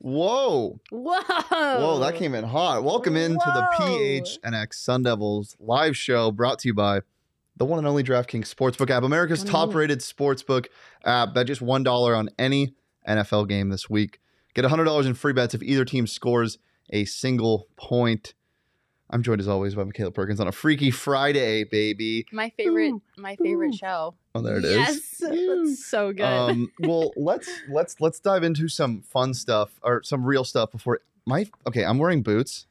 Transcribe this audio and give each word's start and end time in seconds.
Whoa. 0.00 0.80
Whoa. 0.90 1.20
Whoa, 1.20 1.98
that 2.00 2.14
came 2.14 2.34
in 2.34 2.44
hot. 2.44 2.82
Welcome 2.82 3.16
into 3.16 3.34
the 3.34 3.68
PHNX 3.78 4.74
Sun 4.74 5.02
Devils 5.02 5.54
live 5.60 5.96
show 5.96 6.30
brought 6.30 6.60
to 6.60 6.68
you 6.68 6.74
by 6.74 7.00
the 7.56 7.66
one 7.66 7.78
and 7.78 7.86
only 7.86 8.02
DraftKings 8.02 8.52
Sportsbook 8.54 8.88
app, 8.88 9.02
America's 9.02 9.44
top 9.44 9.74
rated 9.74 9.98
sportsbook 9.98 10.66
app. 11.04 11.34
Bet 11.34 11.46
just 11.46 11.60
$1 11.60 12.16
on 12.16 12.30
any 12.38 12.74
NFL 13.06 13.48
game 13.48 13.68
this 13.68 13.90
week. 13.90 14.20
Get 14.54 14.64
$100 14.64 15.04
in 15.06 15.14
free 15.14 15.32
bets 15.34 15.54
if 15.54 15.62
either 15.62 15.84
team 15.84 16.06
scores 16.06 16.58
a 16.90 17.04
single 17.04 17.68
point. 17.76 18.34
I'm 19.10 19.22
joined 19.22 19.40
as 19.40 19.48
always 19.48 19.74
by 19.74 19.84
Michaela 19.84 20.10
Perkins 20.10 20.38
on 20.40 20.48
a 20.48 20.52
Freaky 20.52 20.90
Friday, 20.90 21.64
baby. 21.64 22.26
My 22.30 22.50
favorite, 22.50 22.94
my 23.16 23.36
favorite 23.36 23.74
show. 23.74 24.14
Oh, 24.34 24.42
there 24.42 24.58
it 24.58 24.64
is. 24.64 24.76
Yes, 24.76 25.18
that's 25.18 25.86
so 25.86 26.12
good. 26.12 26.24
Um, 26.24 26.70
well, 26.80 27.12
let's 27.16 27.48
let's 27.70 28.00
let's 28.00 28.20
dive 28.20 28.42
into 28.44 28.68
some 28.68 29.00
fun 29.02 29.32
stuff 29.32 29.70
or 29.82 30.02
some 30.02 30.24
real 30.24 30.44
stuff 30.44 30.70
before 30.72 31.00
my 31.26 31.46
okay. 31.66 31.84
I'm 31.84 31.96
wearing 31.98 32.22
boots, 32.22 32.66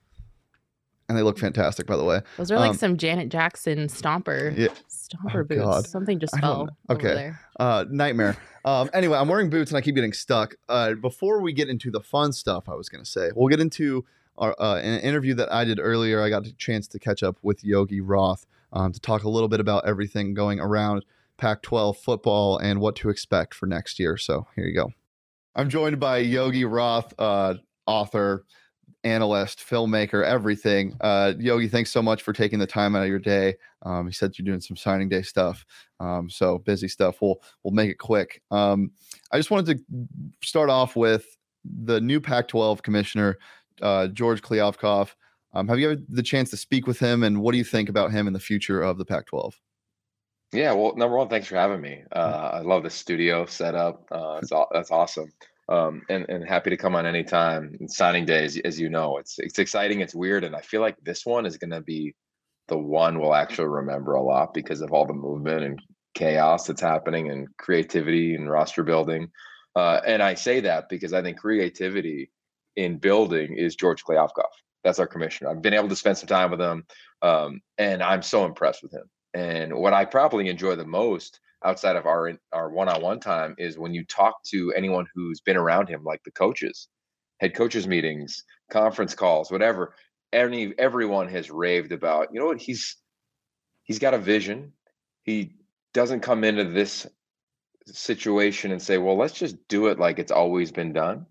and 1.10 1.18
they 1.18 1.24
look 1.24 1.40
fantastic, 1.40 1.88
by 1.88 1.98
the 1.98 2.04
way. 2.04 2.22
Those 2.38 2.52
are 2.52 2.60
like 2.60 2.70
um, 2.72 2.78
some 2.78 2.98
Janet 2.98 3.30
Jackson 3.30 3.88
stomper, 3.88 4.56
Yeah. 4.56 4.68
stomper 4.90 5.42
Oh, 5.42 5.44
boots. 5.44 5.62
God. 5.62 5.88
Something 5.88 6.20
just 6.20 6.38
fell 6.40 6.70
Okay. 6.90 7.16
there. 7.16 7.40
Uh, 7.60 7.86
nightmare. 7.90 8.38
Um, 8.64 8.90
anyway, 8.94 9.18
I'm 9.18 9.28
wearing 9.28 9.50
boots 9.50 9.72
and 9.72 9.78
I 9.78 9.82
keep 9.82 9.96
getting 9.96 10.14
stuck. 10.14 10.54
Uh, 10.70 10.94
before 10.94 11.42
we 11.42 11.52
get 11.54 11.68
into 11.70 11.90
the 11.90 12.02
fun 12.02 12.32
stuff, 12.32 12.70
I 12.70 12.76
was 12.76 12.90
gonna 12.90 13.06
say 13.06 13.32
we'll 13.36 13.48
get 13.50 13.60
into 13.60 14.06
our 14.38 14.56
uh, 14.60 14.78
an 14.78 15.00
interview 15.02 15.34
that 15.36 15.52
I 15.52 15.66
did 15.66 15.80
earlier. 15.80 16.22
I 16.22 16.30
got 16.30 16.46
a 16.46 16.54
chance 16.54 16.88
to 16.90 17.00
catch 17.00 17.24
up 17.24 17.38
with 17.42 17.64
Yogi 17.64 18.02
Roth 18.02 18.46
um, 18.74 18.92
to 18.92 19.00
talk 19.00 19.24
a 19.24 19.30
little 19.30 19.50
bit 19.50 19.60
about 19.60 19.88
everything 19.88 20.34
going 20.34 20.60
around 20.60 21.06
Pac-12 21.38 21.98
football 21.98 22.58
and 22.58 22.80
what 22.80 22.96
to 22.98 23.10
expect 23.10 23.54
for 23.54 23.66
next 23.68 24.00
year. 24.00 24.18
So 24.18 24.48
here 24.56 24.66
you 24.66 24.76
go. 24.76 24.92
I'm 25.56 25.70
joined 25.70 26.00
by 26.00 26.18
Yogi 26.20 26.66
Roth, 26.66 27.14
uh, 27.18 27.56
author, 27.86 28.46
analyst, 29.04 29.60
filmmaker, 29.60 30.24
everything. 30.24 30.96
Uh, 31.02 31.34
Yogi, 31.40 31.68
thanks 31.68 31.92
so 31.92 32.02
much 32.02 32.22
for 32.22 32.34
taking 32.34 32.60
the 32.60 32.68
time 32.68 32.96
out 32.96 33.04
of 33.04 33.10
your 33.10 33.20
day. 33.20 33.56
Um, 33.84 34.08
he 34.08 34.14
said 34.14 34.38
you're 34.38 34.46
doing 34.46 34.62
some 34.62 34.78
signing 34.78 35.10
day 35.10 35.22
stuff, 35.22 35.66
um, 36.00 36.30
so 36.30 36.60
busy 36.60 36.88
stuff. 36.88 37.22
We'll 37.22 37.42
we'll 37.64 37.74
make 37.74 37.90
it 37.90 38.00
quick. 38.00 38.42
Um, 38.52 38.92
I 39.32 39.38
just 39.38 39.52
wanted 39.52 39.78
to 39.78 40.08
start 40.44 40.70
off 40.70 40.96
with 40.96 41.38
the 41.64 42.00
new 42.02 42.20
Pac-12 42.20 42.82
commissioner, 42.82 43.38
uh, 43.82 44.08
George 44.08 44.42
Kliavkoff. 44.42 45.16
Um, 45.54 45.68
have 45.68 45.80
you 45.80 45.90
had 45.90 46.06
the 46.10 46.24
chance 46.24 46.50
to 46.52 46.58
speak 46.58 46.88
with 46.88 47.00
him, 47.00 47.24
and 47.24 47.42
what 47.42 47.54
do 47.54 47.58
you 47.58 47.64
think 47.64 47.90
about 47.90 48.12
him 48.12 48.28
in 48.28 48.34
the 48.34 48.40
future 48.40 48.82
of 48.82 48.98
the 48.98 49.06
Pac-12? 49.06 49.54
Yeah, 50.54 50.74
well, 50.74 50.96
number 50.96 51.18
one, 51.18 51.28
thanks 51.28 51.48
for 51.48 51.56
having 51.56 51.82
me. 51.82 52.04
Uh, 52.12 52.52
I 52.54 52.60
love 52.62 52.84
the 52.84 52.90
studio 52.90 53.46
setup. 53.46 54.06
Uh, 54.12 54.40
that's 54.72 54.92
awesome, 54.92 55.32
um, 55.68 56.04
and 56.10 56.26
and 56.30 56.48
happy 56.48 56.70
to 56.70 56.78
come 56.78 56.96
on 56.96 57.06
anytime. 57.06 57.76
And 57.80 57.92
signing 57.92 58.26
day, 58.26 58.46
as, 58.46 58.58
as 58.64 58.80
you 58.80 58.90
know, 58.90 59.18
it's 59.18 59.40
it's 59.40 59.60
exciting. 59.60 60.00
It's 60.00 60.16
weird, 60.16 60.46
and 60.46 60.56
I 60.56 60.62
feel 60.62 60.80
like 60.80 60.96
this 61.04 61.26
one 61.26 61.46
is 61.46 61.58
going 61.58 61.72
to 61.72 61.82
be 61.82 62.16
the 62.70 62.78
one 62.78 63.20
we'll 63.20 63.36
actually 63.36 63.68
remember 63.68 64.14
a 64.14 64.22
lot 64.22 64.54
because 64.54 64.82
of 64.82 64.92
all 64.92 65.06
the 65.06 65.14
movement 65.14 65.64
and 65.64 65.82
chaos 66.14 66.68
that's 66.68 66.82
happening, 66.82 67.30
and 67.30 67.48
creativity 67.58 68.36
and 68.36 68.50
roster 68.50 68.84
building. 68.84 69.30
Uh, 69.76 70.00
and 70.08 70.24
I 70.24 70.34
say 70.34 70.62
that 70.62 70.88
because 70.90 71.14
I 71.14 71.22
think 71.22 71.40
creativity 71.40 72.32
in 72.78 72.98
building 72.98 73.58
is 73.58 73.76
George 73.76 74.06
Kliavkoff. 74.06 74.54
That's 74.84 75.00
our 75.00 75.08
commissioner. 75.08 75.50
I've 75.50 75.62
been 75.62 75.74
able 75.74 75.90
to 75.90 75.96
spend 75.96 76.18
some 76.18 76.28
time 76.28 76.52
with 76.52 76.62
him, 76.62 76.86
um, 77.22 77.60
and 77.78 78.02
I'm 78.02 78.22
so 78.22 78.46
impressed 78.46 78.84
with 78.84 78.94
him. 78.94 79.10
And 79.34 79.74
what 79.76 79.94
I 79.94 80.06
probably 80.06 80.48
enjoy 80.48 80.76
the 80.76 80.86
most 80.86 81.42
outside 81.66 81.96
of 81.98 82.06
our 82.06 82.32
our 82.54 82.70
one-on-one 82.70 83.20
time 83.20 83.56
is 83.58 83.78
when 83.78 83.94
you 83.94 84.06
talk 84.06 84.42
to 84.52 84.72
anyone 84.74 85.06
who's 85.14 85.42
been 85.42 85.58
around 85.58 85.90
him, 85.90 86.04
like 86.04 86.24
the 86.24 86.32
coaches, 86.32 86.88
head 87.40 87.54
coaches 87.54 87.88
meetings, 87.88 88.44
conference 88.72 89.14
calls, 89.14 89.52
whatever. 89.52 89.96
Any 90.32 90.74
everyone 90.78 91.28
has 91.30 91.50
raved 91.50 91.92
about. 91.92 92.30
You 92.32 92.40
know 92.40 92.46
what? 92.48 92.62
He's 92.62 92.96
he's 93.84 94.00
got 94.00 94.14
a 94.14 94.20
vision. 94.20 94.74
He 95.24 95.56
doesn't 95.94 96.22
come 96.22 96.44
into 96.44 96.66
this 96.66 97.08
situation 97.88 98.72
and 98.72 98.82
say, 98.82 98.98
"Well, 98.98 99.18
let's 99.18 99.34
just 99.34 99.68
do 99.68 99.88
it 99.88 100.00
like 100.00 100.20
it's 100.20 100.32
always 100.32 100.72
been 100.72 100.94
done." 100.94 101.26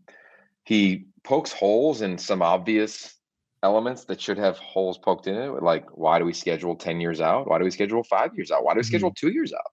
He 0.65 1.07
pokes 1.27 1.53
holes 1.53 2.03
in 2.03 2.17
some 2.17 2.41
obvious 2.41 3.15
elements 3.63 4.05
that 4.05 4.21
should 4.21 4.39
have 4.39 4.57
holes 4.59 4.97
poked 4.97 5.27
in 5.27 5.35
it. 5.35 5.63
Like, 5.63 5.87
why 5.97 6.19
do 6.19 6.25
we 6.25 6.33
schedule 6.33 6.77
10 6.77 7.01
years 7.01 7.21
out? 7.21 7.49
Why 7.49 7.59
do 7.59 7.65
we 7.65 7.71
schedule 7.71 8.05
five 8.05 8.31
years 8.37 8.51
out? 8.51 8.65
Why 8.65 8.75
do 8.75 8.79
we 8.79 8.85
schedule 8.85 9.13
two 9.13 9.31
years 9.31 9.53
out? 9.53 9.73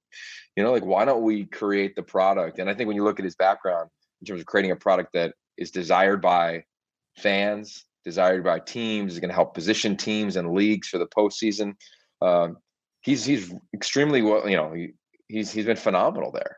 You 0.55 0.63
know, 0.63 0.71
like, 0.71 0.83
why 0.83 1.05
don't 1.05 1.21
we 1.21 1.45
create 1.45 1.95
the 1.95 2.03
product? 2.03 2.59
And 2.59 2.69
I 2.69 2.73
think 2.73 2.87
when 2.87 2.95
you 2.95 3.03
look 3.03 3.19
at 3.19 3.25
his 3.25 3.35
background 3.35 3.89
in 4.19 4.25
terms 4.25 4.41
of 4.41 4.47
creating 4.47 4.71
a 4.71 4.75
product 4.75 5.13
that 5.13 5.35
is 5.57 5.71
desired 5.71 6.21
by 6.21 6.63
fans, 7.17 7.85
desired 8.03 8.43
by 8.43 8.59
teams, 8.59 9.13
is 9.13 9.19
going 9.19 9.29
to 9.29 9.35
help 9.35 9.53
position 9.53 9.95
teams 9.95 10.35
and 10.35 10.53
leagues 10.53 10.87
for 10.87 10.97
the 10.97 11.07
postseason. 11.07 11.75
Um, 12.21 12.57
he's 13.01 13.25
he's 13.25 13.53
extremely 13.73 14.21
well, 14.21 14.49
you 14.49 14.57
know, 14.57 14.73
he, 14.73 14.93
he's 15.27 15.51
he's 15.51 15.65
been 15.65 15.77
phenomenal 15.77 16.31
there. 16.31 16.57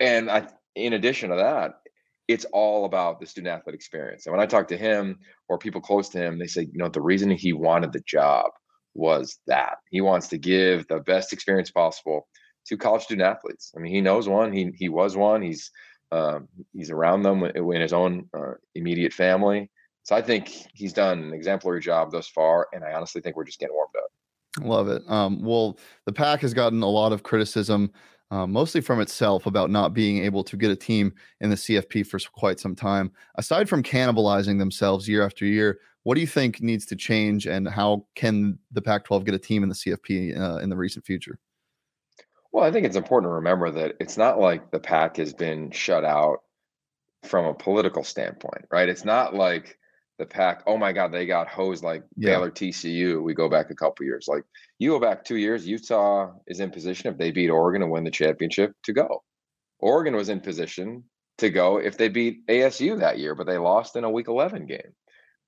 And 0.00 0.30
I, 0.30 0.48
in 0.74 0.92
addition 0.92 1.30
to 1.30 1.36
that, 1.36 1.80
it's 2.28 2.44
all 2.52 2.84
about 2.84 3.18
the 3.18 3.26
student 3.26 3.52
athlete 3.52 3.74
experience. 3.74 4.26
And 4.26 4.32
when 4.32 4.42
I 4.42 4.46
talk 4.46 4.68
to 4.68 4.76
him 4.76 5.18
or 5.48 5.58
people 5.58 5.80
close 5.80 6.10
to 6.10 6.18
him, 6.18 6.38
they 6.38 6.46
say, 6.46 6.62
you 6.62 6.78
know, 6.78 6.88
the 6.88 7.00
reason 7.00 7.30
he 7.30 7.54
wanted 7.54 7.92
the 7.92 8.00
job 8.00 8.50
was 8.94 9.38
that 9.46 9.78
he 9.90 10.00
wants 10.00 10.28
to 10.28 10.38
give 10.38 10.86
the 10.88 11.00
best 11.00 11.32
experience 11.32 11.70
possible 11.70 12.28
to 12.66 12.76
college 12.76 13.02
student 13.02 13.26
athletes. 13.26 13.72
I 13.74 13.80
mean, 13.80 13.92
he 13.92 14.00
knows 14.00 14.28
one. 14.28 14.52
He 14.52 14.72
he 14.76 14.88
was 14.88 15.16
one. 15.16 15.42
He's 15.42 15.70
um, 16.12 16.48
he's 16.72 16.90
around 16.90 17.22
them 17.22 17.42
in 17.44 17.80
his 17.80 17.92
own 17.92 18.28
uh, 18.36 18.54
immediate 18.74 19.12
family. 19.12 19.70
So 20.02 20.16
I 20.16 20.22
think 20.22 20.48
he's 20.74 20.92
done 20.92 21.22
an 21.22 21.34
exemplary 21.34 21.80
job 21.80 22.10
thus 22.10 22.28
far, 22.28 22.68
and 22.72 22.82
I 22.82 22.92
honestly 22.92 23.20
think 23.20 23.36
we're 23.36 23.44
just 23.44 23.58
getting 23.58 23.74
warmed 23.74 23.94
up. 23.96 24.64
Love 24.64 24.88
it. 24.88 25.02
Um, 25.08 25.42
well, 25.42 25.78
the 26.06 26.12
pack 26.12 26.40
has 26.40 26.54
gotten 26.54 26.82
a 26.82 26.88
lot 26.88 27.12
of 27.12 27.22
criticism, 27.22 27.92
uh, 28.30 28.46
mostly 28.46 28.80
from 28.80 29.00
itself, 29.00 29.46
about 29.46 29.70
not 29.70 29.94
being 29.94 30.24
able 30.24 30.44
to 30.44 30.56
get 30.56 30.70
a 30.70 30.76
team 30.76 31.14
in 31.40 31.50
the 31.50 31.56
CFP 31.56 32.06
for 32.06 32.18
quite 32.32 32.60
some 32.60 32.74
time. 32.74 33.10
Aside 33.36 33.68
from 33.68 33.82
cannibalizing 33.82 34.58
themselves 34.58 35.08
year 35.08 35.24
after 35.24 35.44
year, 35.44 35.78
what 36.02 36.14
do 36.14 36.20
you 36.20 36.26
think 36.26 36.60
needs 36.60 36.86
to 36.86 36.96
change, 36.96 37.46
and 37.46 37.68
how 37.68 38.06
can 38.14 38.58
the 38.72 38.82
Pac-12 38.82 39.24
get 39.24 39.34
a 39.34 39.38
team 39.38 39.62
in 39.62 39.68
the 39.68 39.74
CFP 39.74 40.38
uh, 40.38 40.58
in 40.58 40.70
the 40.70 40.76
recent 40.76 41.04
future? 41.04 41.38
Well, 42.52 42.64
I 42.64 42.70
think 42.70 42.86
it's 42.86 42.96
important 42.96 43.30
to 43.30 43.34
remember 43.34 43.70
that 43.70 43.96
it's 44.00 44.16
not 44.16 44.40
like 44.40 44.70
the 44.70 44.80
Pac 44.80 45.16
has 45.18 45.34
been 45.34 45.70
shut 45.70 46.04
out 46.04 46.38
from 47.24 47.46
a 47.46 47.54
political 47.54 48.04
standpoint, 48.04 48.64
right? 48.70 48.88
It's 48.88 49.04
not 49.04 49.34
like 49.34 49.78
the 50.18 50.26
pack, 50.26 50.62
oh 50.66 50.76
my 50.76 50.92
God, 50.92 51.12
they 51.12 51.26
got 51.26 51.48
hosed 51.48 51.84
like 51.84 52.02
Yeah. 52.16 52.34
Baylor 52.34 52.50
TCU. 52.50 53.22
We 53.22 53.34
go 53.34 53.48
back 53.48 53.70
a 53.70 53.74
couple 53.74 54.04
years. 54.04 54.26
Like 54.28 54.42
you 54.78 54.90
go 54.90 55.00
back 55.00 55.24
two 55.24 55.36
years, 55.36 55.66
Utah 55.66 56.32
is 56.46 56.60
in 56.60 56.70
position 56.70 57.10
if 57.12 57.18
they 57.18 57.30
beat 57.30 57.50
Oregon 57.50 57.82
and 57.82 57.90
win 57.90 58.04
the 58.04 58.10
championship 58.10 58.72
to 58.84 58.92
go. 58.92 59.22
Oregon 59.78 60.16
was 60.16 60.28
in 60.28 60.40
position 60.40 61.04
to 61.38 61.50
go 61.50 61.78
if 61.78 61.96
they 61.96 62.08
beat 62.08 62.44
ASU 62.48 62.98
that 62.98 63.18
year, 63.18 63.34
but 63.36 63.46
they 63.46 63.58
lost 63.58 63.94
in 63.94 64.02
a 64.04 64.10
week 64.10 64.26
11 64.26 64.66
game, 64.66 64.92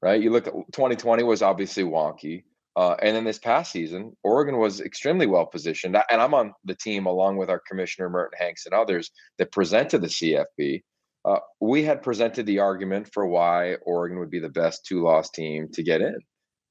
right? 0.01 0.23
You 0.23 0.31
look 0.31 0.47
at 0.47 0.55
2020 0.73 1.25
was 1.25 1.43
obviously 1.43 1.83
wonky. 1.83 2.45
Uh, 2.77 2.95
and 3.03 3.17
then 3.17 3.25
this 3.25 3.39
past 3.39 3.73
season, 3.73 4.17
Oregon 4.23 4.57
was 4.59 4.81
extremely 4.81 5.27
well 5.27 5.47
positioned. 5.47 5.97
And 6.09 6.23
I'm 6.23 6.33
on 6.35 6.55
the 6.65 6.77
team 6.77 7.07
along 7.07 7.37
with 7.37 7.51
our 7.51 7.59
commissioner, 7.69 8.09
Merton 8.09 8.39
Hanks, 8.39 8.65
and 8.65 8.73
others 8.73 9.11
that 9.39 9.51
presented 9.51 10.01
the 10.01 10.07
CFP. 10.07 10.85
Uh, 11.25 11.39
we 11.61 11.83
had 11.83 12.03
presented 12.03 12.47
the 12.47 12.61
argument 12.61 13.13
for 13.13 13.27
why 13.27 13.75
Oregon 13.83 14.19
would 14.19 14.31
be 14.31 14.41
the 14.41 14.49
best 14.49 14.87
two 14.87 15.03
loss 15.03 15.31
team 15.31 15.69
to 15.73 15.83
get 15.83 16.01
in 16.01 16.19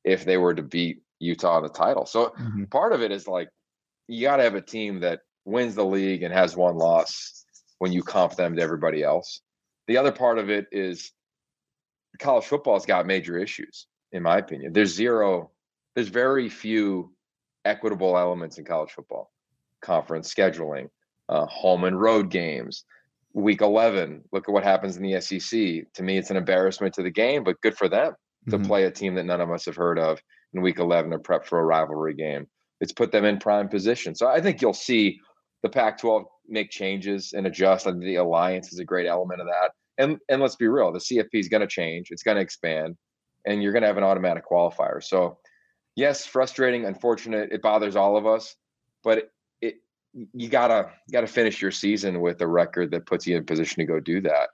if 0.04 0.26
they 0.26 0.38
were 0.38 0.54
to 0.54 0.64
beat 0.64 1.02
Utah 1.20 1.58
in 1.58 1.64
the 1.64 1.70
title. 1.70 2.06
So 2.06 2.28
mm-hmm. 2.30 2.64
part 2.66 2.94
of 2.94 3.02
it 3.02 3.12
is 3.12 3.28
like 3.28 3.50
you 4.08 4.22
got 4.22 4.38
to 4.38 4.44
have 4.44 4.56
a 4.56 4.62
team 4.62 5.02
that 5.02 5.22
wins 5.46 5.76
the 5.76 5.86
league 5.86 6.24
and 6.24 6.34
has 6.34 6.56
one 6.56 6.78
loss 6.78 7.46
when 7.78 7.92
you 7.92 8.02
comp 8.02 8.36
them 8.36 8.56
to 8.56 8.62
everybody 8.62 9.04
else. 9.04 9.42
The 9.88 9.98
other 9.98 10.12
part 10.12 10.40
of 10.40 10.50
it 10.50 10.68
is 10.72 11.12
college 12.20 12.46
football's 12.46 12.86
got 12.86 13.06
major 13.06 13.38
issues, 13.38 13.88
in 14.12 14.24
my 14.24 14.38
opinion. 14.38 14.74
There's 14.74 14.94
zero, 14.94 15.52
there's 15.96 16.10
very 16.10 16.50
few 16.50 17.14
equitable 17.66 18.18
elements 18.18 18.58
in 18.58 18.66
college 18.66 18.92
football 18.92 19.32
conference 19.82 20.34
scheduling, 20.34 20.90
uh, 21.30 21.46
home 21.46 21.84
and 21.86 22.00
road 22.00 22.30
games. 22.30 22.84
Week 23.40 23.62
11, 23.62 24.24
look 24.32 24.48
at 24.48 24.52
what 24.52 24.64
happens 24.64 24.98
in 24.98 25.04
the 25.04 25.20
SEC. 25.22 25.94
To 25.94 26.04
me, 26.04 26.18
it's 26.18 26.30
an 26.30 26.38
embarrassment 26.38 26.94
to 26.96 27.04
the 27.04 27.10
game, 27.10 27.44
but 27.44 27.62
good 27.62 27.78
for 27.78 27.88
them 27.88 28.14
to 28.50 28.58
mm-hmm. 28.58 28.66
play 28.66 28.84
a 28.86 28.92
team 28.92 29.16
that 29.16 29.26
none 29.26 29.42
of 29.42 29.52
us 29.52 29.66
have 29.66 29.76
heard 29.76 30.00
of 30.00 30.20
in 30.54 30.62
week 30.62 30.80
11 30.80 31.12
to 31.12 31.20
prep 31.20 31.46
for 31.46 31.60
a 31.60 31.66
rivalry 31.66 32.14
game. 32.14 32.48
It's 32.82 32.92
put 32.92 33.12
them 33.12 33.26
in 33.26 33.40
prime 33.40 33.68
position. 33.68 34.16
So 34.16 34.28
I 34.28 34.42
think 34.42 34.62
you'll 34.62 34.74
see 34.74 35.20
the 35.64 35.70
Pac 35.70 36.00
12 36.00 36.24
make 36.48 36.70
changes 36.70 37.34
and 37.34 37.46
adjust. 37.46 37.86
Think 37.86 38.00
the 38.00 38.16
alliance 38.16 38.72
is 38.72 38.80
a 38.80 38.86
great 38.86 39.08
element 39.08 39.42
of 39.42 39.48
that. 39.48 39.72
And, 39.98 40.18
and 40.30 40.42
let's 40.42 40.56
be 40.56 40.68
real, 40.68 40.94
the 40.94 41.00
CFP 41.00 41.30
is 41.34 41.50
going 41.50 41.62
to 41.62 41.68
change, 41.68 42.08
it's 42.10 42.24
going 42.24 42.36
to 42.36 42.42
expand, 42.42 42.96
and 43.46 43.62
you're 43.62 43.74
going 43.74 43.82
to 43.82 43.88
have 43.88 43.98
an 43.98 44.04
automatic 44.04 44.44
qualifier. 44.50 45.04
So, 45.04 45.38
yes, 45.98 46.26
frustrating, 46.26 46.86
unfortunate. 46.86 47.52
It 47.52 47.62
bothers 47.62 47.98
all 47.98 48.16
of 48.16 48.26
us, 48.26 48.56
but 49.04 49.30
you 50.14 50.50
gotta 50.50 50.92
gotta 51.12 51.28
finish 51.28 51.62
your 51.62 51.72
season 51.72 52.22
with 52.22 52.42
a 52.42 52.48
record 52.48 52.92
that 52.92 53.06
puts 53.06 53.28
you 53.28 53.38
in 53.38 53.46
position 53.46 53.80
to 53.80 53.86
go 53.86 54.00
do 54.00 54.22
that. 54.22 54.50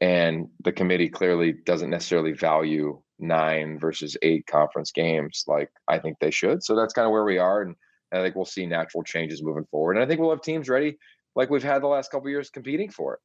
And 0.00 0.48
the 0.62 0.72
committee 0.72 1.08
clearly 1.08 1.52
doesn't 1.52 1.90
necessarily 1.90 2.32
value 2.32 3.00
nine 3.18 3.78
versus 3.78 4.16
eight 4.22 4.46
conference 4.46 4.92
games 4.92 5.44
like 5.46 5.70
I 5.88 5.98
think 5.98 6.18
they 6.20 6.30
should. 6.30 6.62
So 6.62 6.76
that's 6.76 6.94
kind 6.94 7.06
of 7.06 7.12
where 7.12 7.24
we 7.24 7.38
are. 7.38 7.62
And 7.62 7.74
I 8.12 8.22
think 8.22 8.36
we'll 8.36 8.44
see 8.44 8.64
natural 8.64 9.02
changes 9.02 9.42
moving 9.42 9.66
forward. 9.70 9.96
And 9.96 10.04
I 10.04 10.06
think 10.06 10.20
we'll 10.20 10.30
have 10.30 10.42
teams 10.42 10.68
ready 10.68 10.98
like 11.34 11.50
we've 11.50 11.62
had 11.62 11.82
the 11.82 11.88
last 11.88 12.10
couple 12.10 12.28
years 12.28 12.50
competing 12.50 12.90
for 12.90 13.14
it. 13.14 13.20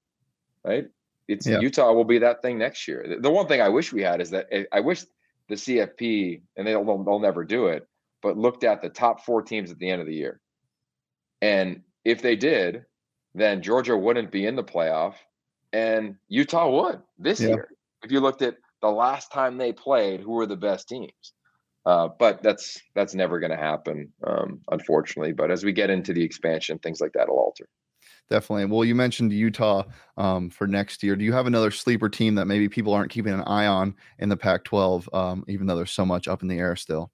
Right. 0.66 0.88
It's 1.28 1.48
yeah. 1.48 1.60
Utah 1.60 1.94
will 1.94 2.04
be 2.04 2.20
that 2.20 2.42
thing 2.42 2.58
next 2.58 2.88
year. 2.88 3.18
The 3.20 3.30
one 3.30 3.48
thing 3.48 3.62
I 3.62 3.70
wish 3.70 3.94
we 3.94 4.02
had 4.02 4.22
is 4.22 4.30
that 4.32 4.48
eh, 4.52 4.64
I 4.72 4.82
wish 4.82 5.04
the 5.48 5.56
CFP, 5.56 6.42
and 6.58 6.68
they'll, 6.68 6.84
they'll 7.04 7.20
never 7.20 7.44
do 7.44 7.68
it, 7.68 7.88
but 8.22 8.38
looked 8.38 8.64
at 8.64 8.82
the 8.82 8.90
top 8.90 9.26
four 9.26 9.42
teams 9.42 9.72
at 9.72 9.80
the 9.80 9.90
end 9.90 10.02
of 10.02 10.08
the 10.08 10.16
year. 10.16 10.40
And 11.44 11.82
if 12.06 12.22
they 12.22 12.38
did, 12.38 12.86
then 13.36 13.62
Georgia 13.62 13.98
wouldn't 13.98 14.32
be 14.32 14.46
in 14.46 14.56
the 14.56 14.64
playoff 14.64 15.16
and 15.74 16.16
Utah 16.30 16.70
would 16.70 17.02
this 17.20 17.42
yeah. 17.42 17.50
year. 17.50 17.68
If 18.02 18.12
you 18.12 18.22
looked 18.22 18.42
at 18.42 18.56
the 18.82 18.90
last 18.90 19.30
time 19.32 19.58
they 19.58 19.74
played, 19.74 20.22
who 20.22 20.32
were 20.32 20.46
the 20.46 20.56
best 20.56 20.88
teams? 20.88 21.34
Uh, 21.86 22.08
but 22.18 22.42
that's 22.42 22.80
that's 22.96 23.14
never 23.14 23.42
going 23.42 23.52
to 23.52 23.58
happen, 23.58 24.14
um, 24.26 24.62
unfortunately. 24.72 25.34
But 25.34 25.52
as 25.52 25.66
we 25.66 25.74
get 25.74 25.90
into 25.90 26.14
the 26.14 26.24
expansion, 26.24 26.80
things 26.80 27.02
like 27.02 27.12
that 27.14 27.28
will 27.28 27.40
alter. 27.40 27.68
Definitely. 28.30 28.66
Well, 28.66 28.86
you 28.86 28.96
mentioned 28.96 29.34
Utah 29.34 29.84
um, 30.16 30.50
for 30.50 30.66
next 30.66 31.04
year. 31.04 31.18
Do 31.18 31.26
you 31.26 31.34
have 31.34 31.46
another 31.46 31.72
sleeper 31.72 32.08
team 32.08 32.36
that 32.36 32.46
maybe 32.46 32.70
people 32.70 32.94
aren't 32.94 33.12
keeping 33.12 33.34
an 33.34 33.42
eye 33.42 33.68
on 33.68 33.96
in 34.20 34.30
the 34.30 34.38
Pac-12, 34.38 35.14
um, 35.14 35.44
even 35.50 35.68
though 35.68 35.76
there's 35.76 35.92
so 35.92 36.06
much 36.06 36.30
up 36.30 36.42
in 36.42 36.48
the 36.48 36.58
air 36.58 36.78
still? 36.78 37.12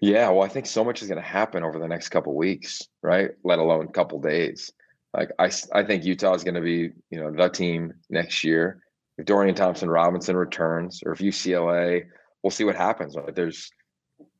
Yeah, 0.00 0.28
well, 0.28 0.42
I 0.42 0.48
think 0.48 0.66
so 0.66 0.84
much 0.84 1.00
is 1.02 1.08
going 1.08 1.20
to 1.20 1.26
happen 1.26 1.64
over 1.64 1.78
the 1.78 1.88
next 1.88 2.10
couple 2.10 2.34
weeks, 2.34 2.82
right? 3.02 3.30
Let 3.44 3.58
alone 3.58 3.88
couple 3.88 4.20
days. 4.20 4.70
Like 5.14 5.30
I, 5.38 5.50
I 5.72 5.82
think 5.84 6.04
Utah 6.04 6.34
is 6.34 6.44
going 6.44 6.54
to 6.56 6.60
be, 6.60 6.90
you 7.10 7.20
know, 7.20 7.32
the 7.32 7.48
team 7.48 7.94
next 8.10 8.44
year 8.44 8.82
if 9.18 9.24
Dorian 9.24 9.54
Thompson 9.54 9.88
Robinson 9.88 10.36
returns 10.36 11.02
or 11.04 11.12
if 11.12 11.20
UCLA, 11.20 12.04
we'll 12.42 12.50
see 12.50 12.64
what 12.64 12.76
happens. 12.76 13.16
There's 13.34 13.70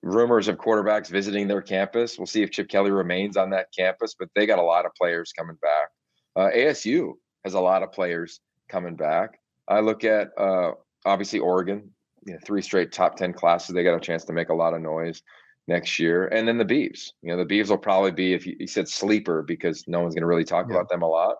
rumors 0.02 0.48
of 0.48 0.56
quarterbacks 0.56 1.08
visiting 1.08 1.48
their 1.48 1.62
campus. 1.62 2.18
We'll 2.18 2.26
see 2.26 2.42
if 2.42 2.50
Chip 2.50 2.68
Kelly 2.68 2.90
remains 2.90 3.36
on 3.36 3.50
that 3.50 3.68
campus, 3.76 4.14
but 4.18 4.28
they 4.34 4.46
got 4.46 4.58
a 4.58 4.62
lot 4.62 4.86
of 4.86 4.92
players 4.94 5.32
coming 5.32 5.56
back. 5.62 5.88
Uh, 6.36 6.50
ASU 6.54 7.14
has 7.44 7.54
a 7.54 7.60
lot 7.60 7.82
of 7.82 7.92
players 7.92 8.40
coming 8.68 8.96
back. 8.96 9.40
I 9.68 9.80
look 9.80 10.04
at 10.04 10.28
uh, 10.38 10.72
obviously 11.04 11.38
Oregon, 11.38 11.90
you 12.26 12.34
know, 12.34 12.38
three 12.44 12.62
straight 12.62 12.92
top 12.92 13.16
10 13.16 13.32
classes. 13.32 13.74
They 13.74 13.82
got 13.82 13.96
a 13.96 14.00
chance 14.00 14.24
to 14.26 14.32
make 14.32 14.50
a 14.50 14.54
lot 14.54 14.74
of 14.74 14.82
noise 14.82 15.22
next 15.68 15.98
year. 15.98 16.26
And 16.28 16.46
then 16.46 16.58
the 16.58 16.64
Beavs, 16.64 17.12
you 17.22 17.30
know, 17.30 17.36
the 17.36 17.44
Beavs 17.44 17.68
will 17.68 17.78
probably 17.78 18.12
be, 18.12 18.34
if 18.34 18.46
you, 18.46 18.66
said 18.66 18.88
sleeper, 18.88 19.42
because 19.42 19.84
no 19.86 20.00
one's 20.00 20.14
going 20.14 20.22
to 20.22 20.28
really 20.28 20.44
talk 20.44 20.66
yeah. 20.68 20.76
about 20.76 20.88
them 20.88 21.02
a 21.02 21.08
lot 21.08 21.36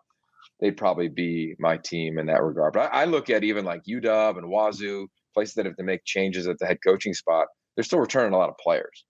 they'd 0.60 0.76
probably 0.76 1.08
be 1.08 1.54
my 1.58 1.76
team 1.76 2.18
in 2.18 2.26
that 2.26 2.42
regard. 2.42 2.72
But 2.72 2.92
I, 2.92 3.02
I 3.02 3.04
look 3.04 3.30
at 3.30 3.44
even 3.44 3.64
like 3.64 3.84
UW 3.84 4.38
and 4.38 4.48
Wazoo, 4.48 5.08
places 5.34 5.54
that 5.54 5.66
have 5.66 5.76
to 5.76 5.82
make 5.82 6.04
changes 6.04 6.46
at 6.46 6.58
the 6.58 6.66
head 6.66 6.78
coaching 6.84 7.14
spot, 7.14 7.48
they're 7.74 7.84
still 7.84 7.98
returning 7.98 8.32
a 8.32 8.38
lot 8.38 8.48
of 8.48 8.56
players. 8.58 9.04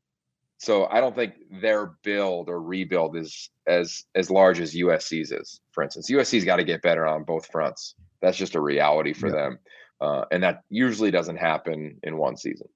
So 0.59 0.87
I 0.87 1.01
don't 1.01 1.15
think 1.15 1.35
their 1.61 1.93
build 2.03 2.49
or 2.49 2.61
rebuild 2.63 3.17
is 3.17 3.51
as 3.67 4.05
as 4.15 4.31
large 4.31 4.59
as 4.59 4.75
USC's 4.75 5.31
is. 5.31 5.61
For 5.73 5.83
instance, 5.83 6.11
USC's 6.11 6.45
got 6.47 6.57
to 6.57 6.65
get 6.65 6.81
better 6.81 7.07
on 7.07 7.25
both 7.25 7.47
fronts. 7.53 7.95
That's 8.23 8.39
just 8.39 8.55
a 8.55 8.61
reality 8.61 9.13
for 9.13 9.29
yeah. 9.29 9.35
them, 9.35 9.59
uh, 10.01 10.25
and 10.33 10.43
that 10.43 10.63
usually 10.71 11.11
doesn't 11.11 11.37
happen 11.37 11.99
in 12.03 12.17
one 12.17 12.39
season. 12.39 12.69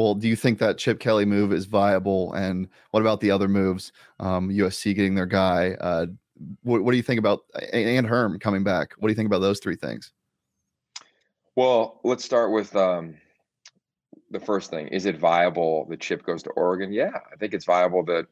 Well, 0.00 0.14
do 0.14 0.28
you 0.28 0.36
think 0.36 0.58
that 0.60 0.78
Chip 0.78 0.98
Kelly 0.98 1.26
move 1.26 1.52
is 1.52 1.66
viable? 1.66 2.32
And 2.32 2.68
what 2.90 3.00
about 3.00 3.20
the 3.20 3.30
other 3.30 3.48
moves? 3.48 3.92
Um, 4.18 4.48
USC 4.48 4.94
getting 4.94 5.14
their 5.14 5.26
guy, 5.26 5.72
uh, 5.78 6.06
what, 6.62 6.82
what 6.82 6.92
do 6.92 6.96
you 6.96 7.02
think 7.02 7.18
about 7.18 7.40
and 7.72 8.06
Herm 8.06 8.38
coming 8.38 8.64
back? 8.64 8.94
What 8.96 9.08
do 9.08 9.12
you 9.12 9.16
think 9.16 9.26
about 9.26 9.40
those 9.40 9.60
three 9.60 9.76
things? 9.76 10.12
Well, 11.54 12.00
let's 12.02 12.24
start 12.24 12.50
with 12.50 12.74
um, 12.74 13.16
the 14.30 14.40
first 14.40 14.70
thing. 14.70 14.88
Is 14.88 15.04
it 15.04 15.18
viable 15.18 15.84
that 15.90 16.00
Chip 16.00 16.24
goes 16.24 16.42
to 16.44 16.50
Oregon? 16.50 16.94
Yeah, 16.94 17.18
I 17.30 17.36
think 17.36 17.52
it's 17.52 17.66
viable 17.66 18.02
that 18.06 18.26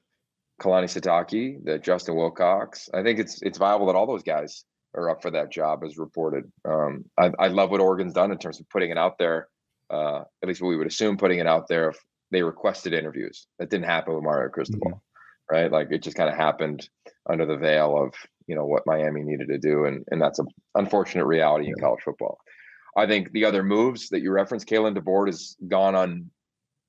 Kalani 0.63 0.85
Sitake, 0.85 1.63
that 1.67 1.83
Justin 1.83 2.15
Wilcox. 2.15 2.89
I 2.95 3.03
think 3.03 3.19
it's 3.19 3.43
it's 3.43 3.59
viable 3.59 3.87
that 3.89 3.95
all 3.95 4.07
those 4.07 4.23
guys 4.23 4.65
are 4.95 5.11
up 5.11 5.21
for 5.21 5.31
that 5.33 5.51
job, 5.51 5.85
as 5.85 5.99
reported. 5.99 6.51
Um, 6.65 7.05
I, 7.19 7.31
I 7.39 7.49
love 7.49 7.71
what 7.71 7.81
Oregon's 7.81 8.15
done 8.15 8.31
in 8.33 8.39
terms 8.39 8.59
of 8.59 8.69
putting 8.71 8.91
it 8.91 8.97
out 8.97 9.19
there. 9.19 9.49
Uh, 9.91 10.23
at 10.43 10.49
least 10.49 10.61
what 10.61 10.69
we 10.69 10.77
would 10.77 10.87
assume 10.87 11.17
putting 11.17 11.39
it 11.39 11.47
out 11.47 11.69
there 11.69 11.91
if 11.91 11.99
they 12.31 12.43
requested 12.43 12.93
interviews. 12.93 13.47
That 13.59 13.71
didn't 13.71 13.87
happen 13.87 14.15
with 14.15 14.23
Mario 14.23 14.51
Cristobal. 14.51 14.89
Mm-hmm 14.89 14.99
right? 15.51 15.71
Like 15.71 15.89
it 15.91 16.03
just 16.03 16.17
kind 16.17 16.29
of 16.29 16.37
happened 16.37 16.89
under 17.29 17.47
the 17.47 17.57
veil 17.57 17.97
of 17.97 18.15
you 18.47 18.55
know 18.55 18.65
what 18.65 18.87
Miami 18.87 19.23
needed 19.23 19.49
to 19.49 19.59
do, 19.59 19.85
and 19.85 20.05
and 20.11 20.21
that's 20.21 20.39
an 20.39 20.47
unfortunate 20.75 21.27
reality 21.27 21.65
yeah. 21.67 21.73
in 21.77 21.81
college 21.81 22.03
football. 22.05 22.39
I 22.97 23.07
think 23.07 23.33
the 23.33 23.45
other 23.45 23.63
moves 23.63 24.09
that 24.11 24.23
you 24.23 24.33
referenced, 24.33 24.69
Kalen 24.69 24.97
DeBoer 24.97 25.27
has 25.27 25.57
gone 25.69 25.95
on 25.95 26.31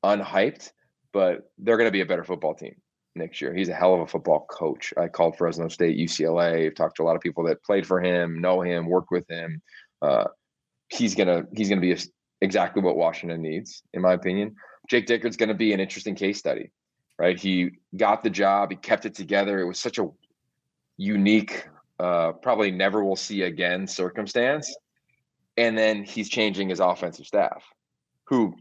unhyped, 0.04 0.72
but 1.14 1.52
they're 1.58 1.78
going 1.78 1.88
to 1.88 1.92
be 1.92 2.02
a 2.02 2.06
better 2.06 2.24
football 2.24 2.56
team 2.56 2.76
next 3.16 3.42
year. 3.42 3.54
He's 3.54 3.70
a 3.70 3.76
hell 3.76 3.94
of 3.94 4.00
a 4.00 4.08
football 4.08 4.48
coach. 4.50 4.94
I 4.98 5.08
called 5.08 5.38
Fresno 5.38 5.68
State, 5.68 5.98
UCLA. 5.98 6.68
I've 6.68 6.76
talked 6.76 6.98
to 6.98 7.04
a 7.04 7.06
lot 7.06 7.16
of 7.16 7.22
people 7.22 7.44
that 7.46 7.64
played 7.64 7.86
for 7.86 8.02
him, 8.02 8.42
know 8.42 8.62
him, 8.62 8.88
worked 8.88 9.12
with 9.12 9.30
him. 9.30 9.62
Uh, 10.02 10.26
he's 10.88 11.16
gonna 11.16 11.44
he's 11.56 11.70
gonna 11.70 11.82
be 11.82 11.92
a, 11.92 11.98
exactly 12.42 12.82
what 12.82 12.96
Washington 12.96 13.42
needs, 13.42 13.84
in 13.94 14.02
my 14.02 14.14
opinion. 14.14 14.56
Jake 14.90 15.06
Dickert's 15.06 15.38
going 15.38 15.50
to 15.50 15.56
be 15.56 15.74
an 15.74 15.80
interesting 15.80 16.16
case 16.16 16.40
study 16.40 16.72
right? 17.20 17.38
He 17.38 17.72
got 17.96 18.24
the 18.24 18.30
job, 18.30 18.72
he 18.72 18.78
kept 18.78 19.06
it 19.06 19.14
together. 19.14 19.60
It 19.60 19.68
was 19.68 19.78
such 19.78 20.00
a 20.00 20.08
unique, 20.98 21.68
uh, 22.00 22.32
probably 22.32 22.72
never 22.72 23.04
will 23.04 23.18
see 23.18 23.44
again 23.44 23.86
circumstance. 23.86 24.74
And 25.58 25.78
then 25.78 26.06
he's 26.06 26.30
changing 26.30 26.70
his 26.70 26.80
offensive 26.80 27.28
staff, 27.28 27.64
who, 28.24 28.56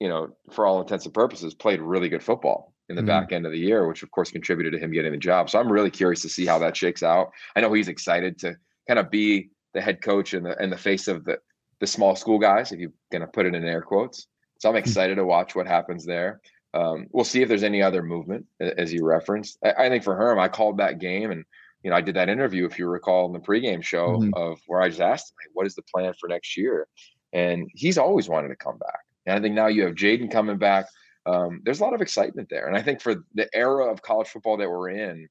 you 0.00 0.08
know, 0.08 0.36
for 0.50 0.66
all 0.66 0.80
intents 0.80 1.04
and 1.04 1.14
purposes, 1.14 1.54
played 1.54 1.80
really 1.80 2.08
good 2.08 2.22
football 2.22 2.74
in 2.88 2.96
the 2.96 3.02
mm-hmm. 3.02 3.06
back 3.06 3.32
end 3.32 3.46
of 3.46 3.52
the 3.52 3.58
year, 3.58 3.86
which 3.86 4.02
of 4.02 4.10
course 4.10 4.32
contributed 4.32 4.72
to 4.72 4.84
him 4.84 4.90
getting 4.90 5.12
the 5.12 5.18
job. 5.18 5.48
So 5.48 5.60
I'm 5.60 5.70
really 5.70 5.90
curious 5.90 6.22
to 6.22 6.28
see 6.28 6.44
how 6.44 6.58
that 6.58 6.76
shakes 6.76 7.04
out. 7.04 7.30
I 7.54 7.60
know 7.60 7.72
he's 7.72 7.86
excited 7.86 8.40
to 8.40 8.56
kind 8.88 8.98
of 8.98 9.08
be 9.08 9.50
the 9.72 9.80
head 9.80 10.02
coach 10.02 10.34
and 10.34 10.44
the 10.44 10.60
and 10.60 10.72
the 10.72 10.76
face 10.76 11.06
of 11.06 11.24
the 11.24 11.38
the 11.80 11.86
small 11.86 12.14
school 12.14 12.38
guys, 12.38 12.72
if 12.72 12.78
you're 12.78 12.92
gonna 13.10 13.26
put 13.26 13.46
it 13.46 13.54
in 13.54 13.64
air 13.64 13.82
quotes. 13.82 14.26
So 14.58 14.68
I'm 14.68 14.74
hmm. 14.74 14.78
excited 14.78 15.16
to 15.16 15.24
watch 15.24 15.54
what 15.54 15.66
happens 15.66 16.04
there. 16.04 16.40
Um, 16.72 17.08
we'll 17.10 17.24
see 17.24 17.42
if 17.42 17.48
there's 17.48 17.64
any 17.64 17.82
other 17.82 18.02
movement, 18.02 18.46
as 18.60 18.92
you 18.92 19.04
referenced. 19.04 19.58
I, 19.64 19.86
I, 19.86 19.88
think 19.88 20.04
for 20.04 20.14
Herm, 20.14 20.38
I 20.38 20.46
called 20.48 20.78
that 20.78 21.00
game, 21.00 21.32
and 21.32 21.44
you 21.82 21.90
know, 21.90 21.96
I 21.96 22.00
did 22.00 22.14
that 22.14 22.28
interview, 22.28 22.64
if 22.66 22.78
you 22.78 22.86
recall, 22.86 23.26
in 23.26 23.32
the 23.32 23.40
pregame 23.40 23.82
show 23.82 24.18
mm-hmm. 24.18 24.34
of 24.34 24.60
where 24.66 24.80
I 24.80 24.88
just 24.88 25.00
asked 25.00 25.32
him, 25.32 25.36
hey, 25.42 25.50
"What 25.52 25.66
is 25.66 25.74
the 25.74 25.82
plan 25.82 26.12
for 26.20 26.28
next 26.28 26.56
year?" 26.56 26.86
And 27.32 27.68
he's 27.74 27.98
always 27.98 28.28
wanted 28.28 28.48
to 28.48 28.56
come 28.56 28.78
back. 28.78 29.00
And 29.26 29.36
I 29.36 29.40
think 29.40 29.54
now 29.54 29.66
you 29.66 29.84
have 29.84 29.94
Jayden 29.94 30.30
coming 30.30 30.58
back. 30.58 30.86
Um, 31.26 31.60
there's 31.64 31.80
a 31.80 31.84
lot 31.84 31.94
of 31.94 32.00
excitement 32.00 32.48
there, 32.50 32.68
and 32.68 32.76
I 32.76 32.82
think 32.82 33.00
for 33.00 33.16
the 33.34 33.48
era 33.52 33.90
of 33.90 34.02
college 34.02 34.28
football 34.28 34.56
that 34.58 34.70
we're 34.70 34.90
in, 34.90 35.28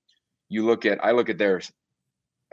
you 0.49 0.65
look 0.65 0.85
at 0.85 1.03
I 1.03 1.11
look 1.11 1.29
at 1.29 1.37
their 1.37 1.61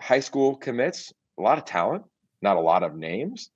high 0.00 0.20
school 0.20 0.56
commits, 0.56 1.12
a 1.38 1.42
lot 1.42 1.58
of 1.58 1.64
talent, 1.64 2.04
not 2.40 2.56
a 2.56 2.60
lot 2.60 2.82
of 2.82 2.94
names, 2.94 3.50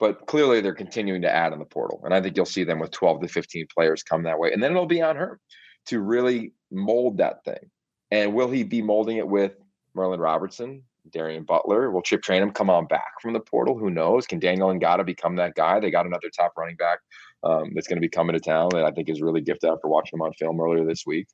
but 0.00 0.26
clearly 0.26 0.60
they're 0.62 0.74
continuing 0.74 1.22
to 1.22 1.32
add 1.32 1.52
in 1.52 1.58
the 1.58 1.64
portal. 1.66 2.00
And 2.04 2.14
I 2.14 2.22
think 2.22 2.34
you'll 2.34 2.46
see 2.46 2.64
them 2.64 2.78
with 2.78 2.90
12 2.90 3.20
to 3.20 3.28
15 3.28 3.66
players 3.72 4.02
come 4.02 4.22
that 4.22 4.38
way. 4.38 4.50
And 4.50 4.62
then 4.62 4.72
it'll 4.72 4.86
be 4.86 5.02
on 5.02 5.14
Herm 5.14 5.38
to 5.86 6.00
really 6.00 6.54
mold 6.72 7.18
that 7.18 7.44
thing. 7.44 7.70
And 8.10 8.34
will 8.34 8.50
he 8.50 8.64
be 8.64 8.82
molding 8.82 9.18
it 9.18 9.28
with 9.28 9.52
Merlin 9.94 10.18
Robertson, 10.18 10.82
Darien 11.12 11.44
Butler? 11.44 11.90
Will 11.90 12.02
Chip 12.02 12.22
Trayanum 12.22 12.54
come 12.54 12.70
on 12.70 12.86
back 12.86 13.20
from 13.20 13.34
the 13.34 13.40
portal? 13.40 13.78
Who 13.78 13.90
knows? 13.90 14.26
Can 14.26 14.40
Daniyel 14.40 14.70
and 14.70 14.80
Ngata 14.80 15.04
become 15.04 15.36
that 15.36 15.54
guy? 15.54 15.78
They 15.78 15.90
got 15.90 16.06
another 16.06 16.30
top 16.34 16.54
running 16.56 16.76
back 16.76 17.00
um, 17.44 17.72
that's 17.74 17.86
going 17.86 17.98
to 17.98 18.00
be 18.00 18.08
coming 18.08 18.32
to 18.32 18.40
town 18.40 18.70
that 18.72 18.84
I 18.84 18.90
think 18.90 19.10
is 19.10 19.20
really 19.20 19.42
gifted 19.42 19.70
after 19.70 19.86
watching 19.86 20.16
him 20.16 20.22
on 20.22 20.32
film 20.32 20.60
earlier 20.60 20.84
this 20.84 21.04
week. 21.06 21.28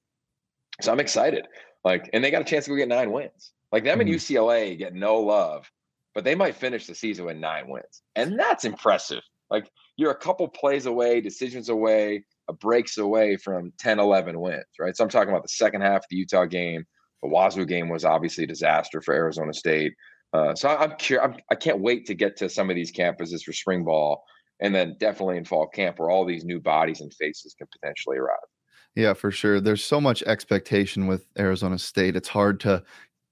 So 0.80 0.90
I'm 0.92 1.00
excited. 1.00 1.46
Like, 1.84 2.10
and 2.12 2.22
they 2.22 2.32
got 2.32 2.42
a 2.42 2.44
chance 2.44 2.64
to 2.64 2.70
go 2.72 2.76
get 2.76 2.88
nine 2.88 3.12
wins. 3.12 3.52
Like 3.70 3.84
them 3.84 4.00
and 4.00 4.10
mm-hmm. 4.10 4.16
UCLA 4.16 4.76
get 4.76 4.94
no 4.94 5.20
love, 5.20 5.70
but 6.16 6.24
they 6.24 6.34
might 6.34 6.56
finish 6.56 6.86
the 6.86 6.94
season 6.94 7.26
with 7.26 7.36
nine 7.36 7.68
wins. 7.68 8.02
And 8.14 8.40
that's 8.40 8.64
impressive. 8.64 9.20
Like 9.50 9.70
you're 9.98 10.12
a 10.12 10.18
couple 10.18 10.48
plays 10.48 10.86
away, 10.86 11.20
decisions 11.20 11.68
away, 11.68 12.24
a 12.48 12.54
breaks 12.54 12.96
away 12.96 13.36
from 13.36 13.70
10, 13.78 14.00
11 14.00 14.40
wins, 14.40 14.64
right? 14.80 14.96
So 14.96 15.04
I'm 15.04 15.10
talking 15.10 15.28
about 15.28 15.42
the 15.42 15.50
second 15.50 15.82
half 15.82 15.98
of 15.98 16.06
the 16.08 16.16
Utah 16.16 16.46
game. 16.46 16.86
The 17.22 17.28
Wazoo 17.28 17.66
game 17.66 17.90
was 17.90 18.06
obviously 18.06 18.44
a 18.44 18.46
disaster 18.46 19.02
for 19.02 19.14
Arizona 19.14 19.52
State. 19.52 19.92
Uh, 20.32 20.54
so 20.54 20.70
I'm 20.70 20.96
curious. 20.96 21.36
I 21.50 21.54
can't 21.54 21.80
wait 21.80 22.06
to 22.06 22.14
get 22.14 22.38
to 22.38 22.48
some 22.48 22.70
of 22.70 22.76
these 22.76 22.92
campuses 22.92 23.42
for 23.42 23.52
spring 23.52 23.84
ball, 23.84 24.24
and 24.60 24.74
then 24.74 24.96
definitely 24.98 25.36
in 25.36 25.44
fall 25.44 25.68
camp 25.68 25.98
where 25.98 26.08
all 26.08 26.24
these 26.24 26.44
new 26.44 26.60
bodies 26.60 27.02
and 27.02 27.12
faces 27.12 27.54
can 27.58 27.66
potentially 27.70 28.16
arrive. 28.16 28.38
Yeah, 28.94 29.12
for 29.12 29.30
sure. 29.30 29.60
There's 29.60 29.84
so 29.84 30.00
much 30.00 30.22
expectation 30.22 31.06
with 31.06 31.26
Arizona 31.38 31.78
State. 31.78 32.16
It's 32.16 32.28
hard 32.28 32.58
to 32.60 32.82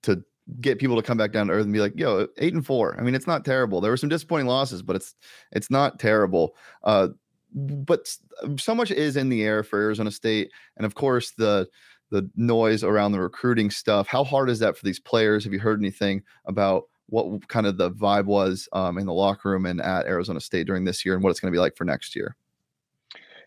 to 0.03 0.23
get 0.61 0.79
people 0.79 0.97
to 0.97 1.03
come 1.03 1.17
back 1.17 1.33
down 1.33 1.47
to 1.47 1.53
earth 1.55 1.65
and 1.65 1.73
be 1.73 1.81
like, 1.81 1.99
"Yo, 1.99 2.27
eight 2.39 2.55
and 2.55 2.65
four." 2.65 2.99
I 2.99 3.03
mean, 3.03 3.15
it's 3.15 3.27
not 3.27 3.45
terrible. 3.45 3.81
There 3.81 3.91
were 3.91 3.97
some 3.97 4.09
disappointing 4.09 4.47
losses, 4.47 4.83
but 4.83 4.97
it's 4.97 5.15
it's 5.53 5.71
not 5.71 5.99
terrible. 5.99 6.55
Uh, 6.83 7.09
but 7.55 8.15
so 8.59 8.75
much 8.75 8.91
is 8.91 9.17
in 9.17 9.29
the 9.29 9.45
air 9.45 9.63
for 9.63 9.81
Arizona 9.81 10.11
State, 10.11 10.51
and 10.77 10.85
of 10.85 10.95
course 10.95 11.33
the 11.33 11.69
the 12.11 12.29
noise 12.37 12.85
around 12.85 13.13
the 13.13 13.21
recruiting 13.21 13.71
stuff. 13.71 14.07
How 14.07 14.25
hard 14.25 14.51
is 14.51 14.59
that 14.61 14.77
for 14.77 14.85
these 14.85 15.01
players? 15.01 15.45
Have 15.45 15.53
you 15.53 15.59
heard 15.59 15.81
anything 15.81 16.23
about 16.45 16.85
what 17.07 17.47
kind 17.49 17.67
of 17.67 17.77
the 17.77 17.91
vibe 17.91 18.27
was 18.27 18.69
um, 18.73 18.99
in 18.99 19.07
the 19.07 19.13
locker 19.13 19.51
room 19.51 19.67
and 19.67 19.81
at 19.81 20.07
Arizona 20.07 20.41
State 20.41 20.67
during 20.67 20.85
this 20.85 21.05
year, 21.05 21.15
and 21.15 21.23
what 21.23 21.31
it's 21.31 21.41
going 21.41 21.53
to 21.53 21.57
be 21.57 21.61
like 21.61 21.77
for 21.77 21.85
next 21.85 22.15
year? 22.15 22.37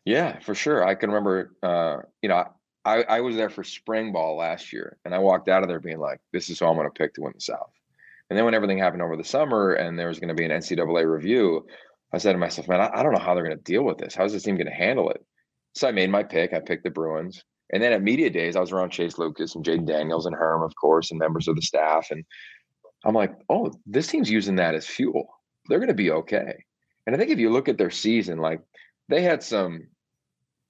Yeah, 0.05 0.39
for 0.39 0.55
sure. 0.55 0.85
I 0.85 0.95
can 0.95 1.09
remember, 1.09 1.51
uh, 1.61 1.97
you 2.21 2.29
know, 2.29 2.47
I, 2.87 3.01
I 3.09 3.19
was 3.19 3.35
there 3.35 3.49
for 3.49 3.65
spring 3.65 4.13
ball 4.13 4.37
last 4.37 4.71
year, 4.71 4.97
and 5.03 5.13
I 5.13 5.19
walked 5.19 5.49
out 5.49 5.61
of 5.61 5.67
there 5.67 5.81
being 5.81 5.99
like, 5.99 6.21
"This 6.31 6.49
is 6.49 6.57
who 6.57 6.67
I'm 6.67 6.77
going 6.77 6.87
to 6.87 6.97
pick 6.97 7.13
to 7.15 7.21
win 7.21 7.33
the 7.35 7.41
South." 7.41 7.73
And 8.29 8.37
then 8.37 8.45
when 8.45 8.53
everything 8.53 8.77
happened 8.77 9.01
over 9.01 9.17
the 9.17 9.25
summer, 9.25 9.73
and 9.73 9.99
there 9.99 10.07
was 10.07 10.19
going 10.19 10.29
to 10.29 10.33
be 10.33 10.45
an 10.45 10.51
NCAA 10.51 11.05
review, 11.05 11.67
I 12.13 12.17
said 12.17 12.31
to 12.31 12.37
myself, 12.37 12.69
"Man, 12.69 12.79
I, 12.79 12.89
I 12.93 13.03
don't 13.03 13.11
know 13.11 13.19
how 13.19 13.33
they're 13.33 13.43
going 13.43 13.57
to 13.57 13.63
deal 13.63 13.83
with 13.83 13.97
this. 13.97 14.15
How's 14.15 14.31
this 14.31 14.43
team 14.43 14.55
going 14.55 14.67
to 14.67 14.73
handle 14.73 15.09
it?" 15.09 15.21
So 15.75 15.89
I 15.89 15.91
made 15.91 16.09
my 16.09 16.23
pick. 16.23 16.53
I 16.53 16.61
picked 16.61 16.85
the 16.85 16.89
Bruins, 16.89 17.43
and 17.73 17.83
then 17.83 17.91
at 17.91 18.01
media 18.01 18.29
days, 18.29 18.55
I 18.55 18.61
was 18.61 18.71
around 18.71 18.91
Chase 18.91 19.17
Lucas 19.17 19.55
and 19.55 19.65
Jayden 19.65 19.85
Daniels 19.85 20.25
and 20.25 20.35
Herm, 20.35 20.63
of 20.63 20.73
course, 20.75 21.11
and 21.11 21.19
members 21.19 21.49
of 21.49 21.57
the 21.57 21.61
staff, 21.61 22.09
and 22.09 22.23
I'm 23.03 23.15
like, 23.15 23.33
"Oh, 23.49 23.69
this 23.85 24.07
team's 24.07 24.31
using 24.31 24.55
that 24.55 24.75
as 24.75 24.87
fuel. 24.87 25.27
They're 25.67 25.79
going 25.79 25.89
to 25.89 25.93
be 25.93 26.11
okay." 26.11 26.63
And 27.05 27.13
I 27.13 27.19
think 27.19 27.31
if 27.31 27.39
you 27.39 27.49
look 27.49 27.67
at 27.67 27.77
their 27.77 27.91
season, 27.91 28.37
like 28.37 28.61
they 29.09 29.23
had 29.23 29.43
some 29.43 29.87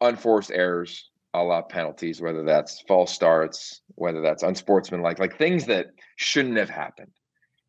unforced 0.02 0.52
errors 0.52 1.12
a 1.46 1.64
penalties, 1.64 2.22
whether 2.22 2.44
that's 2.44 2.82
false 2.88 3.14
starts, 3.14 3.82
whether 3.96 4.22
that's 4.22 4.44
unsportsmanlike, 4.44 5.20
like 5.20 5.38
things 5.38 5.66
that 5.66 5.88
shouldn't 6.16 6.58
have 6.58 6.70
happened. 6.70 7.12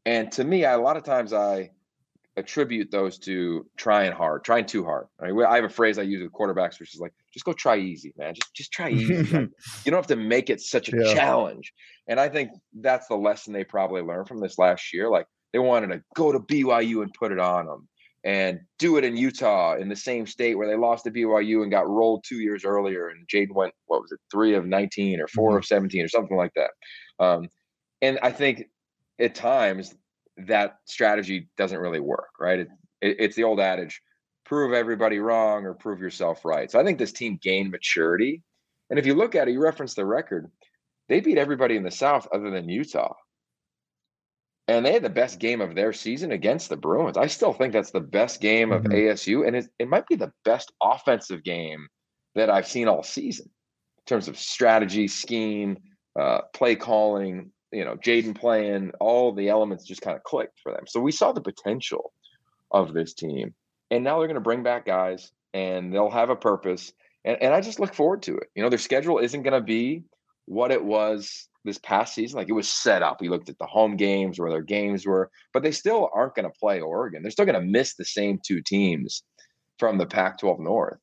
And 0.06 0.30
to 0.32 0.44
me, 0.44 0.64
I, 0.64 0.72
a 0.72 0.80
lot 0.80 0.96
of 0.96 1.04
times 1.04 1.32
I 1.32 1.70
attribute 2.36 2.90
those 2.90 3.18
to 3.18 3.66
trying 3.76 4.12
hard, 4.12 4.44
trying 4.44 4.64
too 4.64 4.84
hard. 4.84 5.06
I, 5.20 5.32
mean, 5.32 5.44
I 5.44 5.56
have 5.56 5.64
a 5.64 5.68
phrase 5.68 5.98
I 5.98 6.02
use 6.02 6.22
with 6.22 6.32
quarterbacks, 6.32 6.78
which 6.78 6.94
is 6.94 7.00
like, 7.00 7.12
just 7.32 7.44
go 7.44 7.52
try 7.52 7.76
easy, 7.76 8.12
man. 8.16 8.34
Just 8.34 8.54
just 8.54 8.72
try 8.72 8.90
easy. 8.90 9.14
you 9.32 9.50
don't 9.84 9.94
have 9.94 10.06
to 10.06 10.16
make 10.16 10.48
it 10.48 10.60
such 10.60 10.92
a 10.92 10.96
yeah. 10.96 11.14
challenge. 11.14 11.72
And 12.06 12.18
I 12.18 12.28
think 12.28 12.50
that's 12.80 13.08
the 13.08 13.16
lesson 13.16 13.52
they 13.52 13.64
probably 13.64 14.02
learned 14.02 14.28
from 14.28 14.40
this 14.40 14.58
last 14.58 14.94
year. 14.94 15.10
Like 15.10 15.26
they 15.52 15.58
wanted 15.58 15.88
to 15.88 16.02
go 16.14 16.32
to 16.32 16.40
BYU 16.40 17.02
and 17.02 17.12
put 17.12 17.32
it 17.32 17.38
on 17.38 17.66
them 17.66 17.88
and 18.28 18.60
do 18.78 18.98
it 18.98 19.04
in 19.04 19.16
Utah 19.16 19.76
in 19.76 19.88
the 19.88 19.96
same 19.96 20.26
state 20.26 20.54
where 20.54 20.68
they 20.68 20.76
lost 20.76 21.04
to 21.04 21.10
BYU 21.10 21.62
and 21.62 21.70
got 21.70 21.88
rolled 21.88 22.24
two 22.28 22.40
years 22.40 22.62
earlier. 22.62 23.08
And 23.08 23.26
Jayden 23.26 23.54
went, 23.54 23.72
what 23.86 24.02
was 24.02 24.12
it, 24.12 24.20
three 24.30 24.54
of 24.54 24.66
19 24.66 25.18
or 25.18 25.26
4 25.28 25.48
mm-hmm. 25.48 25.56
of 25.56 25.64
17 25.64 26.04
or 26.04 26.08
something 26.08 26.36
like 26.36 26.52
that. 26.54 26.70
Um, 27.18 27.48
and 28.02 28.18
I 28.22 28.30
think 28.30 28.64
at 29.18 29.34
times 29.34 29.94
that 30.36 30.76
strategy 30.84 31.48
doesn't 31.56 31.78
really 31.78 32.00
work, 32.00 32.28
right? 32.38 32.58
It, 32.58 32.68
it, 33.00 33.16
it's 33.18 33.34
the 33.34 33.44
old 33.44 33.60
adage 33.60 33.98
prove 34.44 34.74
everybody 34.74 35.20
wrong 35.20 35.64
or 35.64 35.72
prove 35.72 36.00
yourself 36.00 36.44
right. 36.44 36.70
So 36.70 36.78
I 36.78 36.84
think 36.84 36.98
this 36.98 37.12
team 37.12 37.38
gained 37.40 37.70
maturity. 37.70 38.42
And 38.90 38.98
if 38.98 39.06
you 39.06 39.14
look 39.14 39.36
at 39.36 39.48
it, 39.48 39.52
you 39.52 39.62
reference 39.62 39.94
the 39.94 40.04
record, 40.04 40.50
they 41.08 41.20
beat 41.20 41.38
everybody 41.38 41.76
in 41.76 41.82
the 41.82 41.90
South 41.90 42.28
other 42.30 42.50
than 42.50 42.68
Utah 42.68 43.14
and 44.68 44.84
they 44.84 44.92
had 44.92 45.02
the 45.02 45.08
best 45.08 45.38
game 45.38 45.62
of 45.62 45.74
their 45.74 45.94
season 45.94 46.30
against 46.30 46.68
the 46.68 46.76
Bruins. 46.76 47.16
I 47.16 47.26
still 47.26 47.54
think 47.54 47.72
that's 47.72 47.90
the 47.90 48.00
best 48.00 48.40
game 48.40 48.70
of 48.70 48.82
mm-hmm. 48.82 48.92
ASU, 48.92 49.46
and 49.46 49.56
it, 49.56 49.66
it 49.78 49.88
might 49.88 50.06
be 50.06 50.14
the 50.14 50.32
best 50.44 50.70
offensive 50.82 51.42
game 51.42 51.88
that 52.34 52.50
I've 52.50 52.68
seen 52.68 52.86
all 52.86 53.02
season 53.02 53.46
in 53.46 54.04
terms 54.06 54.28
of 54.28 54.38
strategy, 54.38 55.08
scheme, 55.08 55.78
uh, 56.20 56.42
play 56.54 56.76
calling. 56.76 57.50
You 57.72 57.84
know, 57.84 57.96
Jayden 57.96 58.34
playing, 58.34 58.92
all 59.00 59.32
the 59.32 59.48
elements 59.48 59.84
just 59.84 60.00
kind 60.00 60.16
of 60.16 60.22
clicked 60.22 60.58
for 60.62 60.72
them. 60.72 60.84
So 60.86 61.00
we 61.00 61.12
saw 61.12 61.32
the 61.32 61.40
potential 61.40 62.12
of 62.70 62.92
this 62.92 63.14
team, 63.14 63.54
and 63.90 64.04
now 64.04 64.18
they're 64.18 64.28
going 64.28 64.34
to 64.34 64.40
bring 64.40 64.62
back 64.62 64.84
guys, 64.84 65.32
and 65.54 65.92
they'll 65.92 66.10
have 66.10 66.30
a 66.30 66.36
purpose. 66.36 66.92
And, 67.24 67.42
and 67.42 67.54
I 67.54 67.60
just 67.62 67.80
look 67.80 67.94
forward 67.94 68.22
to 68.22 68.36
it. 68.36 68.48
You 68.54 68.62
know, 68.62 68.68
their 68.68 68.78
schedule 68.78 69.18
isn't 69.18 69.42
going 69.42 69.58
to 69.58 69.64
be 69.64 70.04
what 70.48 70.70
it 70.70 70.82
was 70.82 71.48
this 71.64 71.78
past 71.78 72.14
season. 72.14 72.38
Like 72.38 72.48
it 72.48 72.52
was 72.54 72.68
set 72.68 73.02
up. 73.02 73.20
We 73.20 73.28
looked 73.28 73.48
at 73.48 73.58
the 73.58 73.66
home 73.66 73.96
games 73.96 74.38
where 74.38 74.50
their 74.50 74.62
games 74.62 75.06
were, 75.06 75.30
but 75.52 75.62
they 75.62 75.72
still 75.72 76.10
aren't 76.14 76.34
going 76.34 76.50
to 76.50 76.58
play 76.58 76.80
Oregon. 76.80 77.22
They're 77.22 77.30
still 77.30 77.44
going 77.44 77.60
to 77.60 77.66
miss 77.66 77.94
the 77.94 78.04
same 78.04 78.40
two 78.44 78.62
teams 78.62 79.22
from 79.78 79.98
the 79.98 80.06
Pac-12 80.06 80.60
North. 80.60 80.98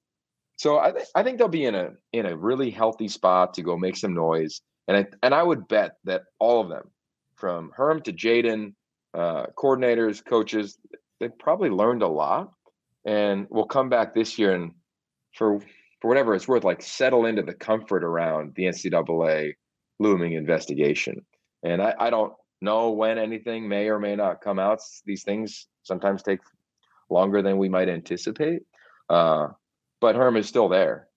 So 0.57 0.79
I, 0.79 0.91
th- 0.91 1.05
I 1.15 1.23
think 1.23 1.37
they'll 1.37 1.47
be 1.47 1.65
in 1.65 1.75
a 1.75 1.91
in 2.13 2.25
a 2.25 2.35
really 2.35 2.71
healthy 2.71 3.07
spot 3.07 3.53
to 3.55 3.61
go 3.61 3.77
make 3.77 3.97
some 3.97 4.13
noise. 4.13 4.61
And 4.87 4.97
I 4.97 5.05
and 5.21 5.33
I 5.33 5.43
would 5.43 5.67
bet 5.67 5.97
that 6.05 6.23
all 6.39 6.61
of 6.61 6.69
them, 6.69 6.89
from 7.35 7.71
Herm 7.75 8.01
to 8.03 8.13
Jayden, 8.13 8.73
uh, 9.13 9.47
coordinators, 9.57 10.23
coaches, 10.23 10.77
they 11.19 11.27
probably 11.27 11.69
learned 11.69 12.03
a 12.03 12.07
lot, 12.07 12.53
and 13.03 13.47
will 13.49 13.65
come 13.65 13.89
back 13.89 14.13
this 14.13 14.39
year 14.39 14.53
and 14.53 14.71
for 15.33 15.59
for 16.01 16.07
whatever 16.07 16.35
it's 16.35 16.47
worth, 16.47 16.63
like 16.63 16.81
settle 16.81 17.25
into 17.25 17.41
the 17.41 17.53
comfort 17.53 18.03
around 18.03 18.53
the 18.55 18.63
NCAA 18.63 19.53
looming 19.99 20.33
investigation. 20.33 21.25
And 21.63 21.81
I, 21.81 21.95
I 21.99 22.09
don't 22.09 22.33
know 22.61 22.91
when 22.91 23.17
anything 23.17 23.67
may 23.67 23.89
or 23.89 23.99
may 23.99 24.15
not 24.15 24.41
come 24.41 24.59
out. 24.59 24.79
These 25.05 25.23
things 25.23 25.67
sometimes 25.83 26.23
take 26.23 26.39
longer 27.09 27.41
than 27.41 27.57
we 27.57 27.69
might 27.69 27.89
anticipate. 27.89 28.63
Uh, 29.09 29.47
but 30.01 30.15
Herm 30.15 30.37
is 30.37 30.47
still 30.47 30.69
there, 30.69 31.07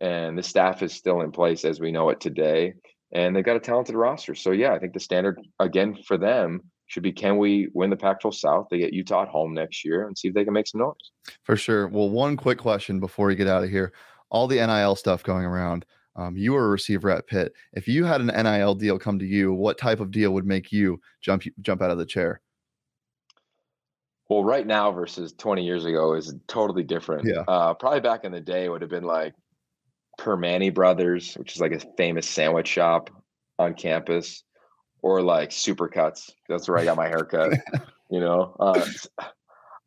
and 0.00 0.38
the 0.38 0.42
staff 0.42 0.82
is 0.82 0.92
still 0.92 1.20
in 1.20 1.32
place 1.32 1.64
as 1.64 1.80
we 1.80 1.92
know 1.92 2.08
it 2.10 2.20
today. 2.20 2.74
And 3.12 3.36
they've 3.36 3.44
got 3.44 3.56
a 3.56 3.60
talented 3.60 3.94
roster. 3.94 4.34
So 4.34 4.52
yeah, 4.52 4.72
I 4.72 4.78
think 4.78 4.94
the 4.94 5.00
standard 5.00 5.38
again 5.58 5.98
for 6.06 6.16
them 6.16 6.62
should 6.86 7.02
be 7.02 7.12
can 7.12 7.38
we 7.38 7.68
win 7.74 7.90
the 7.90 7.96
Pac-12 7.96 8.34
South? 8.34 8.66
They 8.70 8.78
get 8.78 8.92
Utah 8.92 9.22
at 9.22 9.28
home 9.28 9.54
next 9.54 9.84
year 9.84 10.06
and 10.06 10.16
see 10.16 10.28
if 10.28 10.34
they 10.34 10.44
can 10.44 10.52
make 10.52 10.66
some 10.66 10.80
noise. 10.80 10.94
For 11.42 11.56
sure. 11.56 11.88
Well, 11.88 12.10
one 12.10 12.36
quick 12.36 12.58
question 12.58 13.00
before 13.00 13.26
we 13.26 13.34
get 13.34 13.48
out 13.48 13.64
of 13.64 13.70
here. 13.70 13.92
All 14.32 14.48
the 14.48 14.56
NIL 14.56 14.96
stuff 14.96 15.22
going 15.22 15.44
around. 15.44 15.86
Um, 16.16 16.36
you 16.36 16.52
were 16.52 16.66
a 16.66 16.70
receiver 16.70 17.10
at 17.10 17.26
Pitt. 17.26 17.52
If 17.72 17.86
you 17.86 18.04
had 18.04 18.20
an 18.20 18.26
NIL 18.26 18.74
deal 18.74 18.98
come 18.98 19.18
to 19.20 19.24
you, 19.24 19.52
what 19.52 19.78
type 19.78 20.00
of 20.00 20.10
deal 20.10 20.32
would 20.32 20.44
make 20.44 20.72
you 20.72 21.00
jump 21.20 21.44
jump 21.60 21.80
out 21.80 21.90
of 21.90 21.98
the 21.98 22.04
chair? 22.04 22.40
Well, 24.28 24.44
right 24.44 24.66
now 24.66 24.90
versus 24.92 25.34
20 25.34 25.62
years 25.62 25.84
ago 25.84 26.14
is 26.14 26.34
totally 26.48 26.82
different. 26.82 27.26
Yeah. 27.26 27.44
Uh, 27.46 27.74
probably 27.74 28.00
back 28.00 28.24
in 28.24 28.32
the 28.32 28.40
day 28.40 28.68
would 28.68 28.80
have 28.80 28.90
been 28.90 29.04
like 29.04 29.34
Primanti 30.18 30.72
Brothers, 30.72 31.34
which 31.34 31.54
is 31.54 31.60
like 31.60 31.72
a 31.72 31.80
famous 31.98 32.26
sandwich 32.26 32.68
shop 32.68 33.10
on 33.58 33.74
campus, 33.74 34.42
or 35.02 35.20
like 35.20 35.50
Supercuts. 35.50 36.30
That's 36.48 36.68
where 36.68 36.78
I 36.78 36.84
got 36.84 36.96
my 36.96 37.08
haircut. 37.08 37.52
you 38.10 38.20
know, 38.20 38.56
uh, 38.58 38.86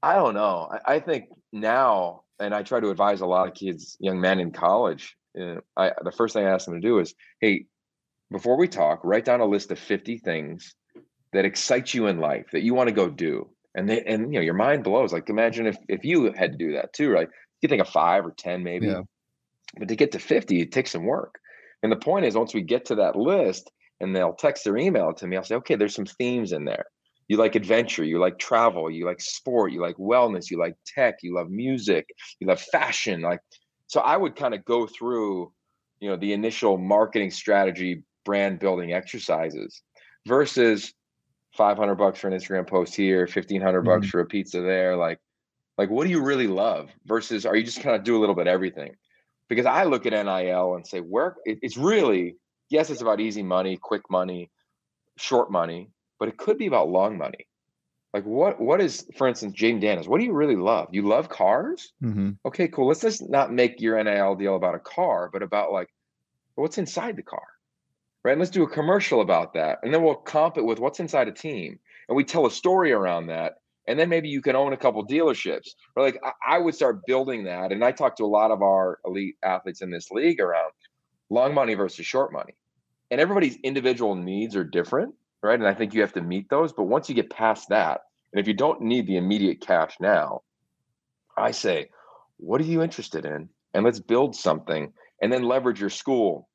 I 0.03 0.15
don't 0.15 0.35
know. 0.35 0.69
I, 0.71 0.95
I 0.95 0.99
think 0.99 1.25
now, 1.51 2.24
and 2.39 2.53
I 2.53 2.63
try 2.63 2.79
to 2.79 2.89
advise 2.89 3.21
a 3.21 3.25
lot 3.25 3.47
of 3.47 3.53
kids, 3.53 3.97
young 3.99 4.19
men 4.19 4.39
in 4.39 4.51
college 4.51 5.15
uh, 5.39 5.59
I 5.75 5.91
the 6.03 6.11
first 6.11 6.33
thing 6.33 6.45
I 6.45 6.51
ask 6.51 6.65
them 6.65 6.75
to 6.75 6.87
do 6.87 6.99
is, 6.99 7.13
hey, 7.39 7.65
before 8.31 8.57
we 8.57 8.67
talk, 8.67 9.01
write 9.03 9.25
down 9.25 9.41
a 9.41 9.45
list 9.45 9.71
of 9.71 9.79
50 9.79 10.17
things 10.19 10.73
that 11.33 11.45
excite 11.45 11.93
you 11.93 12.07
in 12.07 12.19
life 12.19 12.47
that 12.53 12.63
you 12.63 12.73
want 12.73 12.89
to 12.89 12.95
go 12.95 13.09
do. 13.09 13.49
And 13.73 13.89
they 13.89 14.01
and 14.01 14.33
you 14.33 14.39
know, 14.39 14.45
your 14.45 14.53
mind 14.53 14.83
blows. 14.83 15.11
Like 15.11 15.29
imagine 15.29 15.67
if 15.67 15.77
if 15.89 16.05
you 16.05 16.31
had 16.33 16.53
to 16.53 16.57
do 16.57 16.73
that 16.73 16.93
too, 16.93 17.09
right? 17.09 17.27
You 17.61 17.69
think 17.69 17.81
of 17.81 17.89
five 17.89 18.25
or 18.25 18.31
10 18.31 18.63
maybe. 18.63 18.87
Yeah. 18.87 19.01
But 19.77 19.89
to 19.89 19.95
get 19.95 20.13
to 20.13 20.19
50, 20.19 20.61
it 20.61 20.71
takes 20.71 20.91
some 20.91 21.05
work. 21.05 21.39
And 21.83 21.91
the 21.91 21.97
point 21.97 22.25
is 22.25 22.35
once 22.35 22.53
we 22.53 22.61
get 22.61 22.85
to 22.85 22.95
that 22.95 23.15
list 23.15 23.69
and 23.99 24.15
they'll 24.15 24.33
text 24.33 24.65
or 24.67 24.77
email 24.77 25.13
to 25.13 25.27
me, 25.27 25.35
I'll 25.35 25.43
say, 25.43 25.55
okay, 25.55 25.75
there's 25.75 25.95
some 25.95 26.05
themes 26.05 26.53
in 26.53 26.65
there. 26.65 26.85
You 27.27 27.37
like 27.37 27.55
adventure, 27.55 28.03
you 28.03 28.19
like 28.19 28.37
travel, 28.37 28.89
you 28.91 29.05
like 29.05 29.19
sport, 29.21 29.71
you 29.71 29.81
like 29.81 29.95
wellness, 29.97 30.51
you 30.51 30.59
like 30.59 30.75
tech, 30.85 31.15
you 31.23 31.33
love 31.33 31.49
music, 31.49 32.07
you 32.39 32.47
love 32.47 32.61
fashion. 32.61 33.21
Like, 33.21 33.39
so 33.87 34.01
I 34.01 34.15
would 34.17 34.35
kind 34.35 34.53
of 34.53 34.63
go 34.65 34.85
through, 34.87 35.51
you 35.99 36.09
know, 36.09 36.17
the 36.17 36.33
initial 36.33 36.77
marketing 36.77 37.31
strategy, 37.31 38.03
brand 38.25 38.59
building 38.59 38.93
exercises 38.93 39.81
versus 40.27 40.93
500 41.55 41.95
bucks 41.95 42.19
for 42.19 42.27
an 42.27 42.33
Instagram 42.33 42.67
post 42.67 42.95
here, 42.95 43.27
1500 43.27 43.83
bucks 43.83 44.07
Mhm. 44.07 44.09
for 44.09 44.19
a 44.19 44.25
pizza 44.25 44.61
there. 44.61 44.95
Like, 44.95 45.19
like 45.77 45.89
what 45.89 46.05
do 46.05 46.09
you 46.11 46.23
really 46.23 46.47
love 46.47 46.91
versus 47.05 47.45
are 47.45 47.55
you 47.55 47.63
just 47.63 47.81
kind 47.81 47.95
of 47.95 48.03
do 48.03 48.17
a 48.17 48.19
little 48.21 48.35
bit 48.35 48.47
of 48.47 48.53
everything? 48.53 48.95
Because 49.49 49.65
I 49.65 49.83
look 49.85 50.05
at 50.05 50.13
NIL 50.13 50.75
and 50.75 50.87
say, 50.87 50.99
where 51.01 51.37
it, 51.45 51.59
it's 51.61 51.77
really, 51.77 52.37
yes, 52.69 52.89
it's 52.89 53.01
about 53.01 53.19
easy 53.21 53.43
money, 53.43 53.77
quick 53.77 54.03
money, 54.09 54.51
short 55.17 55.51
money, 55.51 55.91
but 56.25 56.33
it 56.33 56.39
could 56.39 56.57
be 56.57 56.65
about 56.65 56.89
long 56.89 57.19
money. 57.19 57.45
Like 58.11 58.23
what 58.23 58.59
what 58.59 58.81
is, 58.81 59.07
for 59.15 59.27
instance, 59.27 59.53
Jayden 59.55 59.79
Daniels, 59.79 60.07
what 60.07 60.19
do 60.19 60.25
you 60.25 60.33
really 60.33 60.55
love? 60.55 60.87
You 60.91 61.07
love 61.07 61.29
cars? 61.29 61.93
hmm 62.01 62.31
Okay, 62.47 62.67
cool. 62.67 62.87
Let's 62.87 63.01
just 63.01 63.29
not 63.29 63.53
make 63.53 63.79
your 63.79 64.03
NIL 64.03 64.33
deal 64.33 64.55
about 64.55 64.73
a 64.73 64.79
car, 64.79 65.29
but 65.31 65.43
about 65.43 65.71
like 65.71 65.89
what's 66.55 66.79
inside 66.79 67.15
the 67.15 67.21
car. 67.21 67.45
Right. 68.23 68.31
And 68.31 68.39
let's 68.39 68.49
do 68.49 68.63
a 68.63 68.69
commercial 68.69 69.21
about 69.21 69.53
that. 69.53 69.77
And 69.83 69.93
then 69.93 70.01
we'll 70.01 70.15
comp 70.15 70.57
it 70.57 70.65
with 70.65 70.79
what's 70.79 70.99
inside 70.99 71.27
a 71.27 71.31
team. 71.31 71.77
And 72.09 72.15
we 72.15 72.23
tell 72.23 72.47
a 72.47 72.51
story 72.51 72.91
around 72.91 73.27
that. 73.27 73.53
And 73.87 73.99
then 73.99 74.09
maybe 74.09 74.29
you 74.29 74.41
can 74.41 74.55
own 74.55 74.73
a 74.73 74.77
couple 74.77 75.05
dealerships. 75.05 75.75
Or 75.95 76.01
like 76.01 76.19
I, 76.23 76.55
I 76.55 76.57
would 76.57 76.73
start 76.73 77.05
building 77.05 77.43
that. 77.43 77.71
And 77.71 77.83
I 77.83 77.91
talk 77.91 78.15
to 78.15 78.23
a 78.23 78.35
lot 78.39 78.49
of 78.49 78.63
our 78.63 78.97
elite 79.05 79.35
athletes 79.43 79.83
in 79.83 79.91
this 79.91 80.09
league 80.09 80.39
around 80.39 80.71
long 81.29 81.53
money 81.53 81.75
versus 81.75 82.07
short 82.07 82.33
money. 82.33 82.55
And 83.11 83.21
everybody's 83.21 83.57
individual 83.57 84.15
needs 84.15 84.55
are 84.55 84.63
different, 84.63 85.13
right? 85.45 85.59
And 85.59 85.67
I 85.67 85.73
think 85.73 85.93
you 85.93 86.01
have 86.01 86.13
to 86.13 86.21
meet 86.21 86.49
those. 86.49 86.73
But 86.73 86.83
once 86.83 87.07
you 87.07 87.15
get 87.15 87.29
past 87.29 87.69
that, 87.69 88.01
and 88.33 88.39
if 88.39 88.47
you 88.47 88.53
don't 88.53 88.81
need 88.81 89.07
the 89.07 89.17
immediate 89.17 89.61
cash 89.61 89.95
now, 89.99 90.41
I 91.37 91.51
say, 91.51 91.89
what 92.37 92.59
are 92.61 92.65
you 92.65 92.81
interested 92.81 93.25
in? 93.25 93.49
And 93.73 93.85
let's 93.85 93.99
build 93.99 94.35
something 94.35 94.91
and 95.21 95.31
then 95.31 95.43
leverage 95.43 95.79
your 95.79 95.89
school, 95.89 96.49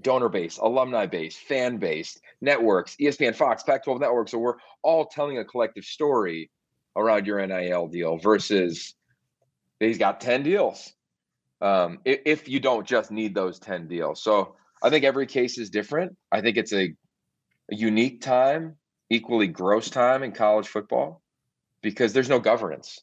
donor 0.00 0.28
base, 0.28 0.58
alumni 0.58 1.06
base, 1.06 1.36
fan 1.36 1.78
base, 1.78 2.18
networks, 2.40 2.96
ESPN, 3.00 3.34
Fox, 3.34 3.62
Pac 3.62 3.84
12 3.84 4.00
networks. 4.00 4.30
So 4.30 4.38
we're 4.38 4.56
all 4.82 5.06
telling 5.06 5.38
a 5.38 5.44
collective 5.44 5.84
story 5.84 6.50
around 6.96 7.26
your 7.26 7.44
NIL 7.44 7.88
deal 7.88 8.18
versus 8.18 8.94
he's 9.80 9.98
got 9.98 10.20
10 10.20 10.42
deals. 10.42 10.92
Um, 11.60 11.98
if 12.04 12.48
you 12.48 12.60
don't 12.60 12.86
just 12.86 13.10
need 13.10 13.34
those 13.34 13.58
10 13.58 13.88
deals. 13.88 14.22
So 14.22 14.54
I 14.82 14.90
think 14.90 15.04
every 15.04 15.26
case 15.26 15.58
is 15.58 15.70
different. 15.70 16.16
I 16.30 16.40
think 16.40 16.56
it's 16.56 16.72
a, 16.72 16.94
a 17.70 17.76
unique 17.76 18.20
time, 18.20 18.76
equally 19.10 19.46
gross 19.46 19.90
time 19.90 20.22
in 20.22 20.32
college 20.32 20.68
football 20.68 21.22
because 21.82 22.12
there's 22.12 22.28
no 22.28 22.38
governance. 22.38 23.00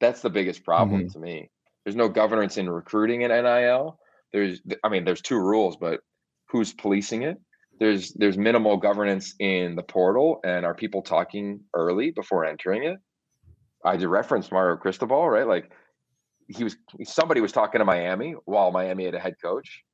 That's 0.00 0.22
the 0.22 0.30
biggest 0.30 0.64
problem 0.64 1.02
mm-hmm. 1.02 1.12
to 1.12 1.18
me. 1.18 1.50
There's 1.84 1.96
no 1.96 2.08
governance 2.08 2.56
in 2.56 2.68
recruiting 2.68 3.22
in 3.22 3.30
NIL. 3.30 3.98
There's, 4.32 4.60
I 4.84 4.88
mean, 4.88 5.04
there's 5.04 5.22
two 5.22 5.38
rules, 5.38 5.76
but 5.76 6.00
who's 6.46 6.72
policing 6.72 7.22
it? 7.22 7.38
There's 7.80 8.12
there's 8.14 8.36
minimal 8.36 8.76
governance 8.76 9.34
in 9.38 9.76
the 9.76 9.82
portal, 9.82 10.40
and 10.44 10.66
are 10.66 10.74
people 10.74 11.02
talking 11.02 11.60
early 11.74 12.10
before 12.10 12.44
entering 12.44 12.84
it? 12.84 12.98
I 13.84 13.96
did 13.96 14.08
reference 14.08 14.50
Mario 14.50 14.76
Cristobal, 14.76 15.30
right? 15.30 15.46
Like 15.46 15.70
he 16.48 16.64
was 16.64 16.76
somebody 17.04 17.40
was 17.40 17.52
talking 17.52 17.78
to 17.78 17.84
Miami 17.84 18.34
while 18.46 18.72
Miami 18.72 19.04
had 19.04 19.14
a 19.14 19.20
head 19.20 19.36
coach 19.40 19.84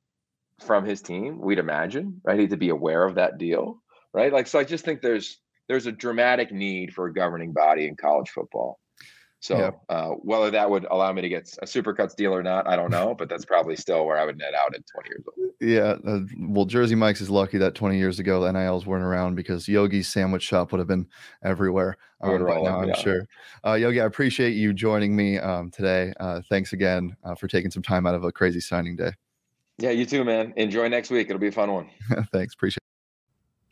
from 0.61 0.85
his 0.85 1.01
team. 1.01 1.39
We'd 1.39 1.59
imagine, 1.59 2.21
right? 2.23 2.39
He'd 2.39 2.49
to 2.51 2.57
be 2.57 2.69
aware 2.69 3.03
of 3.03 3.15
that 3.15 3.37
deal, 3.37 3.81
right? 4.15 4.31
Like 4.31 4.47
so, 4.47 4.57
I 4.57 4.63
just 4.63 4.85
think 4.85 5.01
there's 5.01 5.39
there's 5.67 5.85
a 5.85 5.91
dramatic 5.91 6.51
need 6.51 6.93
for 6.93 7.07
a 7.07 7.13
governing 7.13 7.51
body 7.51 7.87
in 7.87 7.95
college 7.95 8.29
football. 8.29 8.79
So 9.41 9.57
Yeah. 9.57 9.71
uh, 9.89 10.09
whether 10.11 10.49
that 10.51 10.69
would 10.69 10.85
allow 10.85 11.11
me 11.11 11.21
to 11.21 11.29
get 11.29 11.53
a 11.61 11.65
supercuts 11.65 12.15
deal 12.15 12.33
or 12.33 12.41
not, 12.41 12.67
I 12.67 12.75
don't 12.75 12.89
know, 12.89 13.13
but 13.13 13.29
that's 13.29 13.45
probably 13.45 13.75
still 13.75 14.05
where 14.05 14.17
I 14.17 14.25
would 14.25 14.37
net 14.37 14.53
out 14.55 14.73
at 14.73 14.81
20 14.87 15.09
years 15.09 15.23
old. 15.27 15.51
Yeah. 15.59 16.11
Uh, 16.11 16.21
well, 16.39 16.65
Jersey 16.65 16.95
Mike's 16.95 17.21
is 17.21 17.29
lucky 17.29 17.57
that 17.59 17.75
20 17.75 17.97
years 17.97 18.19
ago 18.19 18.41
the 18.41 18.51
NILs 18.51 18.85
weren't 18.85 19.03
around 19.03 19.35
because 19.35 19.67
Yogi's 19.67 20.07
sandwich 20.07 20.41
shop 20.43 20.71
would 20.71 20.79
have 20.79 20.87
been 20.87 21.07
everywhere. 21.43 21.97
Um, 22.21 22.31
by 22.31 22.37
roll 22.37 22.65
now, 22.65 22.79
I'm 22.79 22.87
yeah. 22.87 22.97
sure. 22.97 23.27
Uh, 23.65 23.73
Yogi, 23.73 24.01
I 24.01 24.05
appreciate 24.05 24.51
you 24.51 24.73
joining 24.73 25.15
me 25.15 25.37
um, 25.37 25.69
today. 25.69 26.13
Uh, 26.19 26.41
thanks 26.49 26.73
again 26.73 27.15
uh, 27.23 27.35
for 27.35 27.47
taking 27.47 27.69
some 27.69 27.83
time 27.83 28.07
out 28.07 28.15
of 28.15 28.23
a 28.23 28.31
crazy 28.31 28.59
signing 28.59 28.95
day. 28.95 29.11
Yeah, 29.77 29.91
you 29.91 30.05
too, 30.05 30.23
man. 30.23 30.53
Enjoy 30.55 30.87
next 30.87 31.11
week. 31.11 31.29
It'll 31.29 31.39
be 31.39 31.49
a 31.49 31.51
fun 31.51 31.71
one. 31.71 31.89
thanks. 32.31 32.53
Appreciate 32.53 32.79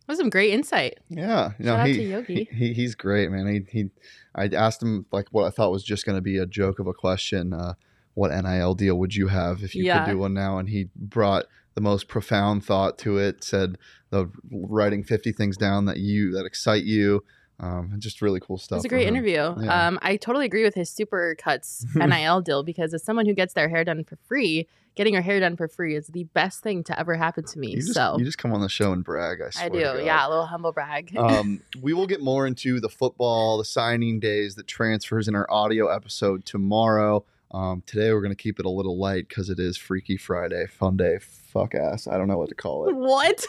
That 0.05 0.13
was 0.13 0.17
some 0.19 0.29
great 0.29 0.53
insight. 0.53 0.99
Yeah. 1.09 1.51
Shout 1.63 1.79
out 1.79 1.87
he, 1.87 1.95
to 1.95 2.03
Yogi. 2.03 2.47
He, 2.51 2.55
he, 2.67 2.73
he's 2.73 2.93
great, 2.95 3.31
man. 3.31 3.47
He, 3.47 3.79
he, 3.81 3.89
I 4.35 4.47
asked 4.47 4.81
him 4.83 5.05
like 5.11 5.27
what 5.31 5.45
I 5.45 5.49
thought 5.49 5.71
was 5.71 5.83
just 5.83 6.05
going 6.05 6.17
to 6.17 6.21
be 6.21 6.37
a 6.37 6.45
joke 6.45 6.79
of 6.79 6.87
a 6.87 6.93
question. 6.93 7.53
Uh, 7.53 7.73
what 8.15 8.31
NIL 8.31 8.75
deal 8.75 8.95
would 8.99 9.15
you 9.15 9.27
have 9.27 9.63
if 9.63 9.73
you 9.75 9.83
Yeah. 9.85 10.03
could 10.05 10.11
do 10.11 10.17
one 10.17 10.33
now? 10.33 10.57
And 10.57 10.69
he 10.69 10.89
brought 10.95 11.45
the 11.75 11.81
most 11.81 12.07
profound 12.07 12.65
thought 12.65 12.97
to 12.99 13.17
it. 13.17 13.43
Said 13.43 13.77
the 14.09 14.29
writing 14.51 15.03
fifty 15.03 15.31
things 15.31 15.57
down 15.57 15.85
that 15.85 15.97
you 15.97 16.31
that 16.33 16.45
excite 16.45 16.83
you. 16.83 17.23
Um, 17.59 17.91
and 17.93 18.01
just 18.01 18.21
really 18.21 18.39
cool 18.41 18.57
stuff. 18.57 18.77
was 18.77 18.85
a 18.85 18.89
great 18.89 19.07
interview. 19.07 19.55
Yeah. 19.61 19.87
Um, 19.87 19.97
I 20.01 20.17
totally 20.17 20.45
agree 20.45 20.63
with 20.63 20.73
his 20.75 20.89
super 20.89 21.35
cuts 21.39 21.85
NIL 21.95 22.41
deal 22.41 22.63
because 22.63 22.93
as 22.93 23.03
someone 23.03 23.25
who 23.25 23.33
gets 23.33 23.53
their 23.53 23.69
hair 23.69 23.83
done 23.85 24.03
for 24.03 24.17
free, 24.27 24.67
getting 24.95 25.13
your 25.13 25.21
hair 25.21 25.39
done 25.39 25.55
for 25.55 25.67
free 25.67 25.95
is 25.95 26.07
the 26.07 26.25
best 26.25 26.61
thing 26.61 26.83
to 26.85 26.99
ever 26.99 27.15
happen 27.15 27.43
to 27.45 27.59
me. 27.59 27.71
You 27.71 27.77
just, 27.77 27.93
so 27.93 28.17
you 28.17 28.25
just 28.25 28.37
come 28.37 28.53
on 28.53 28.61
the 28.61 28.69
show 28.69 28.91
and 28.91 29.03
brag. 29.03 29.41
I, 29.41 29.65
I 29.65 29.69
do. 29.69 29.79
to 29.79 29.83
God. 29.83 30.05
Yeah, 30.05 30.27
a 30.27 30.29
little 30.29 30.45
humble 30.45 30.71
brag. 30.71 31.15
um, 31.17 31.61
we 31.81 31.93
will 31.93 32.07
get 32.07 32.21
more 32.21 32.45
into 32.45 32.79
the 32.79 32.89
football, 32.89 33.57
the 33.57 33.65
signing 33.65 34.19
days, 34.19 34.55
the 34.55 34.63
transfers 34.63 35.27
in 35.27 35.35
our 35.35 35.49
audio 35.49 35.87
episode 35.87 36.45
tomorrow. 36.45 37.25
Um, 37.51 37.83
today 37.85 38.11
we're 38.11 38.21
going 38.21 38.35
to 38.35 38.41
keep 38.41 38.59
it 38.59 38.65
a 38.65 38.69
little 38.69 38.97
light 38.97 39.27
because 39.29 39.49
it 39.49 39.59
is 39.59 39.77
Freaky 39.77 40.17
Friday, 40.17 40.65
fun 40.65 40.97
day, 40.97 41.19
fuck 41.19 41.75
ass. 41.75 42.07
I 42.07 42.17
don't 42.17 42.27
know 42.27 42.37
what 42.37 42.49
to 42.49 42.55
call 42.55 42.89
it. 42.89 42.95
what? 42.95 43.45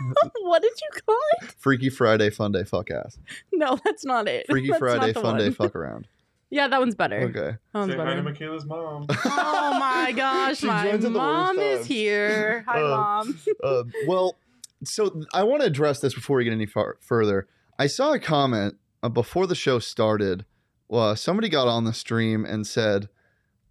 what 0.40 0.62
did 0.62 0.72
you 0.80 1.00
call 1.06 1.20
it? 1.42 1.54
Freaky 1.58 1.90
Friday, 1.90 2.30
fun 2.30 2.52
day, 2.52 2.64
fuck 2.64 2.90
ass. 2.90 3.18
No, 3.52 3.78
that's 3.84 4.04
not 4.04 4.26
it. 4.26 4.46
Freaky 4.48 4.68
That's 4.70 4.78
Friday, 4.78 5.12
fun 5.12 5.38
day, 5.38 5.50
fuck 5.50 5.76
around. 5.76 6.06
Yeah, 6.52 6.68
that 6.68 6.78
one's 6.80 6.94
better. 6.94 7.18
Okay. 7.20 7.56
That 7.72 7.78
one's 7.78 7.92
Say 7.92 7.96
hi 7.96 8.04
to 8.04 8.10
better. 8.10 8.22
Michaela's 8.22 8.64
mom. 8.66 9.06
Oh 9.24 9.76
my 9.80 10.12
gosh, 10.16 10.58
She 10.58 10.66
my 10.66 10.82
joins 10.90 11.04
at 11.06 11.12
the 11.12 11.18
worst 11.18 11.32
mom 11.32 11.58
is 11.58 11.78
times. 11.78 11.86
here. 11.86 12.64
Hi, 12.68 12.82
Uh, 12.82 12.88
mom. 12.88 13.38
Uh, 13.64 13.82
well, 14.06 14.36
so 14.84 15.22
I 15.32 15.44
want 15.44 15.62
to 15.62 15.66
address 15.66 16.00
this 16.00 16.12
before 16.14 16.36
we 16.36 16.44
get 16.44 16.52
any 16.52 16.66
far- 16.66 16.98
further. 17.00 17.48
I 17.78 17.86
saw 17.86 18.12
a 18.12 18.18
comment 18.18 18.74
uh, 19.02 19.08
before 19.08 19.46
the 19.46 19.54
show 19.54 19.78
started. 19.78 20.44
Well, 20.88 21.16
somebody 21.16 21.48
got 21.48 21.68
on 21.68 21.84
the 21.84 21.94
stream 21.94 22.44
and 22.44 22.66
said 22.66 23.08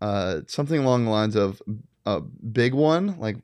uh, 0.02 0.42
something 0.48 0.80
along 0.80 1.06
the 1.06 1.12
lines 1.12 1.36
of 1.36 1.62
a 2.08 2.20
big 2.22 2.74
one, 2.74 3.20
like 3.20 3.38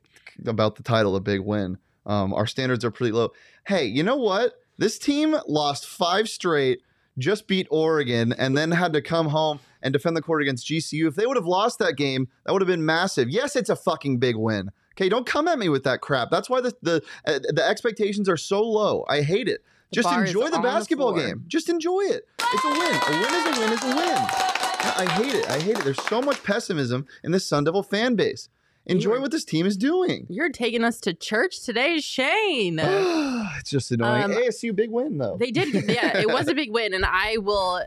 about 0.46 0.74
the 0.74 0.82
title, 0.82 1.14
a 1.14 1.20
big 1.20 1.40
win. 1.42 1.78
Um, 2.06 2.34
our 2.34 2.46
standards 2.46 2.84
are 2.84 2.90
pretty 2.90 3.12
low. 3.12 3.30
Hey, 3.68 3.84
you 3.84 4.02
know 4.02 4.16
what? 4.16 4.54
This 4.78 4.98
team 4.98 5.36
lost 5.46 5.86
five 5.86 6.28
straight, 6.28 6.80
just 7.18 7.46
beat 7.46 7.66
Oregon, 7.70 8.32
and 8.32 8.56
then 8.56 8.70
had 8.70 8.92
to 8.94 9.02
come 9.02 9.28
home 9.28 9.60
and 9.82 9.92
defend 9.92 10.16
the 10.16 10.22
court 10.22 10.42
against 10.42 10.66
GCU. 10.66 11.08
If 11.08 11.14
they 11.14 11.26
would 11.26 11.36
have 11.36 11.46
lost 11.46 11.78
that 11.78 11.96
game, 11.96 12.28
that 12.44 12.52
would 12.52 12.62
have 12.62 12.68
been 12.68 12.84
massive. 12.84 13.28
Yes, 13.28 13.56
it's 13.56 13.70
a 13.70 13.76
fucking 13.76 14.18
big 14.18 14.36
win. 14.36 14.70
Okay, 14.94 15.08
don't 15.08 15.26
come 15.26 15.46
at 15.46 15.58
me 15.58 15.68
with 15.68 15.84
that 15.84 16.00
crap. 16.00 16.30
That's 16.30 16.50
why 16.50 16.60
the 16.60 16.74
the, 16.82 17.02
uh, 17.26 17.38
the 17.48 17.64
expectations 17.64 18.28
are 18.28 18.36
so 18.36 18.62
low. 18.62 19.04
I 19.08 19.22
hate 19.22 19.48
it. 19.48 19.62
The 19.90 20.02
Just 20.02 20.12
enjoy 20.12 20.48
the 20.48 20.56
on 20.56 20.62
the 20.62 20.68
basketball 20.68 21.14
game. 21.14 21.44
Just 21.46 21.68
enjoy 21.68 22.00
it. 22.00 22.26
It's 22.40 22.64
a 22.64 22.68
win. 22.68 22.80
A 22.80 23.10
win 23.10 23.34
is 23.34 23.46
a 23.46 23.60
win 23.60 23.72
is 23.72 23.84
a 23.84 23.96
win. 23.96 24.18
I 24.18 24.94
I 24.98 25.10
hate 25.12 25.34
it. 25.34 25.48
I 25.48 25.60
hate 25.60 25.78
it. 25.78 25.84
There's 25.84 26.02
so 26.02 26.20
much 26.20 26.42
pessimism 26.42 27.06
in 27.22 27.32
the 27.32 27.40
Sun 27.40 27.64
Devil 27.64 27.82
fan 27.82 28.16
base. 28.16 28.48
Enjoy 28.88 29.10
You're- 29.10 29.20
what 29.22 29.30
this 29.30 29.44
team 29.44 29.66
is 29.66 29.76
doing. 29.76 30.26
You're 30.30 30.48
taking 30.50 30.82
us 30.82 30.98
to 31.02 31.12
church 31.14 31.62
today, 31.64 32.00
Shane. 32.00 32.78
it's 32.82 33.70
just 33.70 33.90
annoying. 33.92 34.24
Um, 34.24 34.32
ASU 34.32 34.74
big 34.74 34.90
win 34.90 35.18
though. 35.18 35.36
They 35.38 35.50
did, 35.50 35.72
yeah. 35.88 36.18
It 36.18 36.28
was 36.28 36.48
a 36.48 36.54
big 36.62 36.70
win, 36.72 36.94
and 36.94 37.04
I 37.04 37.36
will 37.36 37.82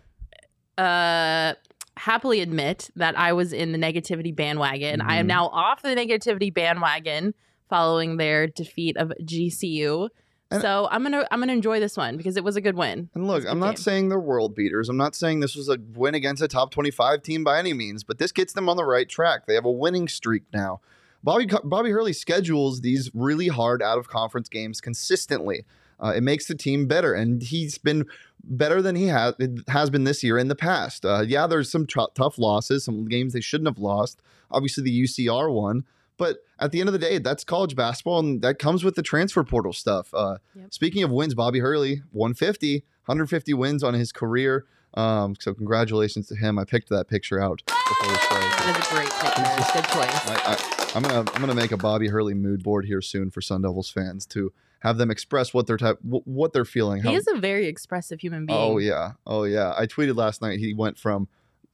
uh, 0.78 1.54
happily 1.98 2.42
admit 2.42 2.90
that 2.96 3.18
I 3.18 3.34
was 3.34 3.52
in 3.54 3.72
the 3.72 3.78
negativity 3.78 4.36
bandwagon. 4.36 5.02
I 5.02 5.16
am 5.18 5.26
Mhm. 5.26 5.30
now 5.30 5.48
off 5.48 5.82
the 5.82 5.90
negativity 5.90 6.54
bandwagon 6.54 7.34
following 7.70 8.18
their 8.18 8.48
defeat 8.48 8.98
of 8.98 9.12
GCU. 9.24 10.10
And- 10.52 10.62
so 10.62 10.88
I'm 10.92 11.02
gonna 11.04 11.26
I'm 11.32 11.40
gonna 11.40 11.54
enjoy 11.54 11.80
this 11.80 11.96
one 11.98 12.18
because 12.18 12.36
it 12.38 12.44
was 12.44 12.56
a 12.56 12.62
good 12.62 12.76
win. 12.76 13.10
And 13.16 13.26
look, 13.26 13.46
I'm 13.48 13.60
not 13.60 13.76
game. 13.76 13.84
saying 13.84 14.10
they're 14.10 14.20
world 14.20 14.54
beaters. 14.54 14.90
I'm 14.90 14.98
not 14.98 15.16
saying 15.16 15.40
this 15.40 15.56
was 15.56 15.70
a 15.70 15.78
win 15.94 16.14
against 16.14 16.42
a 16.44 16.48
top 16.48 16.72
25 16.72 17.24
team 17.24 17.44
by 17.44 17.58
any 17.58 17.74
means, 17.74 18.04
but 18.04 18.18
this 18.18 18.32
gets 18.32 18.54
them 18.54 18.68
on 18.68 18.78
the 18.78 18.84
right 18.86 19.08
track. 19.08 19.46
They 19.48 19.56
have 19.56 19.66
a 19.66 19.72
winning 19.72 20.08
streak 20.08 20.44
now. 20.54 20.82
Bobby 21.24 21.48
Bobby 21.64 21.92
Hurley 21.92 22.14
schedules 22.14 22.82
these 22.82 23.10
really 23.14 23.48
hard 23.48 23.82
out 23.82 23.98
of 23.98 24.08
conference 24.08 24.50
games 24.50 24.82
consistently. 24.82 25.66
Uh, 26.04 26.14
it 26.16 26.22
makes 26.22 26.48
the 26.48 26.56
team 26.56 26.88
better, 26.88 27.14
and 27.14 27.44
he's 27.44 27.78
been 27.78 28.06
better 28.44 28.82
than 28.82 28.96
he 28.96 29.06
has 29.06 29.36
has 29.68 29.90
been 29.92 30.04
this 30.04 30.24
year 30.24 30.38
in 30.38 30.48
the 30.48 30.56
past. 30.56 31.06
Uh, 31.06 31.22
yeah, 31.26 31.46
there's 31.46 31.72
some 31.72 31.86
tr- 31.86 32.10
tough 32.16 32.40
losses, 32.40 32.84
some 32.84 33.06
games 33.08 33.34
they 33.34 33.42
shouldn't 33.42 33.68
have 33.68 33.78
lost. 33.78 34.20
Obviously, 34.50 34.84
the 34.84 35.04
UCR 35.04 35.54
one, 35.54 35.84
but 36.22 36.38
at 36.60 36.72
the 36.72 36.80
end 36.80 36.88
of 36.88 36.94
the 36.94 37.00
day, 37.00 37.18
that's 37.18 37.44
college 37.44 37.76
basketball, 37.76 38.20
and 38.20 38.44
that 38.44 38.60
comes 38.60 38.84
with 38.84 38.94
the 38.94 39.02
transfer 39.02 39.44
portal 39.44 39.74
stuff. 39.74 40.14
Uh, 40.14 40.38
Yep. 40.54 40.72
Speaking 40.72 41.02
of 41.02 41.10
wins, 41.10 41.34
Bobby 41.34 41.58
Hurley 41.58 42.04
150 42.12 42.86
150 43.08 43.54
wins 43.56 43.84
on 43.84 43.96
his 43.96 44.12
career. 44.12 44.66
Um, 44.94 45.34
so 45.40 45.56
congratulations 45.56 46.28
to 46.28 46.36
him. 46.36 46.60
I 46.60 46.64
picked 46.66 46.90
that 46.90 47.08
picture 47.08 47.42
out 47.42 47.64
before 47.66 48.08
the 48.14 48.20
show. 48.20 48.36
That 48.36 48.78
is 48.80 48.88
a 48.88 48.94
great 48.94 49.10
picture. 49.10 49.74
Good 49.74 49.86
choice. 49.86 50.30
I, 50.30 50.54
I, 50.54 50.92
I'm 50.96 51.02
gonna 51.02 51.32
I'm 51.34 51.42
gonna 51.42 51.56
make 51.56 51.72
a 51.72 51.78
Bobby 51.78 52.08
Hurley 52.10 52.36
mood 52.36 52.62
board 52.62 52.86
here 52.86 53.02
soon 53.02 53.32
for 53.32 53.42
Sun 53.42 53.64
Devils 53.64 53.90
fans 53.90 54.28
to 54.28 54.54
have 54.82 55.00
them 55.00 55.10
express 55.10 55.56
what 55.56 55.66
they're 55.66 55.78
type 55.78 55.98
what 56.04 56.54
they're 56.54 56.66
feeling. 56.66 57.02
He 57.02 57.16
is 57.16 57.28
a 57.34 57.40
very 57.40 57.66
expressive 57.66 58.20
human 58.20 58.46
being. 58.46 58.60
oh 58.60 58.78
yeah, 58.78 59.14
oh 59.26 59.46
yeah. 59.46 59.74
I 59.76 59.88
tweeted 59.88 60.16
last 60.16 60.40
night. 60.44 60.60
He 60.60 60.76
went 60.76 61.00
from 61.00 61.28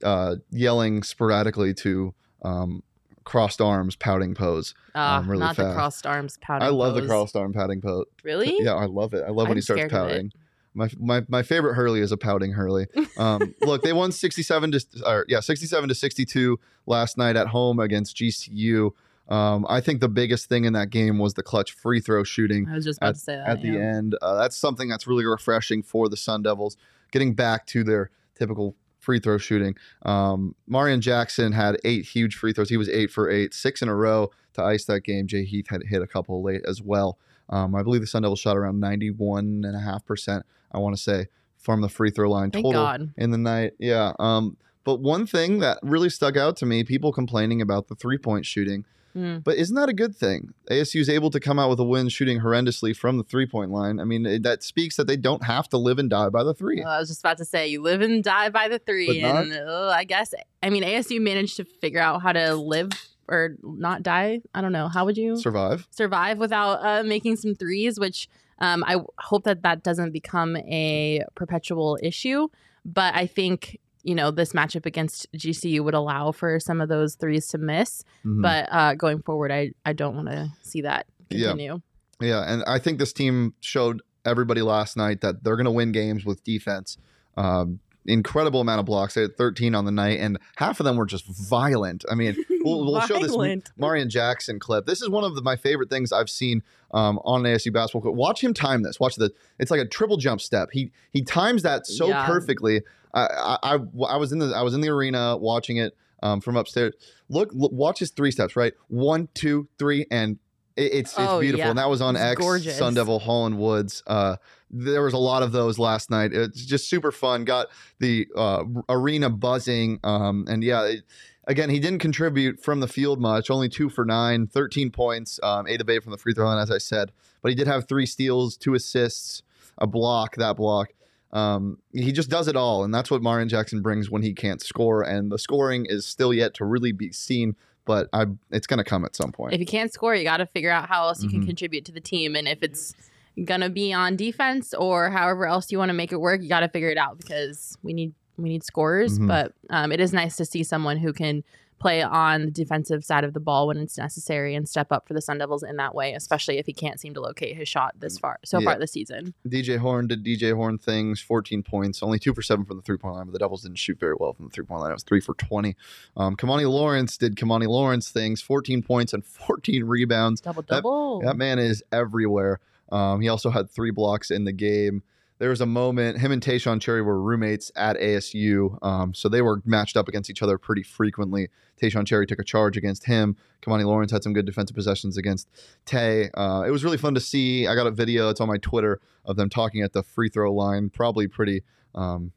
uh, 0.03 0.37
yelling 0.51 1.03
sporadically 1.03 1.73
to 1.73 2.13
um, 2.43 2.83
crossed 3.27 3.59
arms 3.59 3.97
pouting 3.97 4.33
pose. 4.33 4.73
Ah, 4.95 5.17
um, 5.17 5.29
really 5.29 5.41
not 5.41 5.57
the 5.57 5.63
fast. 5.63 5.75
crossed 5.75 6.07
arms 6.07 6.37
pouting. 6.39 6.65
I 6.65 6.71
love 6.71 6.95
the 6.95 7.05
crossed 7.05 7.35
arm 7.35 7.51
pouting 7.51 7.81
pose. 7.81 8.05
Really? 8.23 8.55
Yeah, 8.59 8.75
I 8.75 8.85
love 8.85 9.13
it. 9.13 9.23
I 9.25 9.27
love 9.27 9.47
when 9.47 9.51
I'm 9.51 9.55
he 9.57 9.61
starts 9.61 9.81
scared 9.81 9.91
of 9.91 10.07
it. 10.07 10.11
pouting. 10.11 10.31
My, 10.73 10.89
my 10.97 11.25
my 11.27 11.43
favorite 11.43 11.73
Hurley 11.73 11.99
is 11.99 12.13
a 12.13 12.17
pouting 12.17 12.53
Hurley. 12.53 12.87
Um, 13.17 13.53
look, 13.61 13.81
they 13.81 13.91
won 13.91 14.11
67 14.13 14.71
to 14.71 14.85
or, 15.05 15.25
yeah 15.27 15.41
67 15.41 15.89
to 15.89 15.95
62 15.95 16.57
last 16.85 17.17
night 17.17 17.35
at 17.35 17.47
home 17.47 17.79
against 17.79 18.15
GCU. 18.15 18.91
Um, 19.27 19.65
I 19.67 19.81
think 19.81 19.99
the 19.99 20.07
biggest 20.07 20.47
thing 20.47 20.63
in 20.63 20.71
that 20.73 20.89
game 20.89 21.17
was 21.17 21.33
the 21.33 21.43
clutch 21.43 21.73
free 21.73 21.99
throw 21.99 22.23
shooting 22.23 22.65
I 22.69 22.75
was 22.75 22.85
just 22.85 22.99
about 22.99 23.15
to 23.15 23.19
say 23.19 23.35
that. 23.35 23.49
at 23.49 23.61
the 23.61 23.77
end. 23.77 24.15
Uh, 24.21 24.35
that's 24.37 24.55
something 24.55 24.87
that's 24.87 25.05
really 25.05 25.25
refreshing 25.25 25.83
for 25.83 26.07
the 26.07 26.15
Sun 26.15 26.43
Devils, 26.43 26.77
getting 27.11 27.33
back 27.33 27.65
to 27.67 27.83
their 27.83 28.09
typical 28.35 28.75
free 29.07 29.19
throw 29.21 29.37
shooting. 29.37 29.73
Um, 30.01 30.53
Marreon 30.69 30.99
Jackson 30.99 31.53
had 31.53 31.77
eight 31.85 32.03
huge 32.03 32.35
free 32.35 32.51
throws. 32.51 32.67
He 32.67 32.75
was 32.75 32.89
eight 32.89 33.09
for 33.09 33.29
eight, 33.29 33.53
six 33.53 33.81
in 33.81 33.87
a 33.87 33.95
row 33.95 34.31
to 34.55 34.61
ice 34.61 34.83
that 34.83 35.05
game. 35.05 35.27
Jay 35.27 35.45
Heath 35.45 35.69
had 35.69 35.81
hit 35.83 36.01
a 36.01 36.07
couple 36.07 36.43
late 36.43 36.61
as 36.67 36.81
well. 36.81 37.17
Um, 37.47 37.73
I 37.73 37.83
believe 37.83 38.01
the 38.01 38.07
Sun 38.07 38.23
Devils 38.23 38.41
shot 38.41 38.57
around 38.57 38.81
91.5%, 38.81 40.43
I 40.73 40.77
want 40.77 40.93
to 40.93 41.01
say, 41.01 41.27
from 41.57 41.79
the 41.79 41.87
free 41.87 42.11
throw 42.11 42.29
line 42.29 42.51
Thank 42.51 42.65
total 42.65 42.81
God. 42.83 43.13
in 43.15 43.31
the 43.31 43.37
night. 43.37 43.75
Yeah. 43.79 44.11
Um, 44.19 44.57
but 44.83 44.99
one 44.99 45.25
thing 45.25 45.59
that 45.59 45.79
really 45.83 46.09
stuck 46.09 46.35
out 46.35 46.57
to 46.57 46.65
me, 46.65 46.83
people 46.83 47.13
complaining 47.13 47.61
about 47.61 47.87
the 47.87 47.95
three 47.95 48.17
point 48.17 48.45
shooting. 48.45 48.83
Mm. 49.17 49.43
But 49.43 49.57
isn't 49.57 49.75
that 49.75 49.89
a 49.89 49.93
good 49.93 50.15
thing? 50.15 50.53
ASU 50.69 50.99
is 51.01 51.09
able 51.09 51.31
to 51.31 51.39
come 51.39 51.57
out 51.57 51.69
with 51.69 51.79
a 51.79 51.83
win 51.83 52.07
shooting 52.09 52.39
horrendously 52.41 52.95
from 52.95 53.17
the 53.17 53.23
three 53.23 53.47
point 53.47 53.71
line. 53.71 53.99
I 53.99 54.03
mean, 54.03 54.25
it, 54.25 54.43
that 54.43 54.61
speaks 54.63 54.95
that 54.97 55.07
they 55.07 55.17
don't 55.17 55.43
have 55.43 55.67
to 55.69 55.77
live 55.77 55.97
and 55.97 56.09
die 56.09 56.29
by 56.29 56.43
the 56.43 56.53
three. 56.53 56.81
Well, 56.83 56.91
I 56.93 56.99
was 56.99 57.09
just 57.09 57.21
about 57.21 57.37
to 57.39 57.45
say 57.45 57.67
you 57.67 57.81
live 57.81 58.01
and 58.01 58.23
die 58.23 58.49
by 58.49 58.67
the 58.67 58.79
three, 58.79 59.21
But 59.21 59.33
not- 59.33 59.43
and 59.45 59.53
uh, 59.53 59.89
I 59.89 60.03
guess 60.03 60.33
I 60.61 60.69
mean 60.69 60.83
ASU 60.83 61.19
managed 61.19 61.57
to 61.57 61.63
figure 61.65 61.99
out 62.01 62.21
how 62.21 62.31
to 62.33 62.53
live 62.55 62.91
or 63.27 63.55
not 63.63 64.03
die. 64.03 64.41
I 64.53 64.61
don't 64.61 64.71
know. 64.71 64.87
How 64.87 65.03
would 65.05 65.17
you 65.17 65.37
Survive. 65.37 65.87
survive 65.91 66.37
without 66.37 66.75
uh, 66.85 67.03
making 67.03 67.37
some 67.37 67.55
threes? 67.55 67.99
Which 67.99 68.29
um, 68.59 68.83
I 68.85 68.93
w- 68.93 69.07
hope 69.19 69.43
that 69.45 69.63
that 69.63 69.83
doesn't 69.83 70.11
become 70.11 70.55
a 70.57 71.23
perpetual 71.35 71.97
issue. 72.03 72.47
But 72.85 73.15
I 73.15 73.25
think 73.27 73.79
you 74.07 74.15
know 74.15 74.31
this 74.31 74.53
matchup 74.53 74.85
against 74.85 75.27
GCU 75.33 75.83
would 75.83 75.93
allow 75.93 76.31
for 76.31 76.59
some 76.59 76.79
of 76.81 76.87
those 76.89 77.15
threes 77.15 77.47
to 77.49 77.57
miss. 77.57 78.03
Mhm. 78.25 78.41
But 78.41 78.69
uh, 78.71 78.93
going 78.95 79.21
forward, 79.21 79.51
I 79.51 79.71
I 79.85 79.93
don't 79.93 80.15
want 80.15 80.29
to 80.29 80.47
see 80.61 80.81
that 80.81 81.05
Yeah. 81.29 81.49
continue. 81.49 81.81
Yeah, 82.21 82.41
and 82.51 82.63
I 82.65 82.79
think 82.79 82.97
this 82.99 83.13
team 83.13 83.53
showed 83.61 84.01
everybody 84.25 84.61
last 84.61 84.97
night 84.97 85.21
that 85.21 85.43
they're 85.43 85.55
going 85.57 85.65
to 85.65 85.71
win 85.71 85.91
games 85.91 86.25
with 86.25 86.43
defense. 86.43 86.97
Um, 87.35 87.79
incredible 88.07 88.61
amount 88.61 88.79
of 88.79 88.85
blocks. 88.85 89.13
They 89.13 89.21
had 89.21 89.37
13 89.37 89.75
on 89.75 89.85
the 89.85 89.91
night, 89.91 90.19
and 90.19 90.37
half 90.55 90.79
of 90.79 90.85
them 90.85 90.95
were 90.95 91.05
just 91.05 91.25
violent. 91.27 92.05
I 92.09 92.15
mean, 92.15 92.35
we'll, 92.63 92.85
we'll 92.85 93.01
show 93.01 93.19
this. 93.19 93.35
Marreon 93.35 94.07
Jackson 94.07 94.59
clip. 94.59 94.85
This 94.85 95.01
is 95.01 95.09
one 95.09 95.23
of 95.23 95.35
the, 95.35 95.41
my 95.41 95.55
favorite 95.55 95.89
things 95.89 96.11
I've 96.11 96.29
seen 96.29 96.63
um, 96.91 97.19
on 97.25 97.45
an 97.45 97.53
ASU 97.55 97.71
basketball 97.73 98.01
court. 98.01 98.15
Watch 98.15 98.43
him 98.43 98.53
time 98.53 98.81
this. 98.83 98.99
Watch 98.99 99.15
the. 99.15 99.31
It's 99.59 99.69
like 99.71 99.81
a 99.81 99.85
triple 99.87 100.17
jump 100.17 100.41
step. 100.41 100.69
He 100.71 100.91
he 101.11 101.21
times 101.21 101.63
that 101.63 101.85
so 101.87 102.07
Yeah. 102.07 102.25
perfectly. 102.25 102.81
I, 103.13 103.57
I 103.63 103.75
I 103.75 103.79
I 104.09 104.17
was 104.17 104.31
in 104.31 104.39
the 104.39 104.53
I 104.55 104.61
was 104.61 104.73
in 104.73 104.81
the 104.81 104.89
arena 104.89 105.37
watching 105.37 105.77
it 105.77 105.95
um, 106.23 106.41
from 106.41 106.55
upstairs. 106.57 106.93
Look, 107.29 107.49
look, 107.53 107.71
watch 107.71 107.99
his 107.99 108.11
three 108.11 108.31
steps. 108.31 108.55
Right, 108.55 108.73
one, 108.87 109.27
two, 109.33 109.67
three, 109.79 110.05
and 110.11 110.37
it, 110.75 110.81
it's 110.93 111.11
it's 111.11 111.19
Oh, 111.19 111.39
beautiful. 111.39 111.65
yeah. 111.65 111.69
And 111.69 111.79
that 111.79 111.89
was 111.89 112.01
on 112.01 112.15
It's 112.15 112.23
X 112.23 112.39
gorgeous. 112.41 112.77
Sun 112.77 112.93
Devil 112.93 113.19
Holland 113.19 113.57
Woods. 113.57 114.03
Uh, 114.07 114.37
there 114.69 115.01
was 115.03 115.13
a 115.13 115.17
lot 115.17 115.43
of 115.43 115.51
those 115.51 115.79
last 115.79 116.09
night. 116.09 116.33
It's 116.33 116.65
just 116.65 116.89
super 116.89 117.11
fun. 117.11 117.45
Got 117.45 117.67
the 117.99 118.27
uh, 118.35 118.63
arena 118.89 119.29
buzzing. 119.29 119.99
Um, 120.03 120.45
and 120.49 120.63
yeah, 120.63 120.83
it, 120.85 121.03
again, 121.45 121.69
he 121.69 121.79
didn't 121.79 121.99
contribute 121.99 122.59
from 122.61 122.79
the 122.79 122.87
field 122.87 123.19
much. 123.21 123.49
Only 123.49 123.69
two 123.69 123.89
for 123.89 124.03
nine, 124.05 124.47
13 124.47 124.91
points, 124.91 125.39
um, 125.43 125.67
eight 125.67 125.81
of 125.81 125.89
eight 125.89 126.03
from 126.03 126.11
the 126.11 126.17
free 126.17 126.33
throw 126.33 126.45
line, 126.45 126.59
as 126.61 126.69
I 126.71 126.77
said. 126.79 127.11
But 127.41 127.49
he 127.49 127.55
did 127.55 127.67
have 127.67 127.87
three 127.87 128.05
steals, 128.05 128.57
two 128.57 128.73
assists, 128.73 129.43
a 129.77 129.87
block. 129.87 130.35
That 130.35 130.57
block. 130.57 130.89
Um, 131.33 131.77
he 131.91 132.11
just 132.13 132.29
does 132.29 132.47
it 132.47 132.55
all, 132.55 132.83
and 132.85 132.93
that's 132.93 133.11
what 133.11 133.21
Marreon 133.21 133.47
Jackson 133.49 133.81
brings 133.81 134.09
when 134.09 134.21
he 134.23 134.33
can't 134.33 134.61
score. 134.61 135.01
And 135.03 135.29
the 135.31 135.37
scoring 135.37 135.85
is 135.87 136.05
still 136.05 136.33
yet 136.33 136.53
to 136.55 136.65
really 136.65 136.93
be 136.93 137.11
seen, 137.11 137.55
but 137.85 138.07
I 138.13 138.25
it's 138.49 138.65
going 138.65 138.77
to 138.77 138.83
come 138.83 139.03
at 139.05 139.15
some 139.15 139.31
point. 139.33 139.53
if 139.53 139.59
you 139.59 139.65
can't 139.65 139.91
score, 139.93 140.15
you 140.15 140.23
got 140.23 140.37
to 140.37 140.45
figure 140.45 140.71
out 140.71 140.87
how 140.87 141.07
else 141.07 141.21
you 141.21 141.29
can 141.29 141.41
Mhm. 141.43 141.47
contribute 141.47 141.83
to 141.85 141.91
the 141.91 141.99
team. 141.99 142.35
And 142.35 142.47
if 142.47 142.63
it's 142.63 142.95
gonna 143.45 143.69
be 143.69 143.93
on 143.93 144.15
defense 144.15 144.73
or 144.73 145.09
however 145.11 145.45
else 145.45 145.71
you 145.71 145.77
want 145.77 145.89
to 145.89 145.93
make 145.93 146.11
it 146.11 146.19
work, 146.19 146.41
you 146.41 146.49
got 146.49 146.61
to 146.61 146.69
figure 146.69 146.89
it 146.89 146.97
out 146.97 147.17
because 147.17 147.77
we 147.83 147.93
need 147.93 148.13
we 148.37 148.49
need 148.49 148.63
scorers. 148.63 149.17
Mhm. 149.17 149.27
But 149.27 149.53
um, 149.71 149.91
it 149.91 149.99
is 149.99 150.13
nice 150.13 150.35
to 150.37 150.45
see 150.45 150.63
someone 150.63 150.97
who 150.97 151.11
can 151.11 151.43
play 151.79 152.01
on 152.01 152.45
the 152.45 152.51
defensive 152.51 153.03
side 153.05 153.23
of 153.23 153.33
the 153.33 153.39
ball 153.39 153.67
when 153.67 153.77
it's 153.77 153.97
necessary 153.99 154.55
and 154.55 154.67
step 154.67 154.91
up 154.91 155.07
for 155.07 155.13
the 155.13 155.21
Sun 155.21 155.37
Devils 155.37 155.61
in 155.61 155.75
that 155.77 155.93
way, 155.93 156.13
especially 156.13 156.57
if 156.57 156.65
he 156.65 156.73
can't 156.73 156.99
seem 156.99 157.13
to 157.13 157.21
locate 157.21 157.55
his 157.55 157.67
shot 157.69 157.93
this 157.99 158.17
far 158.17 158.39
so 158.43 158.57
Yeah. 158.59 158.65
far 158.65 158.79
this 158.79 158.91
season. 158.91 159.33
DJ 159.47 159.77
Horn 159.77 160.07
did 160.07 160.23
DJ 160.23 160.53
Horn 160.55 160.79
things, 160.79 161.19
14 161.19 161.61
points, 161.61 162.01
only 162.01 162.17
two 162.17 162.33
for 162.33 162.41
seven 162.41 162.65
from 162.65 162.77
the 162.77 162.83
three 162.83 162.97
point 162.97 163.15
line, 163.15 163.25
but 163.25 163.33
the 163.33 163.39
Devils 163.39 163.61
didn't 163.61 163.77
shoot 163.77 163.99
very 163.99 164.15
well 164.19 164.33
from 164.33 164.45
the 164.45 164.51
three 164.51 164.65
point 164.65 164.81
line. 164.81 164.89
It 164.89 164.95
was 164.95 165.03
three 165.03 165.19
for 165.21 165.35
20. 165.35 165.75
Um, 166.15 166.35
Kimani 166.35 166.67
Lawrence 166.69 167.15
did 167.17 167.35
Kimani 167.35 167.67
Lawrence 167.67 168.09
things, 168.09 168.41
14 168.41 168.81
points 168.81 169.13
and 169.13 169.23
14 169.23 169.83
rebounds. 169.83 170.41
Double 170.41 170.63
That- 170.63 170.67
double. 170.77 171.21
That 171.21 171.37
man 171.37 171.59
is 171.59 171.83
everywhere. 171.91 172.59
Um, 172.91 173.21
he 173.21 173.29
also 173.29 173.49
had 173.49 173.69
three 173.69 173.91
blocks 173.91 174.31
in 174.31 174.45
the 174.45 174.53
game. 174.53 175.03
There 175.39 175.49
was 175.49 175.61
a 175.61 175.67
moment, 175.67 176.17
him 176.17 176.31
and 176.31 176.41
Taeshon 176.41 176.81
Cherry 176.81 177.03
were 177.03 177.21
roommates 177.21 177.71
at 177.75 177.95
ASU, 177.97 178.83
um, 178.83 179.13
so 179.13 179.29
they 179.29 179.43
were 179.43 179.61
matched 179.65 179.95
up 179.95 180.07
against 180.07 180.31
each 180.31 180.41
other 180.41 180.57
pretty 180.57 180.81
frequently. 180.81 181.49
Taeshon 181.79 182.07
Cherry 182.07 182.25
took 182.25 182.39
a 182.39 182.43
charge 182.43 182.75
against 182.75 183.05
him. 183.05 183.37
Kimani 183.61 183.85
Lawrence 183.85 184.11
had 184.11 184.23
some 184.23 184.33
good 184.33 184.47
defensive 184.47 184.75
possessions 184.75 185.15
against 185.15 185.47
Tay. 185.85 186.31
Uh, 186.33 186.63
it 186.65 186.71
was 186.71 186.83
really 186.83 186.97
fun 186.97 187.13
to 187.13 187.19
see. 187.19 187.67
I 187.67 187.75
got 187.75 187.85
a 187.85 187.91
video, 187.91 188.29
it's 188.29 188.41
on 188.41 188.47
my 188.47 188.57
Twitter, 188.57 188.99
of 189.25 189.35
them 189.35 189.47
talking 189.47 189.83
at 189.83 189.93
the 189.93 190.01
free 190.01 190.29
throw 190.29 190.51
line, 190.51 190.89
probably 190.89 191.27
pretty 191.27 191.61
um, 191.93 192.31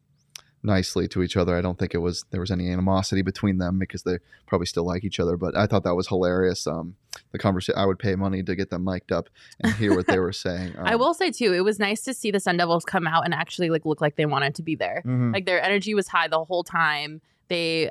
nicely 0.62 1.08
to 1.08 1.22
each 1.22 1.36
other. 1.36 1.56
I 1.56 1.60
don't 1.62 1.78
think 1.78 1.94
it 1.94 1.98
was 1.98 2.24
there 2.30 2.40
was 2.40 2.50
any 2.50 2.70
animosity 2.70 3.22
between 3.22 3.58
them 3.58 3.78
because 3.78 4.02
they 4.02 4.18
probably 4.46 4.66
still 4.66 4.84
like 4.84 5.04
each 5.04 5.18
other, 5.20 5.36
but 5.36 5.56
I 5.56 5.66
thought 5.66 5.84
that 5.84 5.94
was 5.94 6.08
hilarious. 6.08 6.66
Um, 6.66 6.96
the 7.32 7.38
conversation, 7.38 7.78
I 7.78 7.86
would 7.86 7.98
pay 7.98 8.14
money 8.14 8.42
to 8.42 8.54
get 8.54 8.70
them 8.70 8.84
mic'd 8.84 9.10
up 9.12 9.28
and 9.60 9.72
hear 9.74 9.94
what 9.96 10.06
they 10.06 10.18
were 10.18 10.32
saying. 10.46 10.74
I 10.78 10.94
Um, 10.94 11.00
will 11.00 11.14
say 11.14 11.30
too, 11.30 11.52
it 11.54 11.62
was 11.64 11.78
nice 11.78 12.02
to 12.02 12.14
see 12.14 12.30
the 12.30 12.40
Sun 12.40 12.58
Devils 12.58 12.84
come 12.84 13.06
out 13.06 13.24
and 13.24 13.32
actually 13.34 13.70
like 13.70 13.84
look 13.86 14.00
like 14.00 14.16
they 14.16 14.26
wanted 14.26 14.54
to 14.56 14.62
be 14.62 14.74
there. 14.74 15.02
mhm. 15.06 15.32
Like 15.32 15.46
their 15.46 15.62
energy 15.62 15.94
was 15.94 16.08
high 16.08 16.28
the 16.28 16.44
whole 16.44 16.64
time. 16.64 17.20
They 17.48 17.90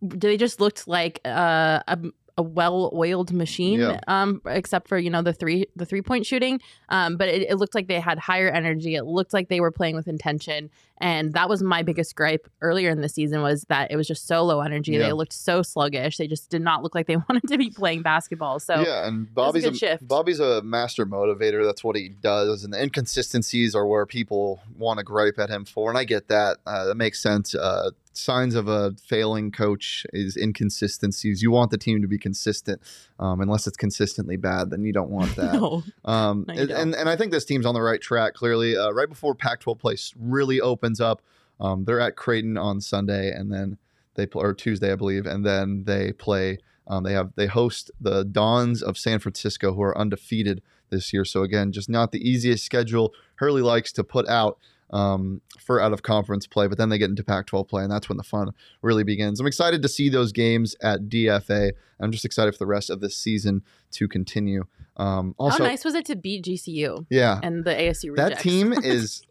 they 0.00 0.36
just 0.36 0.60
looked 0.60 0.86
like 0.88 1.20
uh, 1.24 1.80
a 1.88 1.98
a 2.38 2.42
well-oiled 2.42 3.32
machine 3.32 3.80
Yeah. 3.80 4.00
um 4.06 4.40
except 4.46 4.88
for 4.88 4.96
you 4.96 5.10
know 5.10 5.22
the 5.22 5.32
three 5.32 5.66
the 5.76 5.84
three 5.84 6.02
point 6.02 6.24
shooting 6.24 6.60
um 6.88 7.16
but 7.16 7.28
it, 7.28 7.42
it 7.50 7.56
looked 7.56 7.74
like 7.74 7.88
they 7.88 7.98
had 8.00 8.18
higher 8.18 8.48
energy 8.48 8.94
it 8.94 9.04
looked 9.04 9.34
like 9.34 9.48
they 9.48 9.60
were 9.60 9.72
playing 9.72 9.96
with 9.96 10.06
intention 10.08 10.70
and 11.00 11.32
that 11.34 11.48
was 11.48 11.62
my 11.62 11.82
biggest 11.82 12.14
gripe 12.16 12.48
earlier 12.60 12.90
in 12.90 13.00
the 13.00 13.08
season 13.08 13.42
was 13.42 13.64
that 13.68 13.90
it 13.90 13.96
was 13.96 14.06
just 14.06 14.26
so 14.26 14.42
low 14.44 14.60
energy 14.60 14.92
Yeah. 14.92 15.00
they 15.06 15.12
looked 15.12 15.32
so 15.32 15.62
sluggish 15.62 16.16
they 16.16 16.28
just 16.28 16.48
did 16.48 16.62
not 16.62 16.82
look 16.84 16.94
like 16.94 17.06
they 17.08 17.16
wanted 17.28 17.48
to 17.48 17.58
be 17.58 17.70
playing 17.70 18.02
basketball 18.02 18.60
so 18.60 18.80
yeah, 18.80 19.06
and 19.08 19.34
Bobby's 19.34 19.64
a, 19.64 19.74
shift. 19.74 20.06
Bobby's 20.06 20.38
a 20.40 20.62
master 20.62 21.04
motivator. 21.06 21.64
That's 21.64 21.82
what 21.82 21.96
he 21.96 22.08
does, 22.08 22.62
and 22.64 22.72
the 22.72 22.80
inconsistencies 22.82 23.74
are 23.74 23.86
where 23.86 24.06
people 24.06 24.60
want 24.76 24.98
to 24.98 25.04
gripe 25.04 25.38
at 25.38 25.50
him 25.50 25.64
for, 25.64 25.90
and 25.90 25.98
I 25.98 26.04
get 26.04 26.28
that. 26.28 26.58
Uh, 26.66 26.84
that 26.86 26.94
makes 26.96 27.20
sense. 27.20 27.54
Uh, 27.54 27.90
signs 28.12 28.54
of 28.54 28.68
a 28.68 28.94
failing 29.02 29.50
coach 29.50 30.06
is 30.12 30.36
inconsistencies. 30.36 31.42
You 31.42 31.50
want 31.50 31.70
the 31.70 31.78
team 31.78 32.02
to 32.02 32.08
be 32.08 32.18
consistent, 32.18 32.80
um, 33.18 33.40
unless 33.40 33.66
it's 33.66 33.76
consistently 33.76 34.36
bad, 34.36 34.70
then 34.70 34.84
you 34.84 34.92
don't 34.92 35.10
want 35.10 35.36
that. 35.36 35.54
no. 35.54 35.82
Um, 36.04 36.44
No, 36.48 36.54
and, 36.54 36.70
and 36.70 36.94
and 36.94 37.08
I 37.08 37.16
think 37.16 37.32
this 37.32 37.44
team's 37.44 37.66
on 37.66 37.74
the 37.74 37.82
right 37.82 38.00
track. 38.00 38.34
Clearly, 38.34 38.76
uh, 38.76 38.90
right 38.90 39.08
before 39.08 39.34
Pac-12 39.34 39.78
play 39.78 39.96
really 40.18 40.60
opens 40.60 41.00
up, 41.00 41.22
um, 41.60 41.84
they're 41.84 42.00
at 42.00 42.16
Creighton 42.16 42.56
on 42.56 42.80
Sunday, 42.80 43.30
and 43.30 43.52
then 43.52 43.78
they 44.14 44.26
play 44.26 44.44
or 44.44 44.54
Tuesday, 44.54 44.92
I 44.92 44.96
believe, 44.96 45.26
and 45.26 45.44
then 45.44 45.84
they 45.84 46.12
play. 46.12 46.58
Um, 46.86 47.04
they 47.04 47.12
have 47.12 47.32
they 47.36 47.46
host 47.46 47.90
the 48.00 48.24
Dons 48.24 48.82
of 48.82 48.96
San 48.96 49.18
Francisco, 49.18 49.74
who 49.74 49.82
are 49.82 49.96
undefeated 49.96 50.62
this 50.90 51.12
year. 51.12 51.24
So 51.24 51.42
again, 51.42 51.72
just 51.72 51.88
not 51.88 52.12
the 52.12 52.28
easiest 52.28 52.64
schedule 52.64 53.12
Hurley 53.36 53.62
likes 53.62 53.92
to 53.92 54.04
put 54.04 54.28
out 54.28 54.58
um, 54.90 55.40
for 55.58 55.80
out 55.80 55.92
of 55.92 56.02
conference 56.02 56.46
play. 56.46 56.66
But 56.66 56.78
then 56.78 56.88
they 56.88 56.98
get 56.98 57.10
into 57.10 57.24
Pac-12 57.24 57.68
play, 57.68 57.82
and 57.82 57.90
that's 57.92 58.08
when 58.08 58.16
the 58.18 58.24
fun 58.24 58.50
really 58.82 59.04
begins. 59.04 59.40
I'm 59.40 59.46
excited 59.46 59.82
to 59.82 59.88
see 59.88 60.08
those 60.08 60.32
games 60.32 60.76
at 60.82 61.08
DFA. 61.08 61.72
I'm 62.00 62.12
just 62.12 62.24
excited 62.24 62.52
for 62.52 62.58
the 62.58 62.66
rest 62.66 62.90
of 62.90 63.00
this 63.00 63.16
season 63.16 63.62
to 63.92 64.08
continue. 64.08 64.64
Um, 64.96 65.34
also, 65.38 65.58
how 65.62 65.70
nice 65.70 65.84
was 65.84 65.94
it 65.94 66.04
to 66.06 66.16
beat 66.16 66.44
GCU 66.44 67.06
yeah, 67.08 67.38
and 67.42 67.64
the 67.64 67.70
ASU 67.70 68.16
that 68.16 68.40
team 68.40 68.72
is 68.82 69.22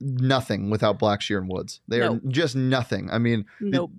nothing 0.00 0.68
without 0.70 0.98
Blackshear 0.98 1.38
and 1.38 1.48
Woods. 1.48 1.80
They 1.86 2.00
Nope. 2.00 2.24
are 2.24 2.28
just 2.28 2.56
nothing. 2.56 3.08
I 3.10 3.18
mean, 3.18 3.46
Nope. 3.60 3.92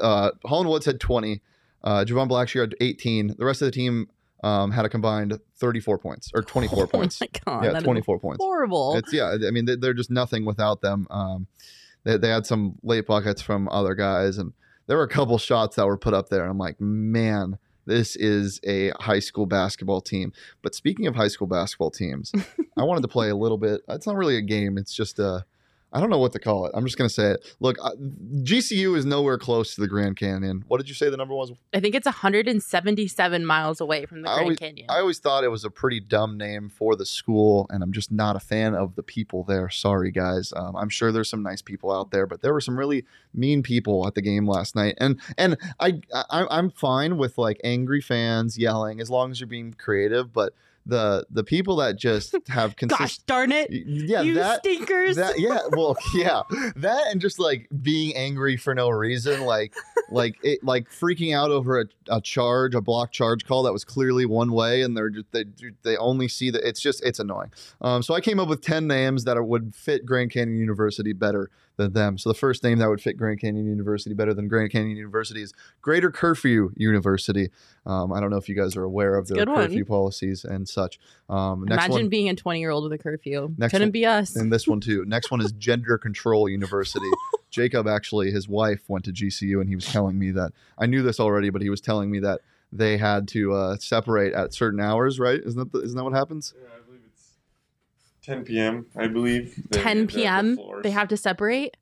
uh, 0.00 0.30
Holland 0.46 0.70
Woods 0.70 0.86
had 0.86 0.98
20, 0.98 1.42
uh, 1.84 2.04
Jovan 2.06 2.28
Blackshear 2.28 2.62
had 2.62 2.74
18. 2.80 3.34
The 3.38 3.44
rest 3.44 3.60
of 3.60 3.66
the 3.66 3.72
team 3.72 4.08
um, 4.42 4.70
had 4.72 4.84
a 4.84 4.88
combined 4.88 5.38
34 5.58 5.98
points 5.98 6.30
or 6.34 6.42
24 6.42 6.86
points. 6.88 7.20
Oh 7.22 7.26
my 7.26 7.28
god. 7.44 7.64
yeah, 7.64 7.70
that 7.72 7.78
is 7.78 7.84
24 7.84 8.18
points. 8.18 8.42
Horrible. 8.42 8.96
It's 8.96 9.12
yeah. 9.12 9.36
I 9.46 9.50
mean, 9.50 9.64
they- 9.66 9.76
they're 9.76 9.94
just 9.94 10.10
nothing 10.10 10.44
without 10.44 10.80
them. 10.80 11.06
Um, 11.10 11.46
they, 12.04 12.16
they 12.16 12.28
had 12.28 12.46
some 12.46 12.76
late 12.82 13.06
buckets 13.06 13.40
from 13.42 13.68
other 13.68 13.94
guys, 13.94 14.38
and 14.38 14.52
there 14.86 14.96
were 14.96 15.04
a 15.04 15.08
couple 15.08 15.38
shots 15.38 15.76
that 15.76 15.86
were 15.86 15.96
put 15.98 16.14
up 16.14 16.28
there. 16.28 16.42
And 16.42 16.50
I'm 16.50 16.58
like, 16.58 16.80
man, 16.80 17.58
this 17.86 18.16
is 18.16 18.60
a 18.64 18.90
high 19.00 19.20
school 19.20 19.46
basketball 19.46 20.00
team. 20.00 20.32
But 20.62 20.74
speaking 20.74 21.06
of 21.06 21.14
high 21.14 21.28
school 21.28 21.46
basketball 21.46 21.90
teams, 21.92 22.32
I 22.76 22.82
wanted 22.82 23.02
to 23.02 23.08
play 23.08 23.28
a 23.30 23.36
little 23.36 23.58
bit. 23.58 23.82
It's 23.88 24.06
not 24.06 24.16
really 24.16 24.36
a 24.36 24.42
game. 24.42 24.76
It's 24.78 24.92
just 24.94 25.18
a. 25.20 25.44
I 25.92 26.00
don't 26.00 26.10
know 26.10 26.18
what 26.18 26.32
to 26.32 26.38
call 26.38 26.66
it. 26.66 26.72
I'm 26.74 26.84
just 26.84 26.96
gonna 26.96 27.10
say 27.10 27.32
it. 27.32 27.54
Look, 27.60 27.76
I, 27.82 27.90
GCU 28.42 28.96
is 28.96 29.04
nowhere 29.04 29.38
close 29.38 29.74
to 29.74 29.80
the 29.80 29.88
Grand 29.88 30.16
Canyon. 30.16 30.64
What 30.68 30.78
did 30.78 30.88
you 30.88 30.94
say 30.94 31.10
the 31.10 31.16
number 31.16 31.34
was? 31.34 31.52
I 31.74 31.80
think 31.80 31.94
it's 31.94 32.06
177 32.06 33.44
miles 33.46 33.80
away 33.80 34.06
from 34.06 34.22
the 34.22 34.28
Grand 34.28 34.40
always- 34.40 34.58
Canyon. 34.58 34.86
I 34.90 34.98
always 35.00 35.18
thought 35.18 35.44
it 35.44 35.50
was 35.50 35.64
a 35.64 35.70
pretty 35.70 36.00
dumb 36.00 36.36
name 36.38 36.68
for 36.70 36.96
the 36.96 37.04
school, 37.06 37.66
and 37.70 37.82
I'm 37.82 37.92
just 37.92 38.10
not 38.10 38.36
a 38.36 38.40
fan 38.40 38.74
of 38.74 38.94
the 38.94 39.02
people 39.02 39.44
there. 39.44 39.68
Sorry, 39.70 40.10
guys. 40.10 40.52
Um, 40.56 40.76
I'm 40.76 40.88
sure 40.88 41.12
there's 41.12 41.28
some 41.28 41.42
nice 41.42 41.62
people 41.62 41.92
out 41.92 42.10
there, 42.10 42.26
but 42.26 42.40
there 42.42 42.52
were 42.52 42.60
some 42.60 42.78
really 42.78 43.04
mean 43.34 43.62
people 43.62 44.06
at 44.06 44.14
the 44.14 44.22
game 44.22 44.46
last 44.46 44.74
night, 44.74 44.94
and 44.98 45.20
and 45.36 45.56
I, 45.78 46.00
I 46.12 46.46
I'm 46.50 46.70
fine 46.70 47.16
with 47.16 47.38
like 47.38 47.60
angry 47.64 48.00
fans 48.00 48.58
yelling 48.58 49.00
as 49.00 49.10
long 49.10 49.30
as 49.30 49.40
you're 49.40 49.46
being 49.46 49.74
creative, 49.74 50.32
but 50.32 50.54
the 50.86 51.24
the 51.30 51.44
people 51.44 51.76
that 51.76 51.96
just 51.96 52.34
have 52.48 52.74
Gosh 52.76 52.88
consistent, 52.88 53.26
darn 53.26 53.52
it. 53.52 53.70
yeah, 53.70 54.22
you 54.22 54.34
that 54.34 54.58
stinkers. 54.60 55.16
that 55.16 55.38
yeah 55.38 55.60
well 55.70 55.96
yeah 56.14 56.42
that 56.76 57.06
and 57.10 57.20
just 57.20 57.38
like 57.38 57.68
being 57.82 58.14
angry 58.16 58.56
for 58.56 58.74
no 58.74 58.88
reason 58.88 59.42
like 59.42 59.74
like 60.10 60.38
it 60.42 60.62
like 60.64 60.88
freaking 60.90 61.34
out 61.36 61.50
over 61.50 61.80
a, 61.80 61.84
a 62.08 62.20
charge 62.20 62.74
a 62.74 62.80
block 62.80 63.12
charge 63.12 63.44
call 63.46 63.62
that 63.62 63.72
was 63.72 63.84
clearly 63.84 64.26
one 64.26 64.52
way 64.52 64.82
and 64.82 64.96
they're 64.96 65.10
just 65.10 65.26
they 65.32 65.44
they 65.82 65.96
only 65.96 66.26
see 66.28 66.50
that 66.50 66.66
it's 66.66 66.80
just 66.80 67.02
it's 67.04 67.18
annoying 67.20 67.50
um 67.80 68.02
so 68.02 68.14
i 68.14 68.20
came 68.20 68.40
up 68.40 68.48
with 68.48 68.60
10 68.60 68.86
names 68.86 69.24
that 69.24 69.40
would 69.42 69.74
fit 69.74 70.04
grand 70.04 70.30
canyon 70.30 70.58
university 70.58 71.12
better 71.12 71.50
than 71.76 71.92
them 71.92 72.18
so 72.18 72.28
the 72.30 72.34
first 72.34 72.62
name 72.62 72.78
that 72.78 72.88
would 72.88 73.00
fit 73.00 73.16
grand 73.16 73.40
canyon 73.40 73.66
university 73.66 74.14
better 74.14 74.34
than 74.34 74.46
grand 74.48 74.70
canyon 74.70 74.96
university 74.96 75.40
is 75.42 75.52
greater 75.80 76.10
curfew 76.10 76.70
university 76.76 77.50
um 77.86 78.12
i 78.12 78.20
don't 78.20 78.30
know 78.30 78.36
if 78.36 78.48
you 78.48 78.54
guys 78.54 78.76
are 78.76 78.84
aware 78.84 79.16
of 79.16 79.22
It's 79.22 79.30
their 79.30 79.44
good 79.46 79.48
one. 79.52 79.66
curfew 79.66 79.84
policies 79.84 80.44
and 80.44 80.68
such 80.68 80.98
um 81.28 81.64
next 81.64 81.84
Imagine 81.86 81.92
one 82.04 82.08
being 82.08 82.28
a 82.28 82.34
20 82.34 82.60
year 82.60 82.70
old 82.70 82.84
with 82.84 82.92
a 82.92 83.02
curfew. 83.02 83.54
Next 83.56 83.72
Couldn't 83.72 83.86
one- 83.88 83.92
be 83.92 84.06
us. 84.06 84.36
and 84.36 84.52
this 84.52 84.66
one 84.68 84.80
too. 84.80 85.04
Next 85.06 85.30
one 85.30 85.40
is 85.40 85.52
Gender 85.52 85.96
Control 85.98 86.48
University. 86.48 87.08
Jacob 87.50 87.86
actually, 87.86 88.30
his 88.30 88.48
wife 88.48 88.80
went 88.88 89.04
to 89.06 89.12
GCU, 89.12 89.60
and 89.60 89.68
he 89.68 89.74
was 89.74 89.84
telling 89.86 90.18
me 90.18 90.30
that 90.32 90.52
I 90.78 90.86
knew 90.86 91.02
this 91.02 91.20
already, 91.20 91.50
but 91.50 91.60
he 91.62 91.68
was 91.70 91.80
telling 91.80 92.10
me 92.10 92.18
that 92.20 92.40
they 92.72 92.96
had 92.96 93.28
to 93.28 93.52
uh, 93.52 93.76
separate 93.76 94.32
at 94.34 94.54
certain 94.54 94.80
hours. 94.80 95.18
Right? 95.20 95.40
Isn't 95.44 95.58
that 95.58 95.72
the, 95.72 95.82
isn't 95.84 95.96
that 95.96 96.04
what 96.04 96.14
happens? 96.14 96.54
Yeah, 96.56 96.62
I 96.66 96.68
believe 96.70 96.78
it's 96.80 96.81
10 98.22 98.44
p.m. 98.44 98.86
I 98.96 99.06
believe. 99.08 99.54
They- 99.70 99.80
10 99.82 99.96
the- 99.98 100.02
the 100.06 100.12
p.m. 100.14 100.58
They 100.82 100.90
have 100.90 101.08
to 101.08 101.16
separate. 101.16 101.76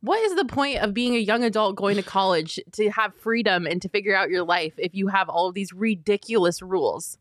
What 0.00 0.20
is 0.20 0.34
the 0.36 0.44
point 0.44 0.78
of 0.82 0.92
being 0.94 1.16
a 1.16 1.18
young 1.18 1.42
adult 1.42 1.74
going 1.76 1.96
to 1.96 2.02
college 2.02 2.60
to 2.72 2.90
have 2.90 3.14
freedom 3.16 3.66
and 3.66 3.80
to 3.82 3.88
figure 3.88 4.14
out 4.14 4.28
your 4.30 4.44
life 4.44 4.74
if 4.78 4.94
you 4.94 5.08
have 5.08 5.28
all 5.28 5.48
of 5.48 5.54
these 5.54 5.72
ridiculous 5.72 6.60
rules? 6.62 7.18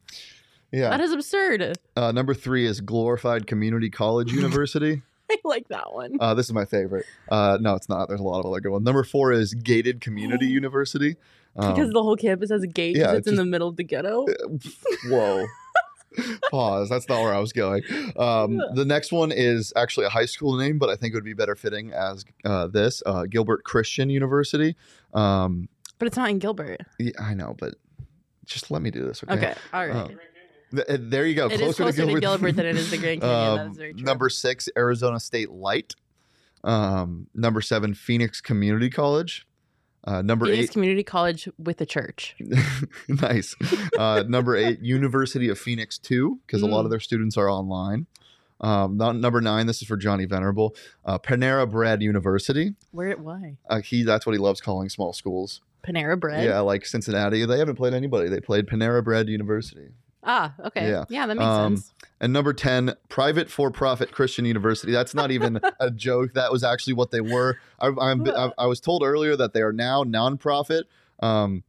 Yeah. 0.72 0.90
That 0.90 1.00
is 1.02 1.12
absurd. 1.14 1.78
Uh, 1.96 2.12
number 2.12 2.34
three 2.34 2.66
is 2.66 2.82
Glorified 2.82 3.48
Community 3.48 3.90
College 3.90 4.32
University. 4.34 5.02
I 5.32 5.38
like 5.44 5.70
that 5.70 5.94
one. 5.94 6.18
Uh, 6.20 6.34
this 6.36 6.46
is 6.46 6.54
my 6.54 6.66
favorite. 6.66 7.06
Uh, 7.30 7.58
no, 7.60 7.74
it's 7.76 7.90
not. 7.90 8.08
There's 8.10 8.20
a 8.20 8.24
lot 8.24 8.40
of 8.42 8.46
other 8.46 8.60
good 8.60 8.70
ones. 8.72 8.84
Number 8.86 9.04
four 9.04 9.32
is 9.32 9.54
Gated 9.56 10.02
Community 10.02 10.46
University. 10.62 11.16
Um, 11.56 11.74
because 11.74 11.92
the 11.92 12.04
whole 12.04 12.18
campus 12.18 12.52
has 12.52 12.62
a 12.62 12.68
gate 12.68 12.96
yeah, 12.98 13.04
because 13.08 13.18
it's 13.20 13.20
it's 13.20 13.28
in 13.30 13.34
just- 13.36 13.46
the 13.46 13.50
middle 13.50 13.70
of 13.70 13.78
the 13.78 13.84
ghetto. 13.84 14.26
Whoa. 15.08 15.46
Pause. 16.52 16.90
That's 16.90 17.08
not 17.10 17.22
where 17.22 17.34
I 17.34 17.40
was 17.40 17.54
going. 17.54 17.84
Um, 18.18 18.60
the 18.74 18.86
next 18.86 19.12
one 19.12 19.32
is 19.32 19.74
actually 19.76 20.06
a 20.06 20.10
high 20.10 20.26
school 20.26 20.58
name, 20.58 20.78
but 20.78 20.90
I 20.90 20.96
think 20.96 21.14
it 21.14 21.18
would 21.18 21.24
be 21.24 21.34
better 21.34 21.56
fitting 21.56 21.92
as 21.94 22.26
uh, 22.44 22.68
this 22.68 23.02
uh, 23.06 23.26
Gilbert 23.30 23.64
Christian 23.64 24.10
University. 24.10 24.76
Um, 25.14 25.70
But 26.00 26.08
it's 26.08 26.18
not 26.18 26.30
in 26.30 26.40
Gilbert. 26.40 26.82
yeah, 27.00 27.12
I 27.20 27.34
know, 27.34 27.56
but 27.58 27.76
just 28.46 28.70
let 28.72 28.82
me 28.82 28.92
do 28.92 29.06
this, 29.06 29.24
okay? 29.24 29.34
Okay. 29.34 29.56
All 29.74 29.88
right. 29.88 29.96
Uh, 29.96 30.08
Th- 30.72 30.86
uh, 30.90 30.98
there 31.00 31.26
you 31.26 31.36
go. 31.36 31.46
It 31.48 31.62
is 31.62 31.76
closer 31.76 32.06
to 32.06 32.20
Gilbert 32.20 32.56
than 32.56 32.66
it 32.66 32.76
is 32.76 32.90
the 32.92 32.98
Grand 32.98 33.22
Canyon. 33.22 33.60
Um, 33.60 33.72
is 33.72 33.78
very 33.78 33.94
true. 33.94 34.04
Number 34.04 34.30
six, 34.30 34.68
Arizona 34.78 35.20
State 35.20 35.52
Light. 35.52 35.96
Um, 36.64 37.28
number 37.36 37.62
seven, 37.62 37.94
Phoenix 37.94 38.42
Community 38.42 38.90
College. 38.90 39.46
Uh, 40.06 40.22
number 40.22 40.46
Phoenix 40.46 40.64
eight, 40.70 40.72
Community 40.72 41.04
College 41.04 41.50
with 41.58 41.82
a 41.82 41.86
church. 41.86 42.36
nice. 43.08 43.56
Uh, 43.98 44.24
number 44.28 44.56
eight, 44.56 44.80
University 44.82 45.50
of 45.50 45.58
Phoenix 45.58 45.98
2, 45.98 46.40
because 46.46 46.62
a 46.62 46.68
lot 46.68 46.82
Mm. 46.82 46.86
of 46.86 46.92
their 46.92 47.00
students 47.00 47.38
are 47.38 47.50
online. 47.50 48.06
Um, 48.62 48.98
number 48.98 49.42
nine, 49.42 49.66
this 49.68 49.82
is 49.82 49.88
for 49.88 49.98
Johnny 49.98 50.26
Venerable, 50.26 50.76
uh, 51.04 51.18
Panera 51.20 51.70
Bread 51.70 52.02
University. 52.02 52.76
Where? 52.92 53.18
Why? 53.18 53.58
Uh, 53.70 53.82
he 53.82 54.04
that's 54.04 54.26
what 54.26 54.32
he 54.34 54.40
loves 54.40 54.62
calling 54.62 54.90
small 54.90 55.12
schools. 55.12 55.62
Panera 55.86 56.20
Bread. 56.20 56.46
Yeah, 56.46 56.60
like 56.62 56.86
Cincinnati. 56.86 57.46
They 57.46 57.60
haven't 57.60 57.76
played 57.76 57.94
anybody. 57.94 58.30
They 58.30 58.40
played 58.40 58.66
Panera 58.68 59.04
Bread 59.04 59.28
University. 59.28 59.90
Ah. 60.26 60.54
Okay. 60.66 60.90
Yeah. 60.90 61.06
Yeah. 61.10 61.28
that 61.28 61.36
makes 61.36 61.46
Um, 61.46 61.78
sense. 61.78 61.94
And 62.20 62.34
number 62.34 62.54
10, 62.54 62.94
private 63.10 63.50
for 63.50 63.70
profit 63.72 64.12
Christian 64.12 64.46
University. 64.46 64.92
That's 64.92 65.14
not 65.14 65.32
even 65.32 65.60
a 65.80 65.92
joke. 65.92 66.34
That 66.34 66.52
was 66.52 66.64
actually 66.64 66.94
what 66.94 67.12
they 67.12 67.22
were. 67.22 67.58
I, 67.80 67.92
I'm, 68.00 68.28
I, 68.28 68.52
I 68.58 68.66
was 68.66 68.80
told 68.80 69.04
earlier 69.04 69.36
that 69.36 69.54
they 69.54 69.62
are 69.62 69.74
now 69.74 70.04
nonprofit. 70.04 70.84
Um, 71.22 71.64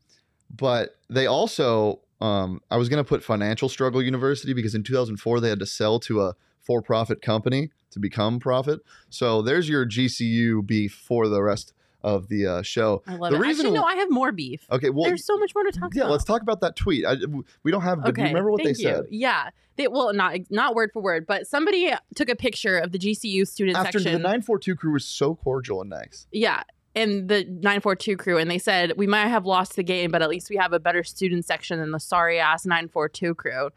but 0.55 0.97
they 1.11 1.27
also, 1.27 2.01
um, 2.21 2.61
I 2.71 2.77
was 2.77 2.89
going 2.89 3.03
to 3.03 3.09
put 3.09 3.23
Financial 3.23 3.69
Struggle 3.69 4.03
University 4.03 4.55
because 4.55 4.75
in 4.75 4.83
2004 4.83 5.41
they 5.41 5.49
had 5.49 5.59
to 5.59 5.67
sell 5.67 5.99
to 6.01 6.23
a 6.23 6.35
for 6.61 6.83
profit 6.83 7.23
company 7.23 7.71
to 7.91 7.99
become 8.01 8.41
profit. 8.41 8.81
So 9.09 9.41
there's 9.43 9.69
your 9.69 9.87
GCU 9.87 10.67
beef 10.67 10.93
for 10.93 11.29
the 11.29 11.43
rest 11.43 11.73
of 12.07 12.29
the 12.29 12.47
uh, 12.47 12.63
show. 12.63 13.03
I 13.07 13.17
love 13.17 13.33
the 13.33 13.37
it. 13.37 13.41
reason 13.41 13.67
Actually, 13.67 13.79
no, 13.79 13.85
I 13.85 13.97
have 13.97 14.11
more 14.11 14.31
beef. 14.31 14.65
Okay, 14.71 14.91
well, 14.91 15.05
There's 15.05 15.27
so 15.27 15.37
much 15.37 15.53
more 15.55 15.65
to 15.65 15.73
talk 15.73 15.93
yeah, 15.93 16.03
about. 16.03 16.09
Yeah, 16.09 16.13
let's 16.13 16.25
talk 16.25 16.41
about 16.41 16.61
that 16.61 16.77
tweet. 16.77 17.05
I, 17.05 17.17
we 17.65 17.73
don't 17.73 17.83
have, 17.83 18.01
but 18.01 18.15
do 18.15 18.23
you 18.23 18.29
remember 18.29 18.53
what 18.53 18.63
they 18.63 18.71
you. 18.71 18.75
said? 18.77 19.07
Yeah. 19.11 19.51
They, 19.75 19.89
well, 19.89 20.15
not 20.15 20.39
not 20.49 20.75
word 20.75 20.91
for 20.93 21.03
word, 21.03 21.27
but 21.27 21.47
somebody 21.47 21.93
took 22.15 22.31
a 22.31 22.37
picture 22.37 22.79
of 22.79 22.93
the 22.93 22.99
GCU 22.99 23.47
student 23.47 23.77
section. 23.77 24.05
The 24.05 24.13
942 24.13 24.77
crew 24.77 24.93
was 24.93 25.05
so 25.05 25.35
cordial 25.35 25.83
and 25.83 25.91
nice. 25.91 26.27
yeah. 26.33 26.63
And 26.95 27.29
the 27.29 27.45
942 27.45 28.17
crew, 28.17 28.39
and 28.39 28.51
they 28.51 28.57
said, 28.57 28.95
We 28.97 29.07
might 29.07 29.27
have 29.27 29.45
lost 29.45 29.77
the 29.77 29.83
game, 29.83 30.11
but 30.11 30.23
at 30.23 30.31
least 30.31 30.49
we 30.49 30.57
have 30.57 30.73
a 30.73 30.81
better 30.81 31.05
student 31.05 31.45
section 31.45 31.79
than 31.79 31.91
the 31.91 32.01
sorry 32.01 32.41
ass 32.41 32.65
942 32.65 33.35
crew. 33.35 33.71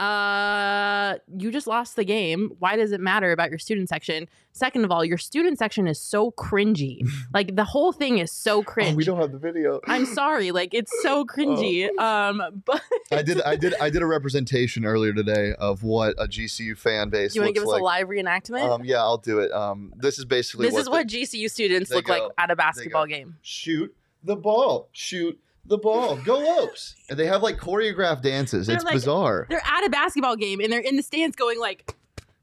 Uh, 0.00 1.14
you 1.38 1.52
just 1.52 1.66
lost 1.66 1.94
the 1.94 2.04
game. 2.04 2.50
Why 2.58 2.76
does 2.76 2.90
it 2.90 3.00
matter 3.00 3.30
about 3.30 3.50
your 3.50 3.60
student 3.60 3.88
section? 3.88 4.28
Second 4.52 4.84
of 4.84 4.90
all, 4.90 5.04
your 5.04 5.18
student 5.18 5.58
section 5.58 5.86
is 5.86 6.00
so 6.00 6.32
cringy. 6.32 7.06
like 7.34 7.54
the 7.54 7.64
whole 7.64 7.92
thing 7.92 8.18
is 8.18 8.32
so 8.32 8.62
cringe. 8.62 8.92
Oh, 8.94 8.96
we 8.96 9.04
don't 9.04 9.20
have 9.20 9.30
the 9.32 9.38
video. 9.38 9.80
I'm 9.86 10.04
sorry, 10.20 10.50
like 10.50 10.74
it's 10.74 10.92
so 11.02 11.24
cringy. 11.24 11.88
Um, 11.98 12.62
but 12.64 12.82
I 13.12 13.22
did 13.22 13.40
I 13.42 13.54
did 13.56 13.74
I 13.80 13.88
did 13.88 14.02
a 14.02 14.06
representation 14.06 14.84
earlier 14.84 15.12
today 15.12 15.54
of 15.58 15.84
what 15.84 16.14
a 16.18 16.26
GCU 16.26 16.76
fan 16.76 17.08
base 17.10 17.34
you 17.34 17.40
want 17.42 17.54
to 17.54 17.60
give 17.60 17.62
us 17.62 17.68
like. 17.72 17.80
a 17.80 17.84
live 17.84 18.08
reenactment? 18.08 18.68
Um, 18.68 18.84
yeah, 18.84 18.98
I'll 18.98 19.18
do 19.18 19.38
it. 19.38 19.52
Um, 19.52 19.92
this 19.96 20.18
is 20.18 20.24
basically 20.24 20.66
this 20.66 20.72
what 20.72 20.80
is 20.80 20.84
the- 20.86 20.90
what 20.90 21.06
GCU 21.06 21.48
students 21.50 21.90
look 21.90 22.08
like 22.08 22.22
at 22.36 22.50
a 22.50 22.56
basketball 22.56 23.04
go. 23.06 23.10
game. 23.10 23.36
shoot 23.42 23.94
the 24.24 24.36
ball, 24.36 24.88
shoot 24.90 25.38
the 25.66 25.78
ball, 25.78 26.16
go 26.16 26.38
Lopes. 26.38 26.94
And 27.08 27.18
they 27.18 27.26
have 27.26 27.42
like 27.42 27.56
choreographed 27.58 28.22
dances. 28.22 28.66
They're 28.66 28.76
it's 28.76 28.84
like- 28.84 28.94
bizarre. 28.94 29.46
They're 29.48 29.62
at 29.64 29.86
a 29.86 29.90
basketball 29.90 30.36
game 30.36 30.60
and 30.60 30.72
they're 30.72 30.80
in 30.80 30.96
the 30.96 31.02
stands 31.02 31.36
going 31.36 31.58
like, 31.58 31.94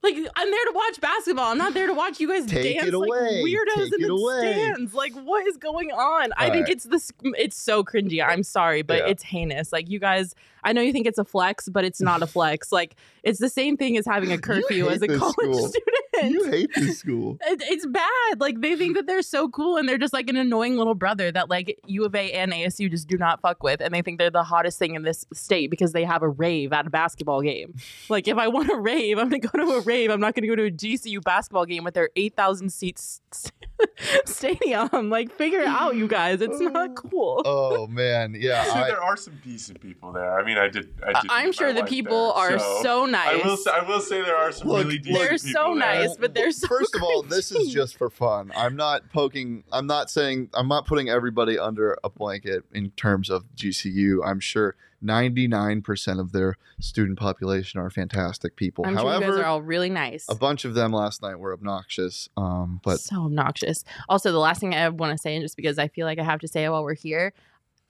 like 0.02 0.14
I'm 0.36 0.50
there 0.50 0.64
to 0.66 0.72
watch 0.74 1.00
basketball. 1.00 1.50
I'm 1.50 1.58
not 1.58 1.74
there 1.74 1.86
to 1.86 1.94
watch 1.94 2.20
you 2.20 2.28
guys 2.28 2.46
Take 2.46 2.78
dance 2.78 2.92
like 2.92 3.08
weirdos 3.10 3.90
Take 3.90 3.92
in 3.94 4.00
the 4.02 4.08
away. 4.12 4.52
stands. 4.52 4.94
Like 4.94 5.12
what 5.14 5.46
is 5.46 5.56
going 5.56 5.90
on? 5.90 6.30
I 6.36 6.50
think 6.50 6.66
right. 6.66 6.72
it's 6.74 6.84
this. 6.84 7.10
It's 7.22 7.56
so 7.56 7.82
cringy. 7.82 8.24
I'm 8.24 8.42
sorry, 8.42 8.82
but 8.82 8.98
Yeah. 8.98 9.06
it's 9.08 9.22
heinous. 9.24 9.72
Like 9.72 9.88
you 9.90 9.98
guys, 9.98 10.34
I 10.64 10.72
know 10.72 10.80
you 10.82 10.92
think 10.92 11.06
it's 11.06 11.18
a 11.18 11.24
flex, 11.24 11.68
but 11.68 11.84
it's 11.84 12.00
not 12.00 12.22
a 12.22 12.26
flex. 12.36 12.70
Like 12.72 12.94
it's 13.24 13.40
the 13.40 13.48
same 13.48 13.76
thing 13.76 13.96
as 13.98 14.06
having 14.06 14.30
a 14.32 14.38
curfew 14.38 14.88
as 14.88 15.02
a 15.02 15.08
college 15.08 15.34
school. 15.34 15.68
student. 16.14 16.32
you 16.32 16.44
hate 16.50 16.70
this 16.74 16.98
school. 16.98 17.38
It, 17.48 17.62
it's 17.64 17.86
bad. 17.86 18.40
Like 18.40 18.60
they 18.60 18.76
think 18.76 18.96
that 18.96 19.06
they're 19.06 19.22
so 19.22 19.48
cool 19.48 19.76
and 19.76 19.88
they're 19.88 19.98
just 19.98 20.12
like 20.12 20.28
an 20.28 20.36
annoying 20.36 20.76
little 20.76 20.94
brother 20.94 21.30
that 21.32 21.48
like 21.48 21.78
U 21.86 22.04
of 22.04 22.14
A 22.14 22.32
and 22.32 22.52
ASU 22.52 22.90
just 22.90 23.08
do 23.08 23.16
not 23.16 23.40
fuck 23.40 23.62
with, 23.62 23.80
and 23.80 23.92
they 23.94 24.02
think 24.02 24.18
they're 24.18 24.30
the 24.30 24.42
hottest 24.42 24.78
thing 24.78 24.94
in 24.94 25.02
this 25.02 25.26
state 25.32 25.70
because 25.70 25.92
they 25.92 26.04
have 26.04 26.22
a 26.22 26.28
rave 26.28 26.72
at 26.72 26.86
a 26.86 26.90
basketball 26.90 27.40
game. 27.40 27.74
like 28.08 28.28
if 28.28 28.36
I 28.36 28.48
want 28.48 28.70
a 28.70 28.76
rave, 28.76 29.18
I'm 29.18 29.28
gonna 29.28 29.38
go 29.40 29.58
to 29.58 29.72
a 29.76 29.80
rave. 29.88 30.10
I'm 30.10 30.20
not 30.20 30.34
gonna 30.34 30.46
go 30.46 30.54
to 30.56 30.66
a 30.66 30.70
GCU 30.70 31.22
basketball 31.22 31.66
game 31.66 31.82
with 31.82 31.94
their 31.94 32.10
eight 32.14 32.36
thousand 32.36 32.70
seats. 32.70 33.20
stadium. 34.24 35.10
Like, 35.10 35.32
figure 35.32 35.60
it 35.60 35.68
out, 35.68 35.96
you 35.96 36.08
guys. 36.08 36.40
It's 36.40 36.60
not 36.60 36.90
oh. 36.90 36.94
cool. 36.94 37.42
Oh 37.44 37.86
man, 37.86 38.34
yeah. 38.38 38.64
So 38.68 38.74
I, 38.74 38.88
there 38.88 39.02
are 39.02 39.16
some 39.16 39.40
decent 39.42 39.80
people 39.80 40.12
there. 40.12 40.38
I 40.38 40.44
mean, 40.44 40.58
I 40.58 40.68
did. 40.68 40.92
I 41.02 41.20
did 41.20 41.30
I'm 41.30 41.52
sure 41.52 41.72
the 41.72 41.84
people 41.84 42.34
there, 42.34 42.56
are 42.56 42.82
so, 42.82 43.06
nice. 43.06 43.42
I 43.42 43.46
will. 43.46 43.56
Say, 43.56 43.70
I 43.70 43.82
will 43.82 44.00
say 44.00 44.22
there 44.22 44.36
are 44.36 44.52
some 44.52 44.68
Look, 44.68 44.84
really 44.84 44.96
look, 44.96 45.04
decent 45.04 45.18
They're 45.18 45.38
people 45.38 45.52
so 45.52 45.68
there. 45.68 45.74
nice, 45.76 46.16
but 46.16 46.34
they're 46.34 46.52
so 46.52 46.66
First 46.66 46.94
of 46.94 47.02
all, 47.02 47.22
this 47.22 47.50
is 47.50 47.72
just 47.72 47.96
for 47.96 48.10
fun. 48.10 48.52
I'm 48.56 48.76
not 48.76 49.10
poking. 49.12 49.64
I'm 49.72 49.86
not 49.86 50.10
saying. 50.10 50.50
I'm 50.54 50.68
not 50.68 50.86
putting 50.86 51.08
everybody 51.08 51.58
under 51.58 51.96
a 52.04 52.10
blanket 52.10 52.64
in 52.72 52.90
terms 52.90 53.30
of 53.30 53.44
GCU. 53.56 54.20
I'm 54.24 54.40
sure 54.40 54.76
99% 55.04 56.20
of 56.20 56.32
their 56.32 56.56
student 56.80 57.18
population 57.18 57.80
are 57.80 57.90
fantastic 57.90 58.56
people. 58.56 58.84
I'm 58.84 58.96
sure 58.96 59.04
you 59.04 59.08
However, 59.10 59.32
guys 59.32 59.40
are 59.40 59.44
all 59.44 59.62
really 59.62 59.90
nice. 59.90 60.26
a 60.28 60.34
bunch 60.34 60.64
of 60.64 60.74
them 60.74 60.92
last 60.92 61.22
night 61.22 61.38
were 61.38 61.52
obnoxious. 61.52 62.28
Um, 62.36 62.80
but 62.82 63.00
so 63.00 63.24
obnoxious. 63.24 63.84
Also, 64.08 64.32
the 64.32 64.38
last 64.38 64.60
thing 64.60 64.74
I 64.74 64.88
want 64.88 65.12
to 65.12 65.18
say, 65.18 65.34
and 65.36 65.42
just 65.42 65.56
because 65.56 65.78
I 65.78 65.88
feel 65.88 66.06
like 66.06 66.18
I 66.18 66.24
have 66.24 66.40
to 66.40 66.48
say 66.48 66.64
it 66.64 66.70
while 66.70 66.82
we're 66.82 66.94
here, 66.94 67.32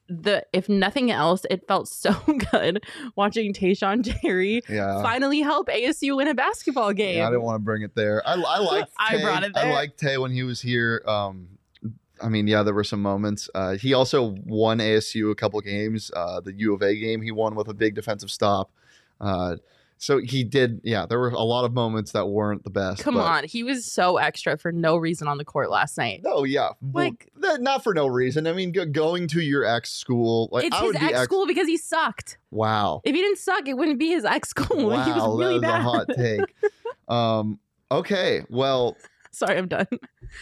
the 0.09 0.44
if 0.53 0.68
nothing 0.68 1.11
else, 1.11 1.44
it 1.51 1.66
felt 1.66 1.88
so 1.88 2.14
good 2.51 2.85
watching 3.16 3.53
Taeshon 3.53 4.05
Cherry 4.21 4.62
yeah. 4.68 5.03
finally 5.03 5.40
help 5.40 5.68
ASU 5.68 6.16
win 6.16 6.29
a 6.29 6.35
basketball 6.35 6.92
game. 6.92 7.18
Yeah, 7.18 7.29
I 7.29 7.31
didn't 7.31 7.42
want 7.42 7.57
to 7.57 7.64
bring 7.64 7.83
it 7.83 7.94
there. 7.94 8.27
I, 8.27 8.35
I 8.35 8.59
liked 8.59 8.92
I 8.99 9.21
brought 9.21 9.44
it 9.44 9.57
I 9.57 9.73
liked 9.73 9.99
Tay 9.99 10.18
when 10.18 10.31
he 10.31 10.42
was 10.42 10.61
here. 10.61 11.03
Um, 11.07 11.58
I 12.22 12.28
mean, 12.28 12.46
yeah, 12.46 12.62
there 12.62 12.74
were 12.74 12.85
some 12.85 13.02
moments. 13.02 13.48
Uh, 13.54 13.74
he 13.76 13.94
also 13.94 14.37
won 14.44 14.78
ASU 14.78 15.31
a 15.31 15.35
couple 15.35 15.61
games. 15.61 16.11
Uh, 16.14 16.40
the 16.40 16.52
U 16.54 16.74
of 16.74 16.83
A 16.83 16.94
game 16.94 17.22
he 17.22 17.31
won 17.31 17.54
with 17.54 17.68
a 17.68 17.74
big 17.74 17.94
defensive 17.94 18.31
stop. 18.31 18.70
Uh, 19.20 19.57
so 20.00 20.18
he 20.18 20.44
did. 20.44 20.81
Yeah, 20.85 21.07
there 21.07 21.18
were 21.18 21.31
a 21.31 21.42
lot 21.42 21.64
of 21.64 21.72
moments 21.72 22.12
that 22.12 22.26
weren't 22.26 22.62
the 22.62 22.70
best. 22.70 23.02
Come 23.02 23.14
but- 23.14 23.20
on, 23.24 23.44
he 23.44 23.64
was 23.64 23.85
so 23.85 24.16
extra 24.18 24.57
for 24.57 24.70
no 24.70 24.96
reason 24.96 25.26
on 25.26 25.38
the 25.38 25.44
court 25.44 25.70
last 25.70 25.98
night. 25.98 26.22
Oh 26.24 26.44
yeah, 26.44 26.68
Like- 26.92 27.28
th- 27.42 27.59
not 27.59 27.83
for 27.83 27.94
no 27.94 28.07
reason. 28.07 28.46
I 28.46 28.52
mean, 28.52 28.70
go- 28.70 28.87
going 28.87 29.26
to 29.28 29.40
your 29.40 29.64
ex 29.64 29.90
school, 29.90 30.48
like 30.52 30.64
it's 30.66 30.76
I 30.76 30.81
his 30.83 30.87
would 30.92 31.00
be 31.00 31.07
ex 31.14 31.22
school 31.24 31.46
because 31.48 31.66
he 31.66 31.76
sucked. 31.76 32.38
Wow, 32.52 33.00
If 33.04 33.12
he 33.14 33.20
didn't 33.22 33.38
suck, 33.38 33.66
it 33.66 33.74
wouldn't 33.76 33.98
be 33.98 34.11
his 34.11 34.24
ex 34.24 34.50
school. 34.50 34.78
he 34.78 34.85
wow, 34.85 35.31
was 35.31 35.38
really 35.40 35.59
that 35.59 35.66
is 35.66 35.72
bad. 35.72 35.81
a 35.81 35.83
hot 35.83 36.07
take. 36.16 36.54
um, 37.09 37.59
okay, 37.90 38.44
well, 38.48 38.96
Sorry, 39.32 39.58
I'm 39.58 39.68
done. 39.68 39.86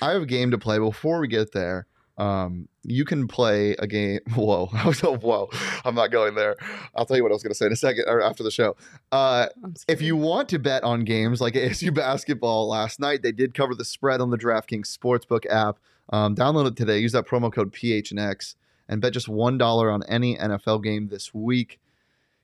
I 0.03 0.13
have 0.13 0.23
a 0.23 0.27
game 0.27 0.51
to 0.51 0.59
play. 0.59 0.79
Before 0.79 1.21
we 1.21 1.29
get 1.29 1.53
there, 1.53 1.87
um, 2.19 2.69
you 2.83 3.05
can 3.05 3.29
play 3.29 3.73
a 3.79 3.87
game. 3.87 4.21
Whoa, 4.35 4.71
I 4.73 4.87
was 4.87 5.03
oh, 5.05 5.17
whoa. 5.17 5.51
I'm 5.85 5.95
not 5.95 6.11
going 6.11 6.35
there. 6.35 6.57
I'll 6.95 7.07
tell 7.07 7.17
you 7.17 7.23
what 7.23 7.33
I 7.33 7.35
was 7.35 7.43
going 7.43 7.53
to 7.53 7.57
say 7.57 7.67
in 7.67 7.73
a 7.73 7.77
second 7.77 8.05
or 8.09 8.21
after 8.21 8.43
the 8.43 8.51
show. 8.51 8.77
Uh, 9.13 9.49
if 9.89 10.01
you 10.01 10.17
want 10.17 10.49
to 10.51 10.59
bet 10.59 10.85
on 10.85 11.05
games 11.05 11.41
like 11.41 11.55
ASU 11.55 11.93
basketball 11.95 12.69
last 12.69 13.01
night, 13.01 13.23
they 13.23 13.33
did 13.33 13.55
cover 13.55 13.75
the 13.75 13.85
spread 13.85 14.21
on 14.21 14.31
the 14.31 14.39
DraftKings 14.39 14.97
Sportsbook 14.97 15.47
app. 15.51 15.79
Um, 16.11 16.35
download 16.37 16.69
it 16.69 16.77
today. 16.77 16.99
Use 16.99 17.13
that 17.13 17.27
promo 17.27 17.53
code 17.53 17.73
PHNX 17.73 18.55
and 18.89 19.01
bet 19.01 19.13
just 19.13 19.29
one 19.29 19.59
dollar 19.59 19.91
on 19.91 20.03
any 20.05 20.37
NFL 20.37 20.83
game 20.85 21.09
this 21.09 21.35
week. 21.35 21.81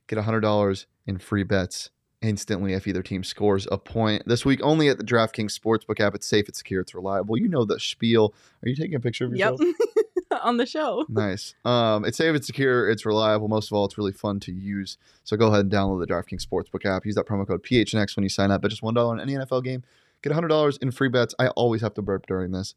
Get 0.09 0.19
hundred 0.19 0.41
dollars 0.41 0.87
in 1.07 1.19
free 1.19 1.45
bets 1.45 1.91
instantly 2.23 2.73
if 2.73 2.87
either 2.87 3.03
team 3.03 3.25
scores 3.25 3.67
a 3.71 3.79
point. 3.79 4.23
This 4.27 4.45
week 4.45 4.61
only 4.63 4.89
at 4.89 4.99
the 4.99 5.05
DraftKings 5.05 5.59
Sportsbook 5.59 6.01
app. 6.01 6.15
It's 6.15 6.27
safe, 6.27 6.49
it's 6.49 6.59
secure, 6.59 6.81
it's 6.81 6.95
reliable. 6.95 7.37
You 7.37 7.49
know 7.49 7.65
the 7.65 7.79
spiel. 7.81 8.35
Are 8.65 8.69
you 8.69 8.77
taking 8.77 8.95
a 8.95 9.01
picture 9.01 9.25
of 9.27 9.35
Yep. 9.37 9.53
yourself? 9.59 9.75
on 10.43 10.57
the 10.57 10.65
show. 10.67 11.05
nice. 11.11 11.55
Um, 11.65 12.05
it's 12.07 12.17
safe, 12.17 12.35
it's 12.35 12.47
secure, 12.47 12.89
it's 12.89 13.05
reliable. 13.05 13.49
Most 13.49 13.71
of 13.71 13.75
all, 13.77 13.85
it's 13.85 13.99
really 13.99 14.13
fun 14.13 14.41
to 14.41 14.53
use. 14.53 14.97
So 15.25 15.37
go 15.37 15.49
ahead 15.49 15.61
and 15.61 15.71
download 15.71 16.01
the 16.01 16.13
DraftKings 16.13 16.47
Sportsbook 16.47 16.87
app. 16.87 17.05
Use 17.05 17.15
that 17.17 17.27
promo 17.27 17.47
code 17.47 17.63
PHNX 17.63 18.17
when 18.17 18.23
you 18.23 18.29
sign 18.31 18.51
up. 18.51 18.63
Bet 18.63 18.71
just 18.71 18.83
one 18.83 18.95
dollar 18.95 19.13
on 19.13 19.21
any 19.21 19.35
NFL 19.35 19.63
game. 19.63 19.83
Get 20.23 20.33
hundred 20.33 20.49
dollars 20.49 20.79
in 20.79 20.91
free 20.91 21.09
bets. 21.11 21.35
I 21.39 21.49
always 21.49 21.83
have 21.83 21.95
to 21.95 22.03
burp 22.03 22.27
during 22.27 22.51
this. 22.53 22.75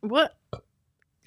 What? 0.00 0.36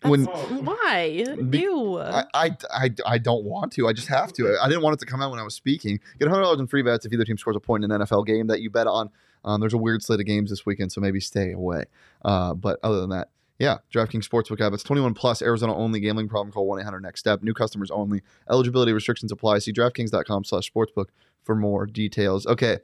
When 0.02 0.26
why? 0.26 1.26
Be- 1.50 1.60
Ew. 1.60 2.00
I, 2.00 2.24
I, 2.34 2.58
I, 2.72 2.90
I 3.06 3.18
don't 3.18 3.44
want 3.44 3.74
to. 3.74 3.88
I 3.88 3.94
just 3.94 4.08
have 4.08 4.32
to. 4.34 4.58
I 4.62 4.68
didn't 4.68 4.84
want 4.84 4.94
it 4.94 5.00
to 5.02 5.06
come 5.06 5.22
out 5.22 5.32
when 5.32 5.40
I 5.40 5.44
was 5.44 5.56
speaking. 5.56 6.00
Get 6.20 6.28
hundred 6.28 6.44
dollars 6.44 6.60
in 6.60 6.68
free 6.68 6.84
bets 6.84 7.06
if 7.06 7.14
either 7.14 7.26
team 7.26 7.38
scores 7.38 7.56
a 7.56 7.60
point 7.60 7.84
in 7.84 7.92
an 7.92 8.02
NFL 8.02 8.26
game 8.26 8.48
that 8.48 8.62
you 8.62 8.70
bet 8.70 8.88
on. 8.88 9.10
Um, 9.44 9.60
there's 9.60 9.74
a 9.74 9.78
weird 9.78 10.04
slate 10.04 10.20
of 10.20 10.26
games 10.26 10.50
this 10.50 10.66
weekend, 10.66 10.92
so 10.92 11.02
maybe 11.02 11.20
stay 11.20 11.52
away. 11.52 11.86
Uh, 12.24 12.54
but 12.54 12.80
other 12.84 13.00
than 13.00 13.10
that, 13.12 13.30
yeah, 13.58 13.78
DraftKings 13.94 14.28
Sportsbook 14.28 14.62
app. 14.62 14.74
It's 14.74 14.84
21 14.84 15.14
plus, 15.14 15.42
Arizona 15.42 15.76
only. 15.76 16.00
Gambling 16.00 16.30
problem? 16.30 16.52
Call 16.52 16.66
1 16.66 16.80
800 16.80 17.02
Next 17.02 17.20
Step. 17.20 17.44
New 17.44 17.54
customers 17.54 17.92
only. 17.92 18.22
Eligibility 18.50 18.94
restrictions 18.94 19.32
apply. 19.32 19.60
See 19.60 19.74
DraftKings.com/sportsbook 19.74 21.08
for 21.44 21.56
more 21.56 21.86
details. 21.86 22.46
Okay, 22.48 22.78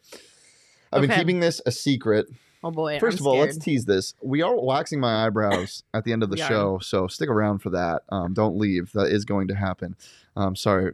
I've 0.91 1.01
been 1.01 1.11
keeping 1.11 1.39
this 1.39 1.61
a 1.65 1.71
secret. 1.71 2.27
Oh 2.65 2.71
boy. 2.71 2.99
First 2.99 3.19
I'm 3.19 3.23
of 3.23 3.27
all, 3.27 3.37
let's 3.39 3.57
tease 3.57 3.85
this. 3.85 4.13
We 4.21 4.41
are 4.41 4.55
waxing 4.59 4.99
my 4.99 5.25
eyebrows 5.25 5.83
at 5.93 6.03
the 6.03 6.11
end 6.11 6.23
of 6.23 6.29
the 6.29 6.37
are. 6.37 6.47
show, 6.47 6.79
so 6.81 7.07
stick 7.07 7.29
around 7.29 7.59
for 7.59 7.69
that. 7.69 8.01
Um, 8.09 8.33
don't 8.33 8.57
leave. 8.57 8.91
That 8.93 9.07
is 9.11 9.23
going 9.23 9.47
to 9.49 9.55
happen. 9.55 9.95
Um, 10.37 10.55
sorry, 10.55 10.91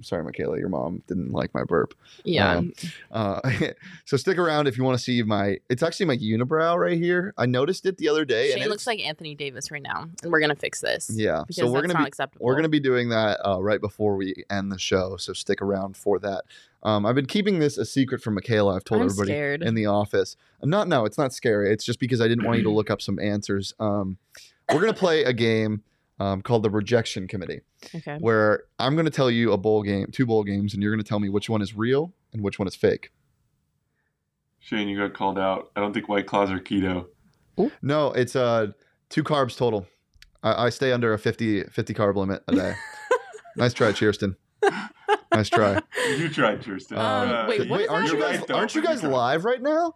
sorry, 0.00 0.24
Michaela. 0.24 0.58
Your 0.58 0.70
mom 0.70 1.02
didn't 1.06 1.30
like 1.32 1.52
my 1.52 1.62
burp. 1.62 1.92
Yeah. 2.24 2.56
um, 2.56 2.72
Uh, 3.10 3.40
so 4.06 4.16
stick 4.16 4.38
around 4.38 4.66
if 4.66 4.78
you 4.78 4.84
want 4.84 4.96
to 4.96 5.02
see 5.04 5.22
my. 5.22 5.58
It's 5.68 5.82
actually 5.82 6.06
my 6.06 6.16
unibrow 6.16 6.78
right 6.78 6.96
here. 6.96 7.34
I 7.36 7.44
noticed 7.46 7.84
it 7.84 7.98
the 7.98 8.08
other 8.08 8.24
day. 8.24 8.52
and 8.52 8.64
looks 8.70 8.86
like 8.86 9.00
Anthony 9.00 9.34
Davis 9.34 9.70
right 9.70 9.82
now, 9.82 10.08
and 10.22 10.32
we're 10.32 10.40
gonna 10.40 10.54
fix 10.54 10.80
this. 10.80 11.10
Yeah. 11.12 11.42
Because 11.46 11.56
So 11.56 11.66
we're 11.66 11.82
that's 11.82 11.92
gonna 11.92 11.94
not 11.98 12.04
be 12.04 12.08
acceptable. 12.08 12.46
we're 12.46 12.54
gonna 12.54 12.68
be 12.70 12.80
doing 12.80 13.10
that 13.10 13.46
uh, 13.46 13.60
right 13.62 13.80
before 13.80 14.16
we 14.16 14.44
end 14.48 14.72
the 14.72 14.78
show. 14.78 15.16
So 15.18 15.34
stick 15.34 15.60
around 15.60 15.96
for 15.96 16.18
that. 16.20 16.44
Um, 16.82 17.04
I've 17.04 17.14
been 17.14 17.26
keeping 17.26 17.58
this 17.58 17.76
a 17.76 17.84
secret 17.84 18.22
from 18.22 18.34
Michaela. 18.34 18.76
I've 18.76 18.84
told 18.84 19.00
I'm 19.00 19.06
everybody 19.06 19.30
scared. 19.30 19.62
in 19.62 19.74
the 19.74 19.86
office. 19.86 20.36
Not 20.62 20.88
no, 20.88 21.04
it's 21.04 21.18
not 21.18 21.32
scary. 21.32 21.72
It's 21.72 21.84
just 21.84 21.98
because 21.98 22.20
I 22.20 22.28
didn't 22.28 22.44
want 22.44 22.58
you 22.58 22.64
to 22.64 22.70
look 22.74 22.90
up 22.90 23.02
some 23.02 23.18
answers. 23.18 23.74
Um, 23.80 24.18
we're 24.72 24.80
gonna 24.80 24.94
play 24.94 25.24
a 25.24 25.32
game 25.32 25.82
um, 26.20 26.42
called 26.42 26.62
the 26.62 26.70
Rejection 26.70 27.26
Committee, 27.26 27.62
okay. 27.94 28.18
where 28.20 28.64
I'm 28.78 28.96
gonna 28.96 29.10
tell 29.10 29.30
you 29.30 29.52
a 29.52 29.56
bowl 29.56 29.82
game, 29.82 30.06
two 30.12 30.26
bowl 30.26 30.44
games, 30.44 30.74
and 30.74 30.82
you're 30.82 30.92
gonna 30.92 31.02
tell 31.02 31.20
me 31.20 31.28
which 31.28 31.48
one 31.48 31.62
is 31.62 31.74
real 31.74 32.12
and 32.32 32.42
which 32.42 32.58
one 32.58 32.68
is 32.68 32.76
fake. 32.76 33.10
Shane, 34.60 34.88
you 34.88 34.98
got 34.98 35.14
called 35.14 35.38
out. 35.38 35.70
I 35.74 35.80
don't 35.80 35.92
think 35.92 36.08
White 36.08 36.26
Claws 36.26 36.50
are 36.50 36.60
keto. 36.60 37.06
No, 37.82 38.12
it's 38.12 38.36
uh 38.36 38.68
two 39.08 39.24
carbs 39.24 39.56
total. 39.56 39.86
I, 40.42 40.66
I 40.66 40.68
stay 40.70 40.92
under 40.92 41.12
a 41.12 41.18
50, 41.18 41.64
50 41.64 41.94
carb 41.94 42.14
limit 42.14 42.42
a 42.46 42.54
day. 42.54 42.74
nice 43.56 43.74
try, 43.74 43.90
Cheerston. 43.90 44.36
Nice 45.32 45.48
try. 45.48 45.80
You 46.16 46.28
tried, 46.30 46.62
Tristan. 46.62 46.98
Um, 46.98 47.04
Uh, 47.04 47.46
wait, 47.48 47.68
what 47.68 47.80
is 47.82 47.88
aren't 47.88 48.06
you 48.12 48.18
guys 48.18 48.40
right, 48.40 48.50
aren't 48.50 48.74
you 48.74 48.82
guys 48.82 49.02
live 49.02 49.44
right 49.44 49.60
now? 49.62 49.94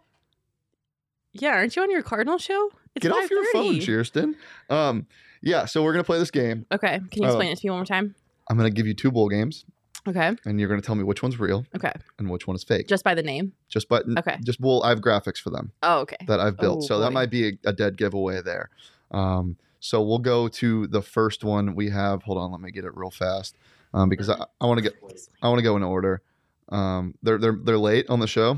Yeah, 1.33 1.53
aren't 1.55 1.75
you 1.75 1.81
on 1.81 1.89
your 1.89 2.03
Cardinal 2.03 2.37
show? 2.37 2.69
It's 2.95 3.03
Get 3.03 3.11
off 3.11 3.29
your 3.31 3.43
phone, 3.51 3.79
5:30. 3.79 3.85
Cheerston. 3.87 4.35
Um, 4.69 5.07
yeah, 5.41 5.65
so 5.65 5.81
we're 5.83 5.91
gonna 5.93 6.03
play 6.03 6.19
this 6.19 6.29
game. 6.31 6.65
Okay, 6.71 6.99
can 7.11 7.23
you 7.23 7.27
Oh. 7.27 7.31
explain 7.31 7.51
it 7.51 7.57
to 7.57 7.65
me 7.65 7.71
one 7.71 7.79
more 7.79 7.85
time? 7.85 8.13
I'm 8.49 8.57
gonna 8.57 8.69
give 8.69 8.85
you 8.85 8.93
two 8.93 9.09
bowl 9.09 9.29
games, 9.29 9.65
Okay, 10.07 10.35
and 10.45 10.59
you're 10.59 10.69
gonna 10.69 10.81
tell 10.81 10.93
me 10.95 11.03
which 11.03 11.23
one's 11.23 11.39
real 11.39 11.65
okay, 11.75 11.91
and 12.19 12.29
which 12.29 12.45
one 12.45 12.55
is 12.55 12.63
fake. 12.63 12.87
just 12.87 13.03
by 13.03 13.15
the 13.15 13.23
name. 13.23 13.53
Just 13.69 13.89
but 13.89 14.05
Okay. 14.19 14.37
just 14.43 14.59
well, 14.59 14.83
I 14.83 14.89
have 14.89 14.99
graphics 15.01 15.37
for 15.37 15.49
them 15.49 15.71
Oh, 15.81 16.01
okay. 16.01 16.17
that 16.27 16.39
I've 16.39 16.57
built, 16.57 16.83
Oh, 16.83 16.85
so 16.85 16.99
that 16.99 17.11
might 17.11 17.31
be 17.31 17.47
a, 17.47 17.51
a 17.69 17.73
dead 17.73 17.97
giveaway 17.97 18.41
there. 18.43 18.69
Um, 19.09 19.57
so 19.79 20.01
we'll 20.03 20.19
go 20.19 20.47
to 20.47 20.85
the 20.87 21.01
first 21.01 21.43
one 21.43 21.73
we 21.73 21.89
have. 21.89 22.23
Hold 22.23 22.37
on, 22.37 22.51
let 22.51 22.61
me 22.61 22.69
get 22.71 22.85
it 22.85 22.95
real 22.95 23.09
fast, 23.11 23.55
um, 23.93 24.09
because 24.09 24.29
I, 24.29 24.45
I 24.61 24.65
want 24.65 24.77
to 24.79 24.81
get 24.83 24.93
I 25.41 25.47
want 25.49 25.59
to 25.59 25.63
go 25.63 25.75
in 25.77 25.83
order. 25.83 26.21
Um, 26.69 27.15
they're 27.23 27.37
they're 27.37 27.57
they're 27.61 27.77
late 27.77 28.05
on 28.09 28.19
the 28.19 28.27
show. 28.27 28.57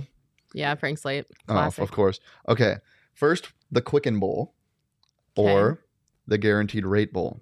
Yeah, 0.54 0.76
Frank 0.76 0.98
Slate. 1.00 1.26
Oh, 1.50 1.54
Classic. 1.54 1.84
of 1.84 1.92
course. 1.92 2.20
Okay, 2.48 2.76
first 3.14 3.50
the 3.72 3.82
Quicken 3.82 4.20
Bowl, 4.20 4.54
or 5.36 5.82
the 6.28 6.38
Guaranteed 6.38 6.86
Rate 6.86 7.12
Bowl. 7.12 7.42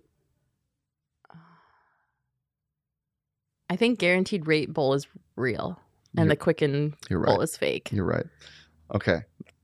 I 3.69 3.75
think 3.75 3.99
Guaranteed 3.99 4.47
Rate 4.47 4.71
Bowl 4.73 4.93
is 4.93 5.07
real, 5.35 5.79
and 6.17 6.29
the 6.29 6.35
Quicken 6.35 6.95
You're 7.09 7.21
Bowl 7.21 7.41
is 7.41 7.57
fake. 7.57 7.89
You're 7.91 8.05
right. 8.05 8.25
Okay, 8.93 9.21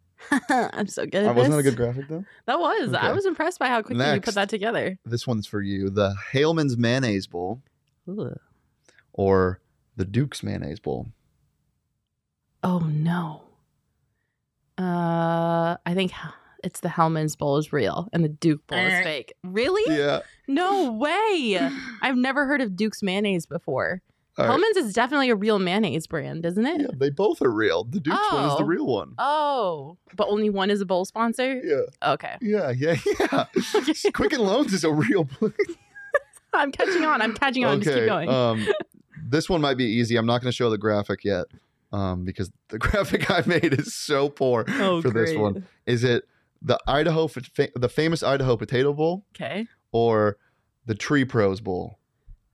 I'm 0.50 0.88
so 0.88 1.06
good 1.06 1.26
at 1.26 1.36
wasn't 1.36 1.54
that 1.56 1.60
a 1.60 1.64
this. 1.64 1.72
good 1.72 1.78
graphic 1.78 2.08
though? 2.08 2.26
That 2.46 2.60
was. 2.60 2.94
I 2.94 3.06
Okay. 3.08 3.14
was 3.16 3.26
impressed 3.26 3.60
by 3.60 3.68
how 3.68 3.82
quickly 3.82 4.04
you 4.06 4.12
Next. 4.14 4.26
put 4.26 4.36
that 4.36 4.50
together. 4.50 4.98
This 5.06 5.28
one's 5.28 5.46
for 5.48 5.62
you: 5.62 5.90
the 5.90 6.16
Hellmann's 6.32 6.78
Mayonnaise 6.78 7.28
Bowl 7.28 7.62
Ooh. 8.10 8.36
or 9.14 9.60
the 9.96 10.06
Duke's 10.06 10.42
Mayonnaise 10.44 10.80
Bowl. 10.80 11.08
Oh 12.64 12.80
no. 12.80 13.44
Uh, 14.78 15.76
I 15.86 15.94
think 15.94 16.12
it's 16.64 16.80
the 16.80 16.90
Hellmann's 16.90 17.36
Bowl 17.36 17.58
is 17.58 17.74
real 17.74 18.08
and 18.14 18.24
the 18.24 18.30
Duke 18.30 18.66
Bowl 18.68 18.80
is 18.80 19.04
fake. 19.04 19.34
Really? 19.44 19.84
Yeah. 19.96 20.22
No 20.48 20.92
way. 20.92 21.60
I've 22.02 22.16
never 22.18 22.46
heard 22.46 22.62
of 22.62 22.76
Duke's 22.76 23.04
mayonnaise 23.04 23.46
before. 23.46 24.02
All 24.38 24.46
right. 24.46 24.52
Hellmann's 24.52 24.78
is 24.78 24.94
definitely 24.94 25.30
a 25.30 25.36
real 25.36 25.60
mayonnaise 25.60 26.08
brand, 26.08 26.46
isn't 26.46 26.66
it? 26.66 26.82
Yeah, 26.82 26.88
they 26.98 27.10
both 27.10 27.42
are 27.42 27.52
real. 27.52 27.84
The 27.84 28.00
Duke's 28.00 28.32
one 28.32 28.46
is 28.50 28.58
the 28.58 28.64
Oh. 28.64 28.68
real 28.68 28.86
one. 28.88 29.16
Oh, 29.18 29.98
but 30.16 30.28
only 30.30 30.50
one 30.50 30.70
is 30.70 30.80
a 30.80 30.86
bowl 30.86 31.04
sponsor. 31.04 31.62
Yeah, 31.62 32.12
Okay, 32.14 32.36
yeah, 32.42 32.72
yeah, 32.72 32.96
yeah. 33.20 33.46
Quicken 34.14 34.40
Loans 34.40 34.72
is 34.72 34.86
a 34.86 34.92
real 34.94 35.26
place. 35.26 35.52
I'm 36.54 36.72
catching 36.72 37.06
on. 37.06 37.22
I'm 37.22 37.34
catching 37.34 37.66
on. 37.66 37.82
Just 37.82 37.96
keep 37.96 38.06
going. 38.06 38.30
Um, 38.30 38.68
this 39.28 39.50
one 39.50 39.62
might 39.62 39.78
be 39.78 39.86
easy. 39.86 40.16
I'm 40.16 40.26
not 40.26 40.42
going 40.42 40.52
to 40.52 40.56
show 40.56 40.70
the 40.70 40.78
graphic 40.78 41.24
yet, 41.24 41.46
um, 41.92 42.26
because 42.26 42.52
the 42.70 42.80
graphic 42.80 43.30
I 43.30 43.44
made 43.46 43.74
is 43.74 43.94
so 43.94 44.30
poor 44.30 44.66
oh, 44.68 45.02
for 45.02 45.10
this 45.10 45.36
one. 45.36 45.66
Is 45.86 46.04
it 46.04 46.24
the 46.62 46.80
Idaho, 46.88 47.28
the 47.76 47.90
famous 47.90 48.24
Idaho 48.24 48.58
Potato 48.58 48.94
Bowl, 48.94 49.26
Okay. 49.36 49.68
or 49.92 50.38
the 50.86 50.96
Tree 50.96 51.26
Pros 51.26 51.62
Bowl? 51.62 52.00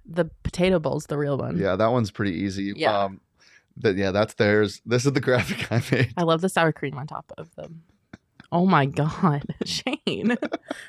The 0.06 0.30
potato 0.44 0.78
bowl's 0.78 1.08
the 1.08 1.18
real 1.18 1.38
one. 1.38 1.58
Yeah, 1.58 1.76
that 1.76 1.88
one's 1.88 2.12
pretty 2.12 2.34
easy. 2.34 2.74
Yeah. 2.76 3.06
Um, 3.06 3.22
that 3.78 3.98
yeah, 3.98 4.12
that's 4.12 4.36
theirs. 4.36 4.82
This 4.86 5.06
is 5.06 5.14
the 5.14 5.20
graphic 5.22 5.72
I 5.72 5.82
made. 5.92 6.14
I 6.16 6.24
love 6.24 6.42
the 6.42 6.50
sour 6.50 6.72
cream 6.72 6.98
on 6.98 7.08
top 7.08 7.32
of 7.38 7.54
them. 7.56 7.84
Oh 8.56 8.66
my 8.66 8.86
god, 8.86 9.44
Shane, 9.66 10.38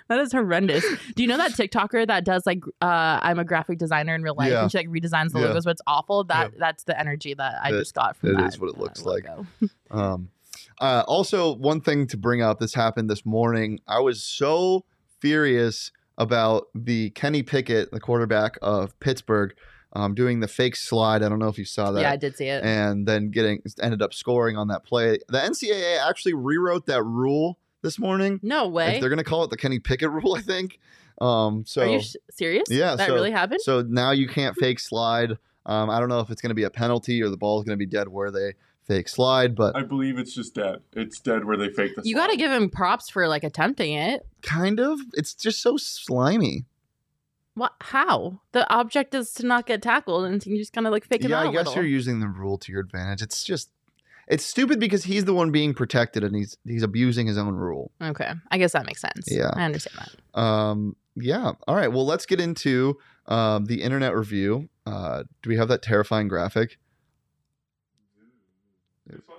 that 0.08 0.18
is 0.20 0.30
horrendous. 0.30 0.84
Do 1.16 1.22
you 1.24 1.28
know 1.28 1.36
that 1.36 1.50
TikToker 1.50 2.06
that 2.06 2.24
does 2.24 2.46
like 2.46 2.62
uh, 2.80 3.18
I'm 3.22 3.40
a 3.40 3.44
graphic 3.44 3.78
designer 3.78 4.14
in 4.14 4.22
real 4.22 4.36
life 4.36 4.52
Yeah. 4.52 4.62
and 4.62 4.70
she 4.70 4.78
like 4.78 4.88
redesigns 4.88 5.32
the 5.32 5.40
Yeah. 5.40 5.46
logos, 5.46 5.64
but 5.64 5.72
it's 5.72 5.82
awful. 5.86 6.22
That 6.24 6.52
that's 6.58 6.84
the 6.84 6.96
energy 6.98 7.34
that 7.34 7.54
I 7.60 7.70
It- 7.70 7.78
just 7.80 7.94
got 7.94 8.16
from 8.16 8.28
it 8.30 8.36
that. 8.36 8.46
is 8.54 8.60
what 8.60 8.70
it 8.70 8.76
uh, 8.76 8.80
looks 8.82 9.04
like. 9.04 9.24
logo. 9.28 9.46
Um, 9.90 10.28
uh, 10.80 11.02
also, 11.08 11.54
one 11.56 11.80
thing 11.80 12.06
to 12.08 12.16
bring 12.16 12.40
up 12.42 12.60
this 12.60 12.74
happened 12.74 13.08
this 13.10 13.24
morning. 13.26 13.80
I 13.88 13.98
was 14.00 14.22
so 14.22 14.84
furious 15.20 15.90
about 16.18 16.64
the 16.74 17.10
Kenny 17.10 17.42
Pickett, 17.42 17.90
the 17.90 18.00
quarterback 18.00 18.58
of 18.62 18.98
Pittsburgh, 19.00 19.54
um, 19.97 20.14
doing 20.14 20.40
the 20.40 20.49
fake 20.49 20.76
slide. 20.76 21.22
I 21.22 21.28
don't 21.28 21.38
know 21.38 21.49
if 21.49 21.59
you 21.59 21.64
saw 21.64 21.90
that. 21.92 22.03
Yeah, 22.03 22.11
I 22.12 22.16
did 22.16 22.36
see 22.36 22.47
it. 22.49 22.62
and 22.64 23.07
then 23.09 23.30
getting 23.30 23.62
ended 23.82 24.03
up 24.03 24.12
scoring 24.12 24.57
on 24.57 24.68
that 24.68 24.84
play. 24.84 25.18
The 25.28 25.38
NCAA 25.38 26.07
actually 26.07 26.34
rewrote 26.34 26.84
that 26.86 27.03
rule 27.03 27.59
this 27.82 27.99
morning. 27.99 28.38
no 28.42 28.68
way. 28.68 28.99
They're 29.01 29.09
going 29.09 29.18
to 29.18 29.24
call 29.24 29.44
it 29.44 29.51
the 29.51 29.57
Kenny 29.57 29.78
Pickett 29.78 30.11
rule, 30.11 30.34
I 30.38 30.42
think. 30.42 30.78
Um, 31.20 31.64
so 31.66 31.82
Are 31.82 31.86
you 31.86 32.01
sh- 32.03 32.16
serious? 32.30 32.64
Yeah, 32.68 32.94
that 32.97 33.09
so- 33.09 33.14
really 33.14 33.30
happened. 33.30 33.61
so 33.62 33.82
now 33.82 34.11
you 34.11 34.28
can't 34.28 34.55
fake 34.57 34.78
slide. 34.80 35.38
Um, 35.64 35.88
I 35.90 35.99
don't 35.99 36.09
know 36.11 36.20
if 36.20 36.30
it's 36.30 36.40
going 36.42 36.51
to 36.51 36.55
be 36.55 36.64
a 36.64 36.70
penalty 36.70 37.22
or 37.22 37.28
the 37.28 37.36
ball 37.36 37.59
is 37.59 37.64
going 37.64 37.76
to 37.76 37.82
be 37.84 37.86
dead 37.90 38.09
where 38.09 38.30
they 38.30 38.53
fake 38.84 39.09
slide, 39.09 39.57
but 39.57 39.74
I 39.74 39.82
believe 39.82 40.16
it's 40.18 40.32
just 40.34 40.55
dead. 40.55 40.80
It's 40.92 41.18
dead 41.18 41.44
where 41.44 41.57
they 41.57 41.70
fake 41.70 41.97
the. 41.97 42.03
you 42.05 42.14
got 42.14 42.28
to 42.30 42.36
give 42.36 42.53
him 42.53 42.70
props 42.70 43.09
for 43.11 43.26
like 43.26 43.42
attempting 43.44 43.94
it. 43.94 44.24
kind 44.42 44.78
of. 44.78 45.01
It's 45.14 45.34
just 45.34 45.61
so 45.62 45.76
slimy. 45.76 46.66
What? 47.57 47.72
How? 47.80 48.40
The 48.52 48.70
object 48.70 49.14
is 49.14 49.32
to 49.32 49.46
not 49.46 49.66
get 49.66 49.80
tackled, 49.80 50.26
and 50.26 50.44
you 50.44 50.59
just 50.59 50.74
kind 50.74 50.86
of 50.86 50.92
like 50.92 51.07
fake 51.07 51.24
it 51.24 51.30
yeah, 51.30 51.38
out 51.38 51.46
I 51.46 51.48
a 51.48 51.52
guess 51.52 51.66
little. 51.66 51.82
you're 51.82 51.90
using 51.90 52.20
the 52.20 52.28
rule 52.28 52.59
to 52.59 52.70
your 52.70 52.82
advantage. 52.82 53.22
It's 53.22 53.42
just, 53.42 53.70
it's 54.28 54.44
stupid 54.44 54.78
because 54.78 55.04
he's 55.04 55.24
the 55.24 55.32
one 55.32 55.50
being 55.50 55.72
protected 55.72 56.22
and 56.22 56.36
he's 56.36 56.59
he's 56.66 56.82
abusing 56.82 57.26
his 57.26 57.38
own 57.38 57.54
rule. 57.54 57.92
Okay, 58.02 58.30
I 58.50 58.59
guess 58.59 58.72
that 58.72 58.84
makes 58.84 59.00
sense. 59.00 59.26
Yeah. 59.30 59.50
I 59.54 59.64
understand 59.64 59.96
that. 60.34 60.38
Um, 60.38 60.96
yeah. 61.14 61.52
All 61.66 61.74
right. 61.74 61.90
Well, 61.90 62.04
let's 62.04 62.26
get 62.26 62.40
into 62.40 62.98
um, 63.24 63.64
the 63.64 63.82
internet 63.82 64.14
review. 64.14 64.68
Uh, 64.84 65.24
do 65.42 65.48
we 65.48 65.57
have 65.57 65.68
that 65.68 65.80
terrifying 65.80 66.28
graphic? 66.28 66.78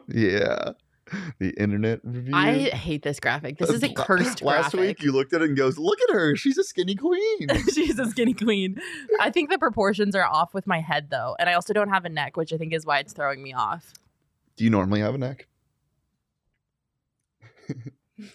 Yeah. 0.08 0.72
The 1.40 1.52
internet 1.52 2.00
review. 2.04 2.34
I 2.36 2.54
hate 2.70 3.02
this 3.04 3.20
graphic. 3.20 3.58
This 3.58 3.70
is 3.70 3.82
a 3.84 3.90
cursed 3.94 4.42
Last 4.42 4.72
graphic. 4.72 4.80
week, 4.80 5.04
you 5.04 5.12
looked 5.12 5.34
at 5.34 5.42
it 5.42 5.50
and 5.50 5.58
goes, 5.58 5.78
"Look 5.78 6.00
at 6.10 6.14
her. 6.14 6.36
She's 6.36 6.58
a 6.58 6.64
skinny 6.64 6.96
queen." 6.96 7.48
She's 7.74 7.98
a 8.00 8.06
skinny 8.06 8.34
queen. 8.34 8.80
I 9.20 9.30
think 9.32 9.50
the 9.50 9.58
proportions 9.58 10.16
are 10.16 10.26
off 10.26 10.54
with 10.54 10.68
my 10.68 10.82
head 10.82 11.10
though, 11.10 11.36
and 11.40 11.50
I 11.50 11.54
also 11.54 11.74
don't 11.74 11.90
have 11.90 12.06
a 12.06 12.10
neck, 12.10 12.36
which 12.36 12.52
I 12.52 12.58
think 12.58 12.74
is 12.74 12.86
why 12.86 13.00
it's 13.00 13.14
throwing 13.14 13.42
me 13.42 13.54
off. 13.54 13.94
do 14.58 14.64
you 14.64 14.70
normally 14.70 15.00
have 15.02 15.16
a 15.16 15.18
neck? 15.18 15.48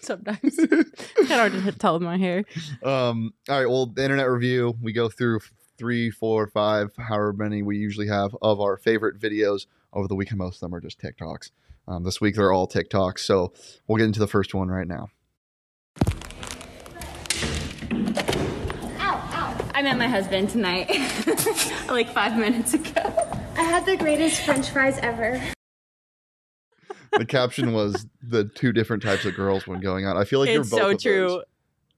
Sometimes 0.01 0.39
it's 0.43 1.13
kind 1.15 1.23
of 1.23 1.27
hard 1.29 1.51
to 1.51 1.71
tell 1.73 1.93
with 1.93 2.03
my 2.03 2.17
hair. 2.17 2.43
Um, 2.83 3.33
all 3.49 3.59
right. 3.59 3.69
Well, 3.69 3.87
the 3.87 4.01
internet 4.03 4.29
review, 4.29 4.75
we 4.81 4.93
go 4.93 5.09
through 5.09 5.39
three, 5.77 6.09
four, 6.09 6.47
five, 6.47 6.91
however 6.97 7.33
many 7.33 7.61
we 7.63 7.77
usually 7.77 8.07
have 8.07 8.35
of 8.41 8.61
our 8.61 8.77
favorite 8.77 9.19
videos 9.19 9.65
over 9.91 10.07
the 10.07 10.15
weekend. 10.15 10.37
Most 10.37 10.55
of 10.55 10.59
them 10.61 10.75
are 10.75 10.79
just 10.79 10.99
TikToks. 11.01 11.51
Um, 11.87 12.03
this 12.03 12.21
week 12.21 12.35
they're 12.35 12.51
all 12.53 12.67
TikToks. 12.67 13.19
So 13.19 13.53
we'll 13.87 13.97
get 13.97 14.05
into 14.05 14.19
the 14.19 14.27
first 14.27 14.53
one 14.53 14.69
right 14.69 14.87
now. 14.87 15.09
I 19.75 19.81
met 19.81 19.97
my 19.97 20.07
husband 20.07 20.49
tonight, 20.49 20.87
like 21.89 22.13
five 22.13 22.37
minutes 22.37 22.73
ago. 22.73 23.01
I 23.57 23.63
had 23.63 23.85
the 23.85 23.97
greatest 23.97 24.41
french 24.41 24.69
fries 24.69 24.97
ever. 24.99 25.41
The 27.17 27.25
caption 27.25 27.73
was 27.73 28.05
the 28.21 28.45
two 28.45 28.71
different 28.71 29.03
types 29.03 29.25
of 29.25 29.35
girls 29.35 29.67
when 29.67 29.79
going 29.81 30.05
out. 30.05 30.15
I 30.15 30.25
feel 30.25 30.39
like 30.39 30.49
it's 30.49 30.53
you're 30.53 30.63
both 30.63 30.79
so 30.79 30.89
of 30.91 31.01
true. 31.01 31.27
those. 31.27 31.43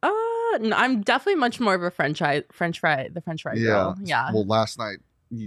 Uh, 0.04 0.58
no, 0.70 0.76
I'm 0.76 1.02
definitely 1.02 1.40
much 1.40 1.60
more 1.60 1.74
of 1.76 1.84
a 1.84 1.92
French 1.92 2.18
fry, 2.20 2.44
French 2.52 2.80
fry, 2.80 3.10
the 3.14 3.22
French 3.22 3.42
fry 3.44 3.54
Yeah. 3.56 3.68
girl. 3.68 3.96
Yeah. 4.04 4.32
Well, 4.34 4.46
last 4.46 4.78
night 4.80 4.98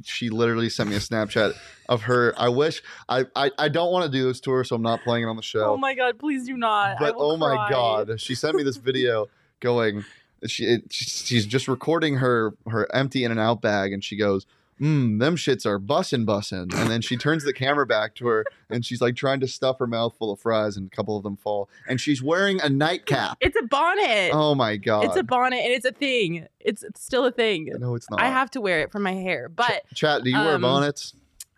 she 0.04 0.28
literally 0.30 0.68
sent 0.68 0.90
me 0.90 0.96
a 0.96 1.00
Snapchat 1.00 1.54
of 1.88 2.02
her. 2.02 2.34
I 2.36 2.48
wish 2.48 2.82
I 3.08 3.26
I, 3.34 3.50
I 3.58 3.68
don't 3.68 3.92
want 3.92 4.10
to 4.10 4.10
do 4.10 4.24
this 4.24 4.40
to 4.40 4.50
her, 4.52 4.64
so 4.64 4.76
I'm 4.76 4.82
not 4.82 5.02
playing 5.02 5.24
it 5.24 5.26
on 5.28 5.36
the 5.36 5.42
show. 5.42 5.72
oh 5.72 5.76
my 5.76 5.94
god, 5.94 6.18
please 6.18 6.46
do 6.46 6.56
not. 6.56 6.96
But 6.98 7.14
oh 7.18 7.36
my 7.36 7.68
god 7.70 8.20
she 8.20 8.34
sent 8.34 8.56
me 8.56 8.62
this 8.62 8.76
video 8.88 9.26
going 9.60 10.04
she 10.46 10.64
it, 10.64 10.92
she's 10.92 11.46
just 11.46 11.68
recording 11.68 12.16
her 12.16 12.54
her 12.68 12.88
empty 12.94 13.24
In-N-Out 13.24 13.60
bag 13.60 13.92
and 13.92 14.04
she 14.04 14.16
goes 14.16 14.46
mm, 14.80 15.18
them 15.18 15.36
shits 15.36 15.66
are 15.66 15.78
bussin' 15.78 16.24
bussin' 16.24 16.72
and 16.74 16.90
then 16.90 17.00
she 17.00 17.16
turns 17.16 17.44
the 17.44 17.52
camera 17.52 17.86
back 17.86 18.14
to 18.14 18.26
her 18.26 18.44
and 18.70 18.84
she's 18.84 19.00
like 19.00 19.16
trying 19.16 19.40
to 19.40 19.46
stuff 19.48 19.78
her 19.78 19.86
mouth 19.86 20.14
full 20.18 20.30
of 20.30 20.40
fries 20.40 20.76
and 20.76 20.86
a 20.86 20.96
couple 20.96 21.16
of 21.16 21.22
them 21.22 21.36
fall 21.36 21.68
and 21.88 22.00
she's 22.00 22.22
wearing 22.22 22.60
a 22.60 22.68
nightcap 22.68 23.36
It's 23.40 23.56
a 23.56 23.66
bonnet. 23.66 24.30
oh 24.32 24.54
my 24.54 24.76
god 24.76 25.04
It's 25.04 25.16
a 25.16 25.22
bonnet, 25.22 25.58
and 25.58 25.72
it's 25.72 25.84
a 25.84 25.92
thing. 25.92 26.46
It's, 26.60 26.82
it's 26.82 27.02
still 27.02 27.24
a 27.24 27.32
thing. 27.32 27.72
no 27.78 27.94
it's 27.94 28.10
not 28.10 28.20
I 28.20 28.26
have 28.26 28.50
to 28.52 28.60
wear 28.60 28.80
it 28.80 28.92
for 28.92 28.98
my 28.98 29.14
hair, 29.14 29.48
but 29.48 29.82
chat 29.94 30.22
do 30.24 30.30
you 30.30 30.38
wear 30.38 30.54
um, 30.54 30.62
bonnets 30.62 31.14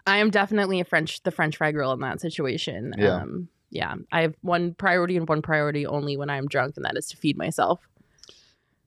I 0.07 0.17
am 0.19 0.31
definitely 0.31 0.81
a 0.81 0.85
French, 0.85 1.23
the 1.23 1.31
French 1.31 1.59
fry 1.59 1.73
girl 1.73 1.93
in 1.93 2.01
that 2.01 2.21
situation. 2.21 2.95
Yeah. 2.99 3.17
Um, 3.17 3.49
yeah. 3.71 3.95
I 4.11 4.23
have 4.23 4.35
one 4.41 4.75
priority 4.75 5.17
and 5.17 5.29
one 5.29 5.43
priority 5.43 5.87
only 5.87 6.17
when 6.17 6.31
I'm 6.31 6.49
drunk, 6.49 6.77
and 6.77 6.85
that 6.85 6.97
is 6.97 7.07
to 7.09 7.17
feed 7.17 7.37
myself. 7.37 7.81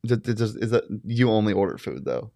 Is 0.03 0.09
that 0.71 0.83
you 1.05 1.29
only 1.29 1.53
order 1.53 1.77
food 1.77 2.03
though 2.03 2.31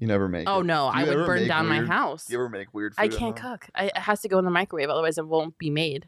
you 0.00 0.06
never 0.08 0.28
make 0.28 0.48
Oh 0.48 0.60
it. 0.60 0.64
no, 0.64 0.86
I 0.86 1.04
would 1.04 1.26
burn 1.26 1.46
down 1.46 1.68
my 1.68 1.78
weird- 1.78 1.88
house. 1.88 2.28
you 2.28 2.36
ever 2.36 2.48
make 2.48 2.74
weird 2.74 2.94
food 2.96 3.02
I 3.02 3.08
can't 3.08 3.36
cook. 3.36 3.68
I, 3.74 3.84
it 3.86 3.96
has 3.96 4.20
to 4.22 4.28
go 4.28 4.38
in 4.40 4.44
the 4.44 4.50
microwave, 4.50 4.88
otherwise 4.90 5.16
it 5.18 5.26
won't 5.28 5.56
be 5.58 5.70
made. 5.70 6.06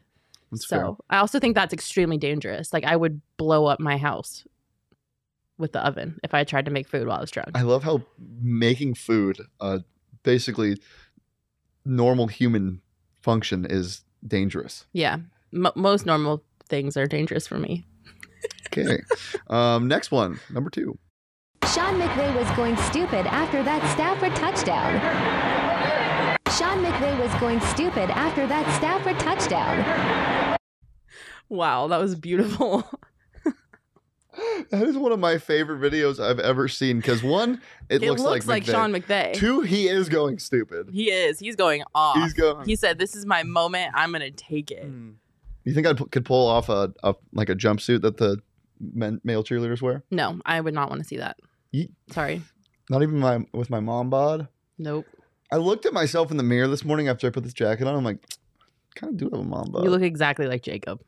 That's 0.51 0.67
so 0.67 0.75
fair. 0.77 0.91
I 1.09 1.17
also 1.19 1.39
think 1.39 1.55
that's 1.55 1.73
extremely 1.73 2.17
dangerous. 2.17 2.73
Like 2.73 2.83
I 2.83 2.95
would 2.95 3.21
blow 3.37 3.65
up 3.67 3.79
my 3.79 3.97
house 3.97 4.45
with 5.57 5.71
the 5.71 5.79
oven 5.85 6.19
if 6.23 6.33
I 6.33 6.43
tried 6.43 6.65
to 6.65 6.71
make 6.71 6.87
food 6.87 7.07
while 7.07 7.17
I 7.17 7.21
was 7.21 7.31
drunk. 7.31 7.51
I 7.55 7.61
love 7.61 7.83
how 7.83 8.01
making 8.41 8.95
food, 8.95 9.37
uh, 9.61 9.79
basically 10.23 10.77
normal 11.85 12.27
human 12.27 12.81
function, 13.21 13.65
is 13.69 14.03
dangerous. 14.25 14.85
yeah, 14.93 15.17
M- 15.53 15.67
most 15.75 16.05
normal 16.05 16.43
things 16.69 16.97
are 16.97 17.05
dangerous 17.07 17.45
for 17.47 17.57
me. 17.59 17.85
Okay. 18.67 18.99
um, 19.47 19.87
next 19.87 20.11
one, 20.11 20.39
number 20.49 20.69
two. 20.69 20.97
Sean 21.73 21.99
McVay 21.99 22.35
was 22.35 22.47
going 22.55 22.77
stupid 22.77 23.25
after 23.25 23.63
that 23.63 23.81
Stafford 23.93 24.35
touchdown. 24.35 24.99
Sean 26.55 26.85
McVay 26.85 27.19
was 27.19 27.33
going 27.39 27.59
stupid 27.61 28.11
after 28.11 28.45
that 28.45 28.77
Stafford 28.77 29.17
touchdown. 29.17 30.55
Wow, 31.49 31.87
that 31.87 31.97
was 31.97 32.15
beautiful. 32.15 32.87
That 34.71 34.87
is 34.87 34.97
one 34.97 35.11
of 35.11 35.19
my 35.19 35.37
favorite 35.37 35.79
videos 35.79 36.19
I've 36.19 36.39
ever 36.39 36.67
seen 36.67 36.97
because 36.97 37.21
one, 37.21 37.61
it, 37.89 38.01
It, 38.01 38.09
looks, 38.09 38.21
looks, 38.21 38.47
like, 38.47 38.63
McVay. 38.63 38.71
Sean 38.71 38.91
McVay. 38.91 39.33
Two, 39.35 39.61
he 39.61 39.87
is 39.87 40.09
going 40.09 40.39
stupid. 40.39 40.89
He 40.91 41.11
is. 41.11 41.37
He's 41.37 41.55
going 41.55 41.83
off. 41.93 42.15
He's 42.17 42.33
going. 42.33 42.65
He 42.65 42.75
said, 42.75 42.97
"This 42.97 43.15
is 43.15 43.27
my 43.27 43.43
moment. 43.43 43.91
I'm 43.93 44.11
gonna 44.11 44.31
take 44.31 44.71
it." 44.71 44.85
Hmm. 44.85 45.11
You 45.65 45.73
think 45.75 45.85
I 45.85 45.93
could 45.93 46.25
pull 46.25 46.47
off 46.47 46.69
a, 46.69 46.91
a 47.03 47.13
like 47.31 47.49
a 47.49 47.55
jumpsuit 47.55 48.01
that 48.01 48.17
the 48.17 48.39
men, 48.79 49.21
male 49.23 49.43
cheerleaders 49.43 49.83
wear? 49.83 50.03
No, 50.09 50.41
I 50.47 50.59
would 50.59 50.73
not 50.73 50.89
want 50.89 51.01
to 51.03 51.07
see 51.07 51.17
that. 51.17 51.37
Ye- 51.73 51.89
Sorry. 52.11 52.41
Not 52.89 53.01
even 53.03 53.19
my 53.19 53.45
with 53.53 53.69
my 53.69 53.81
mom 53.81 54.09
bod. 54.09 54.47
Nope. 54.77 55.05
I 55.51 55.57
looked 55.57 55.85
at 55.85 55.91
myself 55.93 56.31
in 56.31 56.37
the 56.37 56.43
mirror 56.43 56.67
this 56.69 56.85
morning 56.85 57.09
after 57.09 57.27
I 57.27 57.29
put 57.31 57.43
this 57.43 57.53
jacket 57.53 57.85
on. 57.87 57.95
I'm 57.95 58.03
like, 58.05 58.19
kind 58.95 59.11
of 59.11 59.17
do 59.17 59.25
have 59.25 59.39
a 59.39 59.43
mom 59.43 59.71
bod. 59.71 59.83
You 59.83 59.89
look 59.89 60.01
exactly 60.01 60.47
like 60.47 60.63
Jacob. 60.63 61.01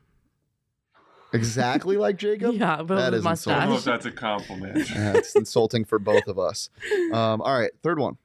exactly 1.34 1.98
like 1.98 2.18
Jacob. 2.18 2.56
Yeah, 2.60 2.82
but 2.84 2.96
That 2.96 3.12
with 3.12 3.20
is 3.22 3.26
I 3.26 3.32
insulting. 3.32 3.60
don't 3.62 3.70
know 3.70 3.74
mustache. 3.76 3.96
if 3.96 4.04
that's 4.04 4.06
a 4.06 4.18
compliment. 4.18 4.88
That's 4.96 5.36
insulting 5.36 5.84
for 5.86 6.00
both 6.00 6.28
of 6.28 6.40
us. 6.40 6.70
Um, 7.12 7.42
all 7.42 7.58
right, 7.60 7.72
third 7.84 8.00
one. 8.00 8.18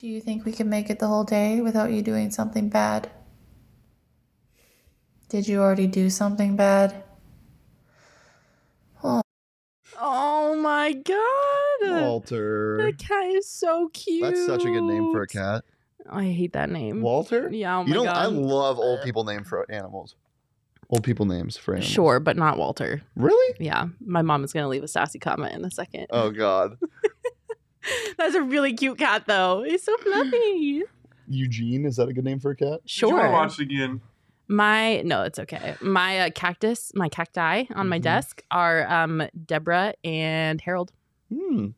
Do 0.00 0.08
you 0.08 0.20
think 0.20 0.44
we 0.44 0.52
can 0.52 0.68
make 0.68 0.90
it 0.90 0.98
the 0.98 1.06
whole 1.06 1.24
day 1.24 1.60
without 1.60 1.92
you 1.92 2.02
doing 2.02 2.30
something 2.30 2.68
bad? 2.68 3.10
Did 5.28 5.46
you 5.48 5.60
already 5.60 5.86
do 5.86 6.10
something 6.10 6.56
bad? 6.56 7.03
Oh, 10.00 10.56
my 10.56 10.92
god. 10.92 12.00
Walter. 12.02 12.78
The 12.84 12.92
cat 12.92 13.26
is 13.26 13.48
so 13.48 13.88
cute. 13.92 14.22
That's 14.22 14.46
such 14.46 14.64
a 14.64 14.70
good 14.70 14.82
name 14.84 15.12
for 15.12 15.22
a 15.22 15.26
cat. 15.26 15.64
I 16.10 16.24
hate 16.24 16.52
that 16.52 16.70
name. 16.70 17.00
Walter. 17.00 17.48
Yeah, 17.50 17.78
oh 17.78 17.82
my 17.84 17.88
you 17.88 17.94
know, 17.94 18.04
god. 18.04 18.16
I 18.16 18.26
love 18.26 18.78
old 18.78 19.00
people 19.02 19.24
name 19.24 19.42
for 19.44 19.64
animals. 19.70 20.16
Old 20.90 21.02
people 21.02 21.24
names 21.24 21.56
for 21.56 21.72
animals. 21.74 21.90
Sure, 21.90 22.20
but 22.20 22.36
not 22.36 22.58
Walter. 22.58 23.00
Really? 23.16 23.56
Yeah, 23.58 23.86
my 24.04 24.20
mom 24.20 24.44
is 24.44 24.52
gonna 24.52 24.68
leave 24.68 24.82
a 24.82 24.88
sassy 24.88 25.18
comment 25.18 25.54
in 25.54 25.64
a 25.64 25.70
second. 25.70 26.06
Oh 26.10 26.30
God. 26.30 26.76
That's 28.18 28.34
a 28.34 28.42
really 28.42 28.74
cute 28.74 28.98
cat, 28.98 29.24
though. 29.26 29.62
He's 29.62 29.82
so 29.82 29.96
fluffy. 29.98 30.82
Eugene 31.28 31.86
is 31.86 31.96
that 31.96 32.08
a 32.08 32.12
good 32.12 32.24
name 32.24 32.38
for 32.40 32.50
a 32.50 32.56
cat? 32.56 32.68
Did 32.68 33.02
you 33.02 33.08
Sure. 33.08 33.30
watch 33.30 33.58
again? 33.58 34.00
My 34.48 35.00
no, 35.02 35.22
it's 35.22 35.38
okay. 35.38 35.74
My 35.80 36.20
uh, 36.20 36.30
cactus, 36.34 36.92
my 36.94 37.08
cacti 37.08 37.64
on 37.74 37.88
my 37.88 37.98
Mhm. 37.98 38.02
desk 38.02 38.42
are 38.50 38.86
um 38.90 39.22
Deborah 39.46 39.94
and 40.04 40.60
Harold. 40.60 40.92
Hmm. 41.32 41.68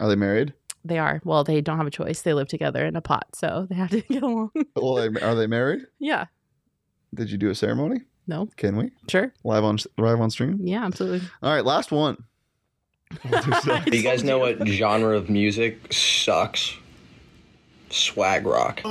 Are 0.00 0.08
they 0.08 0.16
married? 0.16 0.52
They 0.84 0.98
are. 0.98 1.20
Well, 1.24 1.44
they 1.44 1.60
don't 1.60 1.76
have 1.76 1.86
a 1.86 1.90
choice. 1.90 2.22
They 2.22 2.34
live 2.34 2.48
together 2.48 2.84
in 2.86 2.96
a 2.96 3.00
pot, 3.00 3.26
so 3.34 3.66
they 3.68 3.74
have 3.76 3.90
to 3.90 4.00
get 4.08 4.22
along. 4.22 4.50
Well, 4.74 4.98
are 4.98 5.34
they 5.34 5.46
married? 5.46 5.82
yeah. 5.98 6.26
Did 7.14 7.30
you 7.30 7.38
do 7.38 7.48
a 7.50 7.54
ceremony? 7.54 8.00
No. 8.26 8.48
Can 8.56 8.76
we 8.76 8.90
Sure. 9.08 9.32
live 9.44 9.64
on 9.64 9.78
live 9.96 10.20
on 10.20 10.30
stream? 10.30 10.58
Yeah, 10.62 10.84
absolutely. 10.84 11.26
All 11.42 11.52
right, 11.54 11.64
last 11.64 11.90
one. 11.92 12.16
Do 13.30 13.96
you 13.96 14.02
guys 14.02 14.22
know 14.24 14.38
what 14.38 14.66
genre 14.68 15.16
of 15.16 15.30
music 15.30 15.90
sucks? 15.92 16.74
Swag 17.90 18.46
rock. 18.46 18.82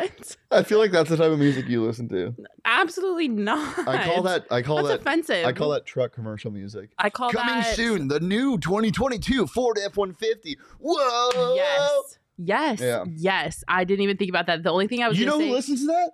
what? 0.00 0.36
I 0.50 0.62
feel 0.62 0.78
like 0.78 0.90
that's 0.90 1.10
the 1.10 1.16
type 1.16 1.30
of 1.30 1.38
music 1.38 1.68
you 1.68 1.84
listen 1.84 2.08
to. 2.08 2.34
Absolutely 2.64 3.28
not. 3.28 3.88
I 3.88 4.04
call 4.04 4.22
that. 4.22 4.46
I 4.50 4.62
call 4.62 4.76
That's 4.76 4.88
that 4.88 5.00
offensive. 5.00 5.46
I 5.46 5.52
call 5.52 5.70
that 5.70 5.86
truck 5.86 6.12
commercial 6.12 6.50
music. 6.50 6.90
I 6.98 7.10
call 7.10 7.30
Coming 7.30 7.54
that 7.54 7.76
soon, 7.76 8.08
the 8.08 8.20
new 8.20 8.58
2022 8.58 9.46
Ford 9.46 9.78
F150. 9.82 10.56
Whoa! 10.78 11.54
Yes. 11.54 12.18
Yes. 12.38 12.80
Yeah. 12.80 13.04
Yes. 13.08 13.64
I 13.68 13.84
didn't 13.84 14.02
even 14.02 14.16
think 14.16 14.30
about 14.30 14.46
that. 14.46 14.62
The 14.62 14.70
only 14.70 14.88
thing 14.88 15.02
I 15.02 15.08
was 15.08 15.18
You 15.18 15.26
know 15.26 15.32
gonna 15.32 15.46
who 15.46 15.52
listens 15.52 15.80
to 15.80 15.86
that? 15.86 16.12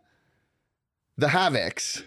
The 1.18 1.28
Havocs. 1.28 2.02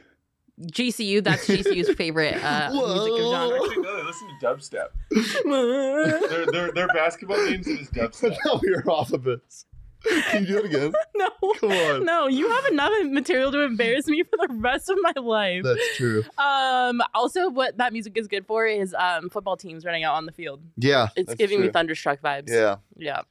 GCU, 0.61 1.23
that's 1.23 1.47
GCU's 1.47 1.95
favorite 1.95 2.35
uh, 2.43 2.69
music 2.73 3.23
genre. 3.31 3.55
Actually, 3.55 3.77
no, 3.77 3.97
they 3.97 4.03
listen 4.03 4.27
to 4.27 4.45
dubstep. 4.45 6.29
their, 6.29 6.45
their, 6.51 6.71
their 6.73 6.87
basketball 6.87 7.37
games 7.47 7.65
it 7.65 7.79
is 7.79 7.89
dubstep. 7.89 8.35
now 8.45 8.59
we 8.61 8.73
are 8.73 8.83
off 8.89 9.13
of 9.13 9.23
this. 9.23 9.65
Can 10.05 10.41
you 10.43 10.47
do 10.47 10.57
it 10.59 10.65
again? 10.65 10.93
No. 11.15 11.29
Come 11.59 11.71
on. 11.71 12.05
No, 12.05 12.27
you 12.27 12.49
have 12.49 12.65
enough 12.67 12.91
material 13.05 13.51
to 13.51 13.61
embarrass 13.61 14.07
me 14.07 14.23
for 14.23 14.37
the 14.47 14.53
rest 14.53 14.89
of 14.89 14.97
my 15.01 15.13
life. 15.21 15.63
That's 15.63 15.97
true. 15.97 16.23
Um. 16.37 17.01
Also, 17.13 17.49
what 17.49 17.77
that 17.77 17.91
music 17.91 18.17
is 18.17 18.27
good 18.27 18.45
for 18.47 18.65
is 18.65 18.93
um 18.97 19.29
football 19.29 19.57
teams 19.57 19.83
running 19.83 20.05
out 20.05 20.15
on 20.15 20.25
the 20.25 20.31
field. 20.31 20.61
Yeah. 20.77 21.09
It's 21.17 21.33
giving 21.35 21.59
me 21.59 21.69
thunderstruck 21.69 22.21
vibes. 22.21 22.47
Yeah. 22.47 22.77
Yeah. 22.95 23.21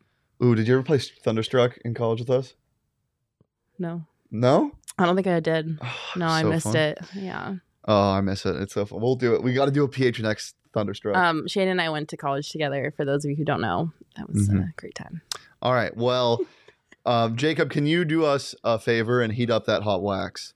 Ooh, 0.43 0.55
did 0.55 0.69
you 0.69 0.75
ever 0.75 0.83
play 0.83 0.99
Thunderstruck 0.99 1.79
in 1.85 1.95
college 1.95 2.21
with 2.21 2.29
us? 2.31 2.55
No, 3.79 4.05
No? 4.31 4.73
I 4.99 5.07
don't 5.07 5.15
think 5.15 5.27
I 5.29 5.41
did. 5.41 5.79
No, 6.17 6.27
I 6.27 6.43
missed 6.43 6.65
fun. 6.67 6.77
it. 6.77 6.99
Yeah. 7.15 7.55
Oh, 7.87 8.11
I 8.11 8.21
miss 8.21 8.45
it. 8.45 8.57
It's 8.57 8.75
so 8.75 8.85
fun. 8.85 9.01
We'll 9.01 9.15
do 9.17 9.35
it. 9.35 9.43
We 9.43 9.55
got 9.55 9.65
to 9.67 9.71
do 9.71 9.85
a 9.85 9.89
PHNX 9.89 10.53
Thunderstruck. 10.75 11.17
Um. 11.17 11.47
Shane 11.49 11.69
and 11.69 11.81
I 11.81 11.89
went 11.91 12.09
to 12.11 12.17
college 12.17 12.51
together. 12.51 12.93
For 12.97 13.05
those 13.05 13.25
of 13.25 13.31
you 13.31 13.37
who 13.37 13.45
don't 13.45 13.61
know, 13.63 13.93
that 14.17 14.29
was 14.31 14.49
a 14.49 14.53
Mhm. 14.53 14.77
great 14.77 14.95
time. 14.95 15.23
All 15.63 15.73
right. 15.73 15.97
Well, 15.97 16.41
um, 17.09 17.37
Jacob, 17.37 17.71
can 17.71 17.87
you 17.87 18.05
do 18.05 18.25
us 18.25 18.55
a 18.63 18.79
favor 18.79 19.23
and 19.23 19.33
heat 19.33 19.51
up 19.51 19.65
that 19.65 19.83
hot 19.83 20.03
wax? 20.03 20.53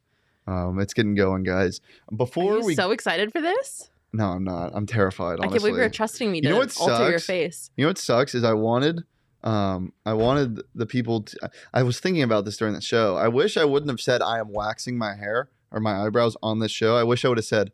Um, 0.46 0.78
it's 0.80 0.92
getting 0.92 1.14
going, 1.14 1.44
guys. 1.44 1.80
Before 2.14 2.54
Are 2.54 2.58
you 2.58 2.66
we, 2.66 2.74
so 2.74 2.90
excited 2.90 3.32
for 3.32 3.40
this? 3.40 3.90
no, 4.12 4.26
I'm 4.26 4.44
not. 4.44 4.72
I'm 4.74 4.86
terrified. 4.86 5.38
I 5.40 5.46
can't 5.46 5.54
believe 5.54 5.76
you're 5.76 5.88
trusting 5.88 6.30
me 6.30 6.42
to 6.42 6.48
You 6.48 6.52
know 6.52 6.58
what 6.58 6.76
alter 6.78 7.08
your 7.08 7.18
face. 7.18 7.70
You 7.76 7.84
know 7.84 7.88
what 7.88 7.98
sucks 7.98 8.34
is 8.34 8.44
I 8.44 8.52
wanted, 8.52 9.04
um, 9.42 9.94
I 10.04 10.12
wanted 10.12 10.60
the 10.74 10.84
people. 10.84 11.22
To, 11.22 11.50
I 11.72 11.82
was 11.82 12.00
thinking 12.00 12.22
about 12.22 12.44
this 12.44 12.58
during 12.58 12.74
the 12.74 12.82
show. 12.82 13.16
I 13.16 13.28
wish 13.28 13.56
I 13.56 13.64
wouldn't 13.64 13.90
have 13.90 14.00
said 14.00 14.20
I 14.20 14.38
am 14.38 14.52
waxing 14.52 14.98
my 14.98 15.14
hair 15.14 15.48
or 15.70 15.80
my 15.80 16.04
eyebrows 16.04 16.36
on 16.42 16.58
this 16.58 16.70
show. 16.70 16.96
I 16.96 17.04
wish 17.04 17.24
I 17.24 17.28
would 17.28 17.38
have 17.38 17.46
said, 17.46 17.72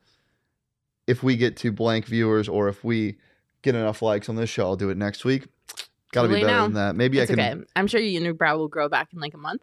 if 1.09 1.25
we 1.25 1.37
get 1.37 1.57
to 1.59 1.73
blank 1.73 2.07
viewers 2.07 2.49
or 2.49 2.69
if 2.69 2.85
we 2.85 3.17
get 3.63 3.75
enough 3.75 4.03
likes 4.03 4.29
on 4.29 4.37
this 4.37 4.51
show, 4.51 4.67
I'll 4.67 4.77
do 4.77 4.91
it 4.91 4.97
next 4.97 5.25
week. 5.25 5.49
Got 6.13 6.23
to 6.23 6.29
be 6.29 6.35
better 6.37 6.47
now. 6.47 6.63
than 6.65 6.75
that. 6.75 6.97
Maybe 6.97 7.19
it's 7.19 7.31
I 7.31 7.35
can. 7.35 7.59
okay. 7.59 7.71
I'm 7.77 7.87
sure 7.87 8.01
your 8.01 8.21
unibrow 8.23 8.57
will 8.57 8.69
grow 8.69 8.89
back 8.89 9.13
in 9.13 9.21
like 9.21 9.35
a 9.35 9.39
month. 9.39 9.63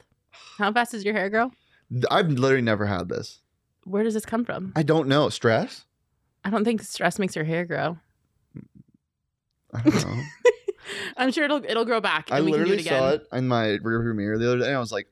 How 0.57 0.71
fast 0.71 0.91
does 0.91 1.03
your 1.03 1.13
hair 1.13 1.29
grow? 1.29 1.51
I've 2.11 2.29
literally 2.29 2.61
never 2.61 2.85
had 2.85 3.09
this. 3.09 3.39
Where 3.83 4.03
does 4.03 4.13
this 4.13 4.25
come 4.25 4.45
from? 4.45 4.73
I 4.75 4.83
don't 4.83 5.07
know. 5.07 5.29
Stress? 5.29 5.85
I 6.43 6.49
don't 6.49 6.63
think 6.63 6.81
stress 6.81 7.19
makes 7.19 7.35
your 7.35 7.45
hair 7.45 7.65
grow. 7.65 7.97
I 9.73 9.81
don't 9.81 10.05
know. 10.05 10.23
I'm 11.17 11.31
sure 11.31 11.45
it'll 11.45 11.63
it'll 11.65 11.85
grow 11.85 11.99
back. 11.99 12.31
I 12.31 12.41
we 12.41 12.51
can 12.51 12.51
do 12.51 12.51
literally 12.51 12.73
it 12.75 12.81
again. 12.81 12.99
saw 12.99 13.09
it 13.09 13.27
in 13.33 13.47
my 13.47 13.77
rearview 13.83 14.15
mirror 14.15 14.37
the 14.37 14.47
other 14.47 14.59
day. 14.59 14.67
And 14.67 14.75
I 14.75 14.79
was 14.79 14.91
like, 14.91 15.07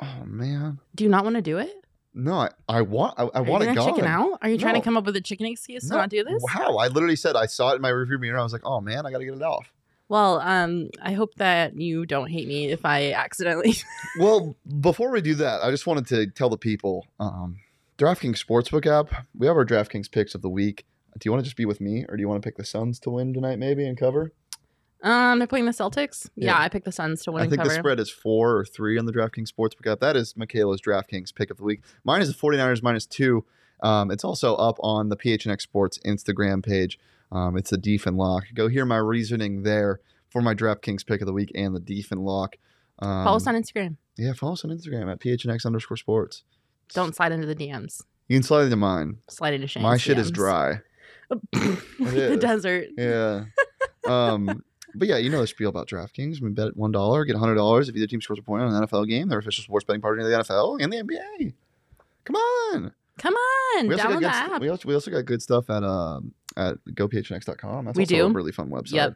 oh 0.00 0.24
man. 0.24 0.78
Do 0.94 1.04
you 1.04 1.10
not 1.10 1.24
want 1.24 1.36
to 1.36 1.42
do 1.42 1.58
it? 1.58 1.74
No, 2.14 2.34
I, 2.34 2.50
I 2.68 2.82
want 2.82 3.14
I, 3.18 3.24
I 3.34 3.40
want 3.40 3.62
it 3.62 3.66
gonna 3.66 3.80
gone. 3.80 3.94
chicken 3.94 4.08
out? 4.08 4.38
Are 4.42 4.48
you 4.48 4.58
trying 4.58 4.74
to 4.74 4.80
come 4.80 4.96
up 4.96 5.04
with 5.04 5.16
a 5.16 5.20
chicken 5.20 5.46
excuse 5.46 5.88
to 5.88 5.94
not 5.94 6.10
do 6.10 6.24
this? 6.24 6.42
How? 6.48 6.76
I 6.76 6.88
literally 6.88 7.16
said 7.16 7.36
I 7.36 7.46
saw 7.46 7.72
it 7.72 7.76
in 7.76 7.82
my 7.82 7.90
rearview 7.90 8.18
mirror. 8.18 8.38
I 8.38 8.42
was 8.42 8.52
like, 8.52 8.64
oh 8.64 8.80
man, 8.80 9.06
I 9.06 9.10
got 9.10 9.18
to 9.18 9.24
get 9.24 9.34
it 9.34 9.42
off. 9.42 9.70
Well, 10.08 10.40
um, 10.40 10.88
I 11.02 11.12
hope 11.12 11.34
that 11.34 11.76
you 11.78 12.06
don't 12.06 12.30
hate 12.30 12.48
me 12.48 12.70
if 12.70 12.84
I 12.84 13.12
accidentally. 13.12 13.74
Well, 14.18 14.56
before 14.80 15.10
we 15.10 15.20
do 15.20 15.34
that, 15.36 15.62
I 15.62 15.70
just 15.70 15.86
wanted 15.86 16.06
to 16.08 16.26
tell 16.28 16.48
the 16.48 16.56
people, 16.56 17.06
um, 17.20 17.58
DraftKings 17.98 18.42
Sportsbook 18.44 18.86
app. 18.86 19.26
We 19.36 19.46
have 19.46 19.56
our 19.56 19.64
DraftKings 19.66 20.10
picks 20.10 20.34
of 20.34 20.42
the 20.42 20.48
week. 20.48 20.86
Do 21.18 21.26
you 21.26 21.30
want 21.32 21.42
to 21.42 21.44
just 21.44 21.56
be 21.56 21.66
with 21.66 21.80
me, 21.80 22.04
or 22.08 22.16
do 22.16 22.20
you 22.20 22.28
want 22.28 22.40
to 22.42 22.46
pick 22.46 22.56
the 22.56 22.64
Suns 22.64 22.98
to 23.00 23.10
win 23.10 23.34
tonight, 23.34 23.58
maybe 23.58 23.86
and 23.86 23.96
cover? 23.98 24.32
um, 25.02 25.38
they're 25.38 25.46
playing 25.46 25.66
the 25.66 25.70
Celtics. 25.72 26.28
Yeah, 26.34 26.58
Yeah. 26.58 26.58
I 26.64 26.68
picked 26.68 26.84
the 26.84 26.92
Suns 26.92 27.22
to 27.22 27.32
win 27.32 27.44
I 27.44 27.48
think 27.48 27.60
cover. 27.62 27.68
the 27.68 27.76
spread 27.76 28.00
is 28.00 28.10
four 28.10 28.56
or 28.56 28.64
three 28.64 28.98
on 28.98 29.06
the 29.06 29.12
DraftKings 29.12 29.52
Sportsbook 29.52 29.90
app. 29.92 30.00
That 30.00 30.16
is 30.16 30.36
Michaela's 30.36 30.80
DraftKings 30.80 31.32
pick 31.34 31.50
of 31.50 31.56
the 31.58 31.62
week. 31.64 31.82
Mine 32.02 32.20
is 32.22 32.28
the 32.28 32.34
49ers 32.34 32.82
minus 32.82 33.06
two. 33.06 33.44
Um, 33.80 34.10
it's 34.10 34.24
also 34.24 34.56
up 34.56 34.76
on 34.80 35.08
the 35.08 35.16
PHNX 35.16 35.60
Sports 35.60 36.00
Instagram 36.04 36.64
page. 36.64 36.98
Um, 37.30 37.56
it's 37.56 37.72
a 37.72 37.76
Deeth 37.78 38.06
and 38.06 38.16
Lock. 38.16 38.44
Go 38.54 38.68
hear 38.68 38.84
my 38.84 38.96
reasoning 38.96 39.62
there 39.62 40.00
for 40.30 40.40
my 40.42 40.54
DraftKings 40.54 41.04
pick 41.06 41.20
of 41.20 41.26
the 41.26 41.32
week 41.32 41.50
and 41.54 41.74
the 41.74 41.80
Deeth 41.80 42.10
and 42.10 42.24
Lock. 42.24 42.56
Um, 43.00 43.24
Follow 43.24 43.36
us 43.36 43.46
on 43.46 43.54
Instagram. 43.54 43.96
Yeah, 44.16 44.32
follow 44.32 44.54
us 44.54 44.64
on 44.64 44.70
Instagram 44.70 45.10
at 45.10 45.20
PHNX 45.20 45.64
underscore 45.64 45.96
sports. 45.96 46.42
Don't 46.94 47.14
slide 47.14 47.32
into 47.32 47.46
the 47.46 47.54
DMs. 47.54 48.02
You 48.28 48.36
can 48.36 48.42
slide 48.42 48.64
into 48.64 48.76
mine. 48.76 49.18
Slide 49.28 49.54
into 49.54 49.66
Shane's 49.68 49.82
my 49.82 49.96
shit 49.96 50.18
is 50.18 50.30
DMs. 50.30 50.34
dry. 50.34 50.80
the 51.52 52.38
desert. 52.40 52.88
Yeah. 52.96 53.44
um, 54.06 54.62
but 54.94 55.06
yeah, 55.06 55.18
you 55.18 55.30
know 55.30 55.40
the 55.42 55.46
spiel 55.46 55.68
about 55.68 55.88
DraftKings. 55.88 56.40
We 56.40 56.48
bet 56.50 56.76
one 56.76 56.92
dollar, 56.92 57.24
get 57.24 57.36
hundred 57.36 57.56
dollars 57.56 57.88
if 57.88 57.96
either 57.96 58.06
team 58.06 58.20
scores 58.20 58.38
a 58.38 58.42
point 58.42 58.62
on 58.62 58.74
an 58.74 58.86
NFL 58.86 59.08
game. 59.08 59.28
Their 59.28 59.38
official 59.38 59.62
sports 59.62 59.84
betting 59.84 60.00
partner 60.00 60.24
in 60.24 60.30
the 60.30 60.38
NFL 60.38 60.82
and 60.82 60.92
the 60.92 60.96
NBA. 60.96 61.52
Come 62.24 62.36
on. 62.36 62.92
Come 63.18 63.34
on, 63.34 63.88
We 63.88 63.94
also, 63.94 64.08
got 64.08 64.20
good, 64.20 64.32
st- 64.32 64.60
we, 64.60 64.68
also, 64.68 64.88
we 64.88 64.94
also 64.94 65.10
got 65.10 65.24
good 65.24 65.42
stuff 65.42 65.68
at 65.70 65.82
um 65.82 66.32
at 66.56 66.76
gophnx.com. 66.90 67.84
That's 67.86 67.96
We 67.96 68.04
also 68.04 68.26
a 68.28 68.32
really 68.32 68.52
fun 68.52 68.70
website. 68.70 68.92
Yep. 68.92 69.14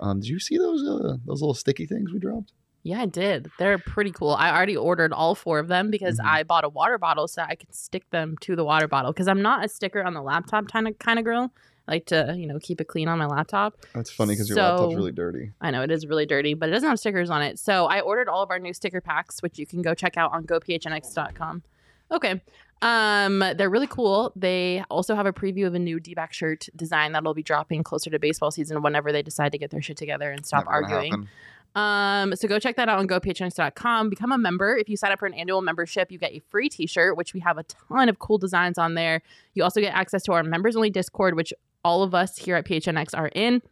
Um, 0.00 0.20
did 0.20 0.28
you 0.28 0.38
see 0.38 0.58
those 0.58 0.82
uh, 0.86 1.16
those 1.24 1.40
little 1.40 1.54
sticky 1.54 1.86
things 1.86 2.12
we 2.12 2.18
dropped? 2.18 2.52
Yeah, 2.82 3.00
I 3.00 3.06
did. 3.06 3.50
They're 3.58 3.78
pretty 3.78 4.10
cool. 4.10 4.30
I 4.32 4.54
already 4.54 4.76
ordered 4.76 5.12
all 5.12 5.34
four 5.34 5.58
of 5.58 5.68
them 5.68 5.90
because 5.90 6.18
Mhm. 6.18 6.26
I 6.26 6.42
bought 6.42 6.64
a 6.64 6.68
water 6.68 6.98
bottle 6.98 7.26
so 7.28 7.42
I 7.42 7.54
could 7.54 7.74
stick 7.74 8.10
them 8.10 8.36
to 8.42 8.54
the 8.54 8.64
water 8.64 8.86
bottle. 8.88 9.10
Because 9.12 9.26
I'm 9.26 9.40
not 9.40 9.64
a 9.64 9.68
sticker 9.68 10.02
on 10.02 10.12
the 10.12 10.20
laptop 10.20 10.70
kind 10.70 10.86
of 10.88 10.98
kind 10.98 11.18
of 11.18 11.24
girl. 11.24 11.50
I 11.88 11.92
like 11.92 12.06
to, 12.06 12.34
you 12.36 12.46
know, 12.46 12.58
keep 12.58 12.80
it 12.80 12.88
clean 12.88 13.08
on 13.08 13.18
my 13.18 13.26
laptop. 13.26 13.76
That's 13.94 14.10
funny 14.10 14.34
because 14.34 14.48
your 14.48 14.56
laptop's 14.58 14.94
really 14.96 15.12
dirty. 15.12 15.52
I 15.60 15.70
know 15.70 15.82
it 15.82 15.90
is 15.90 16.06
really 16.06 16.26
dirty, 16.26 16.54
but 16.54 16.68
it 16.68 16.72
doesn't 16.72 16.88
have 16.88 16.98
stickers 16.98 17.30
on 17.30 17.40
it. 17.42 17.58
So 17.58 17.86
I 17.86 18.00
ordered 18.00 18.28
all 18.28 18.42
of 18.42 18.50
our 18.50 18.58
new 18.58 18.72
sticker 18.74 19.00
packs, 19.00 19.42
which 19.42 19.58
you 19.58 19.66
can 19.66 19.80
go 19.82 19.94
check 19.94 20.16
out 20.16 20.32
on 20.32 20.44
gophnx.com. 20.46 21.62
Okay. 22.10 22.42
Um, 22.84 23.38
they're 23.56 23.70
really 23.70 23.86
cool. 23.86 24.30
They 24.36 24.84
also 24.90 25.14
have 25.14 25.24
a 25.24 25.32
preview 25.32 25.66
of 25.66 25.74
a 25.74 25.78
new 25.78 25.98
D-back 25.98 26.34
shirt 26.34 26.68
design 26.76 27.12
that'll 27.12 27.32
be 27.32 27.42
dropping 27.42 27.82
closer 27.82 28.10
to 28.10 28.18
baseball 28.18 28.50
season 28.50 28.82
whenever 28.82 29.10
they 29.10 29.22
decide 29.22 29.52
to 29.52 29.58
get 29.58 29.70
their 29.70 29.80
shit 29.80 29.96
together 29.96 30.30
and 30.30 30.44
stop 30.44 30.66
Never 30.66 30.84
arguing. 30.84 31.26
Um, 31.74 32.36
so 32.36 32.46
go 32.46 32.58
check 32.58 32.76
that 32.76 32.90
out 32.90 32.98
on 32.98 33.08
gophnx.com. 33.08 34.10
Become 34.10 34.32
a 34.32 34.38
member. 34.38 34.76
If 34.76 34.90
you 34.90 34.98
sign 34.98 35.12
up 35.12 35.18
for 35.18 35.24
an 35.24 35.32
annual 35.32 35.62
membership, 35.62 36.12
you 36.12 36.18
get 36.18 36.32
a 36.32 36.42
free 36.50 36.68
t-shirt, 36.68 37.16
which 37.16 37.32
we 37.32 37.40
have 37.40 37.56
a 37.56 37.64
ton 37.64 38.10
of 38.10 38.18
cool 38.18 38.36
designs 38.36 38.76
on 38.76 38.92
there. 38.94 39.22
You 39.54 39.64
also 39.64 39.80
get 39.80 39.94
access 39.94 40.22
to 40.24 40.32
our 40.32 40.42
members 40.42 40.76
only 40.76 40.90
Discord, 40.90 41.36
which 41.36 41.54
all 41.84 42.02
of 42.02 42.14
us 42.14 42.36
here 42.36 42.56
at 42.56 42.66
PHNX 42.66 43.16
are 43.16 43.28
in. 43.28 43.62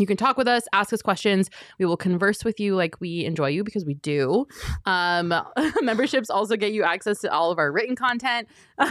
You 0.00 0.06
can 0.06 0.16
talk 0.16 0.38
with 0.38 0.48
us, 0.48 0.64
ask 0.72 0.92
us 0.92 1.02
questions. 1.02 1.50
We 1.78 1.84
will 1.84 1.98
converse 1.98 2.44
with 2.44 2.58
you 2.58 2.74
like 2.74 3.00
we 3.00 3.26
enjoy 3.26 3.48
you 3.48 3.62
because 3.62 3.84
we 3.84 3.94
do. 3.94 4.46
Um, 4.86 5.34
memberships 5.82 6.30
also 6.30 6.56
get 6.56 6.72
you 6.72 6.82
access 6.82 7.18
to 7.20 7.32
all 7.32 7.50
of 7.50 7.58
our 7.58 7.70
written 7.70 7.96
content. 7.96 8.48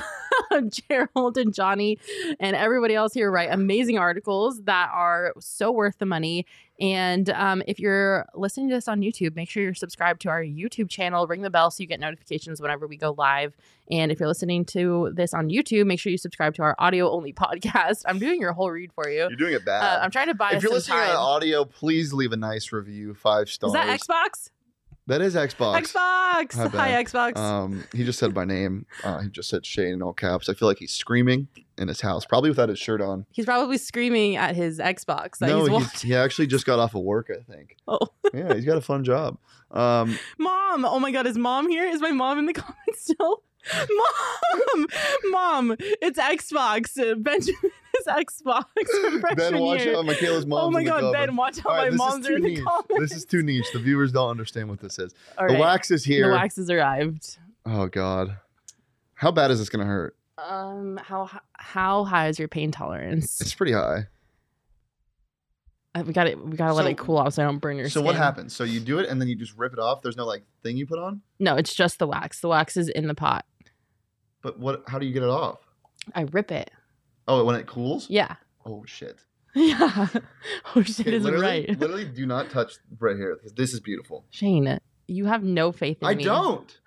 Gerald 0.69 1.37
and 1.37 1.53
Johnny 1.53 1.97
and 2.39 2.55
everybody 2.55 2.93
else 2.93 3.13
here 3.13 3.31
write 3.31 3.49
amazing 3.51 3.97
articles 3.97 4.61
that 4.65 4.89
are 4.93 5.33
so 5.39 5.71
worth 5.71 5.97
the 5.97 6.05
money. 6.05 6.45
And 6.79 7.29
um, 7.31 7.61
if 7.67 7.79
you're 7.79 8.25
listening 8.33 8.69
to 8.69 8.75
this 8.75 8.87
on 8.87 9.01
YouTube, 9.01 9.35
make 9.35 9.49
sure 9.49 9.61
you're 9.61 9.73
subscribed 9.73 10.21
to 10.21 10.29
our 10.29 10.41
YouTube 10.41 10.89
channel. 10.89 11.27
Ring 11.27 11.41
the 11.41 11.49
bell 11.49 11.71
so 11.71 11.81
you 11.81 11.87
get 11.87 11.99
notifications 11.99 12.61
whenever 12.61 12.87
we 12.87 12.95
go 12.95 13.13
live. 13.17 13.57
And 13.91 14.11
if 14.11 14.19
you're 14.19 14.29
listening 14.29 14.63
to 14.65 15.11
this 15.13 15.33
on 15.33 15.49
YouTube, 15.49 15.87
make 15.87 15.99
sure 15.99 16.11
you 16.11 16.17
subscribe 16.17 16.53
to 16.55 16.61
our 16.61 16.75
audio 16.79 17.09
only 17.11 17.33
podcast. 17.39 18.03
I'm 18.05 18.19
doing 18.19 18.39
your 18.39 18.53
whole 18.53 18.71
read 18.71 18.93
for 18.93 19.09
you. 19.09 19.27
You're 19.29 19.35
doing 19.35 19.53
it 19.53 19.65
bad. 19.65 19.83
Uh, 19.83 20.03
I'm 20.03 20.11
trying 20.11 20.27
to 20.27 20.35
buy 20.35 20.51
if 20.51 20.63
you're 20.63 20.71
listening 20.71 20.99
time. 20.99 21.09
on 21.09 21.15
audio, 21.17 21.65
please 21.65 22.13
leave 22.13 22.31
a 22.31 22.37
nice 22.37 22.71
review, 22.71 23.13
five 23.13 23.49
stars. 23.49 23.73
Is 23.73 23.73
that 23.73 23.99
Xbox? 23.99 24.49
That 25.07 25.21
is 25.21 25.33
Xbox. 25.33 25.91
Xbox. 25.91 26.71
Hi. 26.71 27.03
Xbox. 27.03 27.35
Um, 27.35 27.83
he 27.93 28.03
just 28.03 28.19
said 28.19 28.35
my 28.35 28.45
name. 28.45 28.85
Uh, 29.03 29.21
he 29.21 29.29
just 29.29 29.49
said 29.49 29.65
Shane 29.65 29.93
in 29.93 30.01
all 30.03 30.13
caps. 30.13 30.49
I 30.49 30.53
feel 30.53 30.67
like 30.67 30.77
he's 30.77 30.93
screaming 30.93 31.47
in 31.79 31.87
his 31.87 32.01
house, 32.01 32.25
probably 32.25 32.49
without 32.49 32.69
his 32.69 32.77
shirt 32.77 33.01
on. 33.01 33.25
he's 33.31 33.45
probably 33.45 33.77
screaming 33.77 34.35
at 34.35 34.55
his 34.55 34.79
Xbox 34.79 35.37
that 35.39 35.47
no, 35.47 35.65
he's 35.65 35.91
he's, 35.91 36.01
he 36.01 36.15
actually 36.15 36.47
just 36.47 36.65
got 36.65 36.77
off 36.77 36.93
of 36.93 37.01
work. 37.01 37.31
I 37.31 37.41
think. 37.51 37.75
Oh. 37.87 37.97
Yeah, 38.35 38.53
he's 38.53 38.65
got 38.65 38.77
a 38.77 38.81
fun 38.81 39.03
job. 39.03 39.39
Um, 39.71 40.19
Mom, 40.37 40.85
oh 40.85 40.99
my 40.99 41.11
god, 41.11 41.25
is 41.25 41.37
mom 41.39 41.67
here? 41.67 41.85
Is 41.85 42.01
my 42.01 42.11
mom 42.11 42.37
in 42.37 42.45
the 42.45 42.53
comments 42.61 43.01
still? 43.01 43.41
Mom, 43.73 44.87
mom, 45.31 45.75
it's 45.79 46.19
Xbox. 46.19 46.97
Uh, 46.99 47.15
Benjamin 47.15 47.71
is 47.97 48.05
Xbox 48.07 48.65
ben, 49.35 49.59
watch 49.59 49.83
year. 49.83 49.97
out. 49.97 50.05
Michaela's 50.05 50.45
mom's 50.45 50.67
Oh 50.67 50.69
my 50.71 50.83
god. 50.83 51.11
Ben, 51.11 51.35
watch 51.35 51.59
out. 51.59 51.65
All 51.65 51.75
right, 51.75 51.91
my 51.91 51.97
mom's 51.97 52.27
are 52.27 52.35
in 52.35 52.43
the 52.43 52.49
niche. 52.49 52.63
comments. 52.63 52.99
This 52.99 53.11
is 53.13 53.25
too 53.25 53.41
niche. 53.41 53.65
The 53.73 53.79
viewers 53.79 54.11
don't 54.11 54.29
understand 54.29 54.69
what 54.69 54.79
this 54.79 54.99
is. 54.99 55.13
All 55.37 55.47
the 55.47 55.53
right. 55.53 55.59
wax 55.59 55.91
is 55.91 56.05
here. 56.05 56.27
The 56.27 56.33
wax 56.33 56.55
has 56.57 56.69
arrived. 56.69 57.37
Oh 57.65 57.87
God, 57.87 58.37
how 59.15 59.31
bad 59.31 59.49
is 59.51 59.59
this 59.59 59.69
gonna 59.69 59.85
hurt? 59.85 60.15
Um, 60.47 60.99
how 61.03 61.29
how 61.53 62.03
high 62.05 62.27
is 62.27 62.39
your 62.39 62.47
pain 62.47 62.71
tolerance? 62.71 63.39
It's 63.41 63.53
pretty 63.55 63.73
high. 63.73 64.07
Uh, 65.95 66.03
We 66.05 66.13
got 66.13 66.25
to 66.25 66.35
We 66.35 66.55
gotta 66.55 66.73
let 66.73 66.83
So- 66.83 66.89
it 66.89 66.97
cool 66.97 67.17
off 67.17 67.33
so 67.33 67.43
I 67.43 67.45
don't 67.45 67.59
burn 67.59 67.77
your 67.77 67.87
So 67.89 67.99
skin. 67.99 68.05
what 68.05 68.15
happens? 68.15 68.55
So 68.55 68.63
you 68.63 68.79
do 68.79 68.99
it 68.99 69.09
and 69.09 69.19
then 69.19 69.27
you 69.27 69.35
just 69.35 69.57
rip 69.57 69.73
it 69.73 69.79
off. 69.79 70.01
There's 70.01 70.17
no 70.17 70.25
like 70.25 70.43
thing 70.63 70.77
you 70.77 70.85
put 70.85 70.99
on. 70.99 71.21
No, 71.39 71.55
it's 71.55 71.73
just 71.73 71.99
the 71.99 72.07
wax. 72.07 72.39
The 72.41 72.47
wax 72.47 72.77
is 72.77 72.89
in 72.89 73.07
the 73.07 73.15
pot. 73.15 73.45
But 74.41 74.59
what? 74.59 74.83
How 74.87 74.99
do 74.99 75.05
you 75.05 75.13
get 75.13 75.23
it 75.23 75.29
off? 75.29 75.59
I 76.15 76.21
rip 76.21 76.51
it. 76.51 76.71
Oh, 77.27 77.43
when 77.43 77.55
it 77.55 77.67
cools. 77.67 78.09
Yeah. 78.09 78.35
Oh 78.65 78.83
shit. 78.85 79.19
Yeah. 79.55 80.07
oh 80.75 80.83
shit 80.83 81.07
Okay, 81.07 81.15
is 81.17 81.23
literally, 81.23 81.45
right. 81.45 81.79
literally, 81.79 82.05
do 82.05 82.25
not 82.27 82.51
touch 82.51 82.73
right 82.99 83.17
here 83.17 83.35
because 83.35 83.53
this 83.53 83.73
is 83.73 83.79
beautiful. 83.79 84.23
Shane, 84.29 84.79
you 85.07 85.25
have 85.25 85.43
no 85.43 85.71
faith 85.71 85.97
in 86.01 86.07
me. 86.07 86.13
I 86.13 86.15
me. 86.15 86.23
don't. 86.23 86.78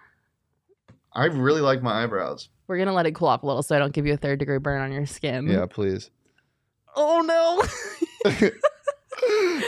I 1.15 1.27
really 1.27 1.61
like 1.61 1.83
my 1.83 2.03
eyebrows. 2.03 2.49
We're 2.67 2.79
gonna 2.79 2.93
let 2.93 3.07
it 3.07 3.15
cool 3.15 3.29
off 3.29 3.43
a 3.43 3.47
little 3.47 3.63
so 3.63 3.77
I 3.77 3.79
don't 3.79 3.93
give 3.93 4.07
you 4.07 4.15
a 4.15 4.17
third 4.17 4.39
degree 4.39 4.59
burn 4.59 4.81
on 4.81 4.93
your 4.93 5.07
skin. 5.07 5.47
Yeah, 5.47 5.67
please. 5.67 6.11
Oh 6.95 7.21
no. 7.21 8.51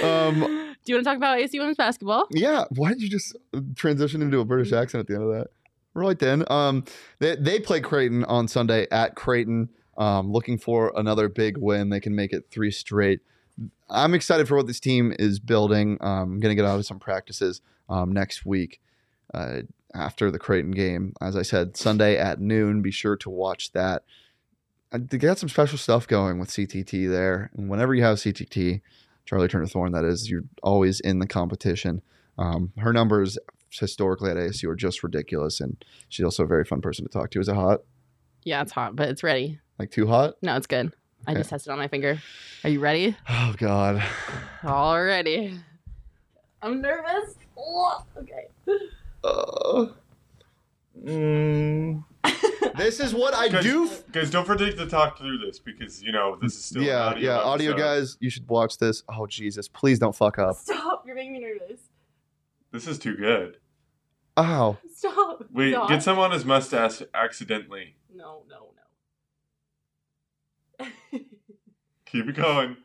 Um. 0.02 0.40
Do 0.84 0.92
you 0.92 0.96
want 0.96 1.04
to 1.04 1.10
talk 1.10 1.16
about 1.16 1.38
AC 1.38 1.58
women's 1.58 1.76
basketball? 1.76 2.26
Yeah. 2.30 2.64
Why 2.70 2.90
did 2.90 3.02
you 3.02 3.08
just 3.08 3.36
transition 3.76 4.20
into 4.20 4.40
a 4.40 4.44
British 4.44 4.72
accent 4.72 5.00
at 5.00 5.06
the 5.06 5.14
end 5.14 5.22
of 5.22 5.30
that? 5.30 5.48
Right 5.94 6.18
then. 6.18 6.44
Um. 6.48 6.84
They 7.20 7.36
they 7.36 7.60
play 7.60 7.80
Creighton 7.80 8.24
on 8.24 8.48
Sunday 8.48 8.86
at 8.90 9.14
Creighton. 9.14 9.70
Um. 9.96 10.32
Looking 10.32 10.58
for 10.58 10.92
another 10.96 11.28
big 11.28 11.56
win. 11.56 11.90
They 11.90 12.00
can 12.00 12.14
make 12.14 12.32
it 12.32 12.46
three 12.50 12.70
straight. 12.70 13.20
I'm 13.88 14.14
excited 14.14 14.48
for 14.48 14.56
what 14.56 14.66
this 14.66 14.80
team 14.80 15.14
is 15.18 15.38
building. 15.38 15.98
Um, 16.00 16.32
I'm 16.32 16.40
gonna 16.40 16.54
get 16.54 16.64
out 16.64 16.78
of 16.78 16.86
some 16.86 16.98
practices 16.98 17.60
um, 17.88 18.12
next 18.12 18.44
week. 18.44 18.80
Uh, 19.32 19.62
after 19.94 20.30
the 20.30 20.38
Creighton 20.38 20.72
game, 20.72 21.14
as 21.20 21.36
I 21.36 21.42
said, 21.42 21.76
Sunday 21.76 22.16
at 22.16 22.40
noon. 22.40 22.82
Be 22.82 22.90
sure 22.90 23.16
to 23.16 23.30
watch 23.30 23.72
that. 23.72 24.04
They 24.92 25.18
got 25.18 25.38
some 25.38 25.48
special 25.48 25.78
stuff 25.78 26.06
going 26.06 26.38
with 26.38 26.50
CTT 26.50 27.10
there, 27.10 27.50
and 27.56 27.68
whenever 27.68 27.94
you 27.94 28.02
have 28.04 28.18
CTT, 28.18 28.80
Charli 29.28 29.48
Turner 29.50 29.66
Thorn, 29.66 29.92
that 29.92 30.04
is, 30.04 30.30
you're 30.30 30.44
always 30.62 31.00
in 31.00 31.18
the 31.18 31.26
competition. 31.26 32.02
Um, 32.38 32.72
her 32.78 32.92
numbers 32.92 33.38
historically 33.70 34.30
at 34.30 34.36
ASU 34.36 34.68
are 34.68 34.76
just 34.76 35.02
ridiculous, 35.02 35.60
and 35.60 35.84
she's 36.08 36.24
also 36.24 36.44
a 36.44 36.46
very 36.46 36.64
fun 36.64 36.80
person 36.80 37.04
to 37.04 37.10
talk 37.10 37.30
to. 37.32 37.40
Is 37.40 37.48
it 37.48 37.54
hot? 37.54 37.80
Yeah, 38.44 38.62
it's 38.62 38.72
hot, 38.72 38.94
but 38.94 39.08
it's 39.08 39.22
ready. 39.22 39.58
Like 39.78 39.90
too 39.90 40.06
hot? 40.06 40.34
No, 40.42 40.56
it's 40.56 40.66
good. 40.66 40.94
I 41.26 41.34
just 41.34 41.50
tested 41.50 41.72
on 41.72 41.78
my 41.78 41.88
finger. 41.88 42.20
Are 42.62 42.70
you 42.70 42.80
ready? 42.80 43.16
Oh 43.28 43.54
God. 43.56 44.02
Already. 44.64 45.58
I'm 46.62 46.80
nervous. 46.80 47.34
Oh, 47.58 48.04
okay. 48.18 48.48
Uh, 49.24 49.86
mm, 51.02 52.04
this 52.76 53.00
is 53.00 53.14
what 53.14 53.32
I 53.34 53.48
Guys- 53.48 53.62
do. 53.62 53.90
Guys, 54.12 54.30
don't 54.30 54.46
forget 54.46 54.76
to 54.76 54.86
talk 54.86 55.18
through 55.18 55.38
this 55.38 55.58
because 55.58 56.02
you 56.02 56.12
know 56.12 56.36
this 56.40 56.54
is 56.54 56.64
still 56.66 56.82
an 56.82 56.88
yeah, 56.88 56.98
audio 57.00 57.32
yeah. 57.32 57.38
Audio 57.38 57.70
episode. 57.72 57.84
guys, 57.84 58.16
you 58.20 58.28
should 58.30 58.46
watch 58.48 58.76
this. 58.78 59.02
Oh 59.08 59.26
Jesus, 59.26 59.66
please 59.66 59.98
don't 59.98 60.14
fuck 60.14 60.38
up. 60.38 60.56
Stop. 60.56 61.04
You're 61.06 61.16
making 61.16 61.32
me 61.32 61.40
nervous. 61.40 61.80
This 62.70 62.86
is 62.86 62.98
too 62.98 63.16
good. 63.16 63.56
Ow. 64.36 64.76
Stop. 64.94 65.44
Wait, 65.52 65.72
Stop. 65.72 65.88
get 65.88 66.02
some 66.02 66.18
on 66.18 66.32
his 66.32 66.44
mustache 66.44 67.02
accidentally. 67.14 67.96
No, 68.14 68.42
no, 68.50 68.72
no. 70.80 70.86
Keep 72.06 72.28
it 72.28 72.36
going. 72.36 72.76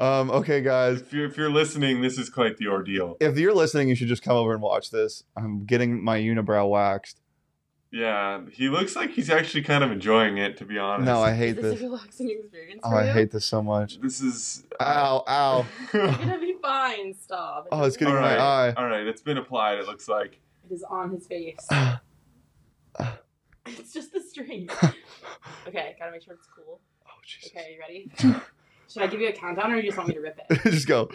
Um. 0.00 0.30
Okay, 0.30 0.60
guys. 0.62 1.00
If 1.02 1.12
you're, 1.12 1.26
if 1.26 1.36
you're 1.36 1.50
listening, 1.50 2.00
this 2.00 2.16
is 2.18 2.30
quite 2.30 2.56
the 2.56 2.68
ordeal. 2.68 3.16
If 3.20 3.36
you're 3.38 3.54
listening, 3.54 3.88
you 3.88 3.94
should 3.94 4.08
just 4.08 4.22
come 4.22 4.36
over 4.36 4.52
and 4.52 4.62
watch 4.62 4.90
this. 4.90 5.24
I'm 5.36 5.64
getting 5.66 6.02
my 6.02 6.18
unibrow 6.18 6.68
waxed. 6.70 7.20
Yeah, 7.92 8.42
he 8.52 8.68
looks 8.68 8.94
like 8.94 9.10
he's 9.10 9.28
actually 9.30 9.62
kind 9.62 9.82
of 9.82 9.90
enjoying 9.90 10.38
it, 10.38 10.56
to 10.58 10.64
be 10.64 10.78
honest. 10.78 11.06
No, 11.06 11.20
I 11.20 11.32
Is 11.32 11.38
hate 11.38 11.52
this 11.56 11.64
this. 11.74 11.80
a 11.80 11.84
relaxing 11.84 12.30
experience 12.30 12.80
Oh, 12.84 12.90
for 12.90 12.96
I 12.96 13.06
you? 13.06 13.12
hate 13.12 13.30
this 13.32 13.44
so 13.44 13.62
much. 13.62 14.00
This 14.00 14.20
is. 14.20 14.64
Ow, 14.80 15.24
ow. 15.28 15.66
You're 15.92 16.06
gonna 16.06 16.38
be 16.38 16.54
fine. 16.62 17.12
Stop. 17.14 17.66
Oh, 17.72 17.82
it's 17.84 17.96
getting 17.96 18.14
all 18.14 18.20
in 18.20 18.24
my 18.24 18.38
eye. 18.38 18.72
all 18.76 18.86
right. 18.86 19.06
It's 19.06 19.22
been 19.22 19.38
applied. 19.38 19.78
It 19.78 19.86
looks 19.86 20.08
like. 20.08 20.38
It 20.70 20.72
is 20.74 20.84
on 20.88 21.10
his 21.10 21.26
face. 21.26 21.66
it's 23.66 23.92
just 23.92 24.12
the 24.12 24.20
string. 24.20 24.68
okay, 25.68 25.96
gotta 25.98 26.12
make 26.12 26.22
sure 26.22 26.34
it's 26.34 26.46
cool. 26.56 26.80
Oh, 27.06 27.10
Jesus. 27.24 27.50
Okay, 27.54 27.74
you 27.74 27.80
ready? 27.80 28.10
Should 28.90 29.02
I 29.02 29.06
give 29.06 29.20
you 29.20 29.28
a 29.28 29.32
countdown 29.32 29.72
or 29.72 29.76
you 29.76 29.84
just 29.84 29.96
want 29.96 30.08
me 30.08 30.14
to 30.14 30.20
rip 30.20 30.40
it? 30.48 30.62
just 30.70 30.88
go. 30.88 31.08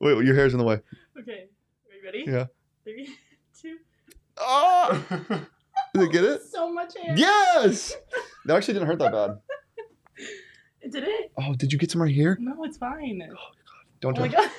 Wait, 0.00 0.24
your 0.24 0.36
hair's 0.36 0.52
in 0.54 0.58
the 0.58 0.64
way. 0.64 0.80
Okay, 1.18 1.48
are 1.90 1.96
you 1.96 2.04
ready? 2.04 2.24
Yeah. 2.26 2.46
Three, 2.84 3.08
two. 3.60 3.78
Oh! 4.36 5.04
Did 5.94 6.02
it 6.02 6.12
get 6.12 6.24
it? 6.24 6.42
So 6.42 6.72
much 6.72 6.94
hair. 6.96 7.14
Yes! 7.16 7.94
That 8.44 8.56
actually 8.56 8.74
didn't 8.74 8.88
hurt 8.88 8.98
that 9.00 9.12
bad. 9.12 9.38
Did 10.90 11.04
it? 11.04 11.32
Oh, 11.38 11.54
did 11.54 11.72
you 11.72 11.78
get 11.78 11.90
some 11.90 12.02
right 12.02 12.14
here? 12.14 12.36
No, 12.40 12.62
it's 12.64 12.76
fine. 12.76 13.20
Oh 13.22 13.28
God! 13.28 13.38
Don't 14.00 14.18
oh 14.18 14.20
my 14.22 14.28
god. 14.28 14.50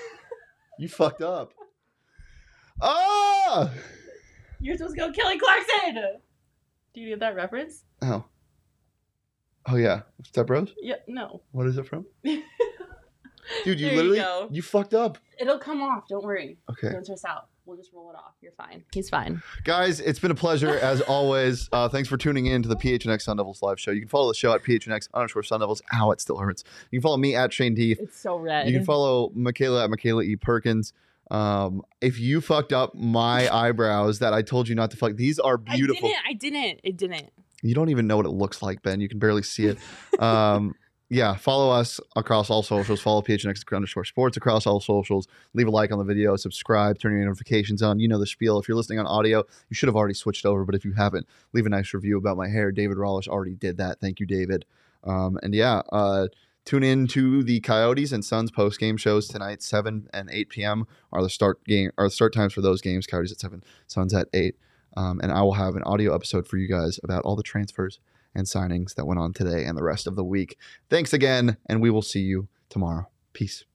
You 0.79 0.89
fucked 0.89 1.21
up. 1.21 1.53
Ah! 2.81 3.71
You're 4.59 4.75
supposed 4.75 4.95
to 4.95 4.99
go 4.99 5.11
Kelly 5.11 5.39
Clarkson. 5.39 6.19
Do 6.93 7.01
you 7.01 7.09
get 7.09 7.19
that 7.19 7.35
reference? 7.35 7.83
Oh. 8.01 8.25
Oh 9.67 9.75
yeah. 9.75 10.01
Step 10.23 10.47
Bros? 10.47 10.73
Yeah. 10.79 10.95
No. 11.07 11.41
What 11.51 11.67
is 11.67 11.77
it 11.77 11.85
from? 11.87 12.05
Dude, 12.23 13.79
you 13.79 13.85
There 13.87 13.95
you 13.95 13.95
literally 13.97 14.17
go. 14.19 14.47
you 14.51 14.61
fucked 14.61 14.93
up. 14.93 15.17
It'll 15.39 15.59
come 15.59 15.81
off. 15.81 16.07
Don't 16.07 16.23
worry. 16.23 16.57
Okay. 16.69 16.89
Don't 16.91 17.03
stress 17.03 17.23
out. 17.25 17.47
We'll 17.65 17.77
just 17.77 17.91
roll 17.93 18.09
it 18.11 18.15
off. 18.15 18.33
You're 18.41 18.51
fine. 18.53 18.83
He's 18.93 19.09
fine. 19.09 19.41
Guys, 19.63 19.99
it's 19.99 20.19
been 20.19 20.31
a 20.31 20.35
pleasure 20.35 20.69
as 20.79 21.01
always. 21.01 21.67
Uh, 21.71 21.89
thanks 21.89 22.07
for 22.09 22.17
tuning 22.17 22.45
in 22.47 22.61
to 22.63 22.69
the 22.69 22.75
PHNX 22.75 23.23
Sun 23.23 23.37
Devils 23.37 23.61
live 23.63 23.79
show. 23.79 23.91
You 23.91 24.01
can 24.01 24.09
follow 24.09 24.27
the 24.27 24.35
show 24.35 24.53
at 24.53 24.63
PHNX 24.63 25.09
underscore 25.13 25.43
Sun 25.43 25.59
Devils. 25.61 25.81
Ow, 25.93 26.11
it 26.11 26.21
still 26.21 26.37
hurts. 26.37 26.63
You 26.91 26.99
can 26.99 27.03
follow 27.03 27.17
me 27.17 27.35
at 27.35 27.51
Shane 27.53 27.75
Deeth. 27.75 27.99
It's 27.99 28.19
so 28.19 28.37
red. 28.37 28.67
You 28.67 28.73
can 28.77 28.85
follow 28.85 29.31
Michaela 29.35 29.83
at 29.83 29.89
Michaela 29.89 30.23
E. 30.23 30.35
Perkins. 30.35 30.93
Um, 31.31 31.81
if 32.01 32.19
you 32.19 32.39
fucked 32.41 32.71
up 32.71 32.93
my 32.93 33.51
eyebrows 33.53 34.19
that 34.19 34.31
I 34.33 34.43
told 34.43 34.67
you 34.67 34.75
not 34.75 34.91
to 34.91 34.97
fuck, 34.97 35.15
these 35.15 35.39
are 35.39 35.57
beautiful. 35.57 36.07
I 36.07 36.33
didn't. 36.33 36.53
I 36.53 36.59
didn't. 36.67 36.79
It 36.83 36.97
didn't. 36.97 37.31
You 37.65 37.75
don't 37.75 37.89
even 37.89 38.07
know 38.07 38.17
what 38.17 38.25
it 38.25 38.31
looks 38.31 38.61
like, 38.61 38.81
Ben. 38.83 39.01
You 39.01 39.09
can 39.09 39.19
barely 39.19 39.43
see 39.43 39.65
it. 39.65 39.77
Um, 40.19 40.75
yeah, 41.09 41.35
follow 41.35 41.69
us 41.69 41.99
across 42.15 42.49
all 42.49 42.63
socials. 42.63 42.99
Follow 42.99 43.21
PHNX 43.21 43.63
underscore 43.75 44.05
sports 44.05 44.37
across 44.37 44.65
all 44.65 44.79
socials. 44.79 45.27
Leave 45.53 45.67
a 45.67 45.71
like 45.71 45.91
on 45.91 45.99
the 45.99 46.03
video, 46.03 46.35
subscribe, 46.35 46.97
turn 46.97 47.13
your 47.13 47.25
notifications 47.25 47.81
on. 47.83 47.99
You 47.99 48.07
know 48.07 48.17
the 48.17 48.25
spiel. 48.25 48.59
If 48.59 48.67
you're 48.67 48.77
listening 48.77 48.99
on 48.99 49.05
audio, 49.05 49.43
you 49.69 49.75
should 49.75 49.87
have 49.87 49.95
already 49.95 50.15
switched 50.15 50.45
over, 50.45 50.65
but 50.65 50.73
if 50.73 50.83
you 50.83 50.93
haven't, 50.93 51.27
leave 51.53 51.65
a 51.65 51.69
nice 51.69 51.93
review 51.93 52.17
about 52.17 52.37
my 52.37 52.47
hair. 52.47 52.71
David 52.71 52.97
Rollish 52.97 53.27
already 53.27 53.55
did 53.55 53.77
that. 53.77 53.99
Thank 53.99 54.19
you, 54.19 54.25
David. 54.25 54.65
Um, 55.03 55.37
and 55.43 55.53
yeah, 55.53 55.83
uh, 55.91 56.27
tune 56.65 56.83
in 56.83 57.05
to 57.09 57.43
the 57.43 57.59
Coyotes 57.59 58.11
and 58.11 58.25
Suns 58.25 58.49
post 58.49 58.79
game 58.79 58.97
shows 58.97 59.27
tonight. 59.27 59.61
Seven 59.61 60.09
and 60.11 60.29
eight 60.31 60.49
p.m. 60.49 60.87
are 61.11 61.21
the 61.21 61.29
start 61.29 61.63
game 61.65 61.91
are 61.99 62.07
the 62.07 62.11
start 62.11 62.33
times 62.33 62.53
for 62.53 62.61
those 62.61 62.81
games. 62.81 63.05
Coyotes 63.05 63.31
at 63.31 63.39
seven, 63.39 63.63
Suns 63.85 64.13
at 64.13 64.27
eight. 64.33 64.55
Um, 64.95 65.19
and 65.21 65.31
I 65.31 65.41
will 65.41 65.53
have 65.53 65.75
an 65.75 65.83
audio 65.83 66.13
episode 66.15 66.47
for 66.47 66.57
you 66.57 66.67
guys 66.67 66.99
about 67.03 67.23
all 67.23 67.35
the 67.35 67.43
transfers 67.43 67.99
and 68.33 68.47
signings 68.47 68.95
that 68.95 69.05
went 69.05 69.19
on 69.19 69.33
today 69.33 69.65
and 69.65 69.77
the 69.77 69.83
rest 69.83 70.07
of 70.07 70.15
the 70.15 70.23
week. 70.23 70.57
Thanks 70.89 71.13
again, 71.13 71.57
and 71.67 71.81
we 71.81 71.89
will 71.89 72.01
see 72.01 72.21
you 72.21 72.47
tomorrow. 72.69 73.07
Peace. 73.33 73.65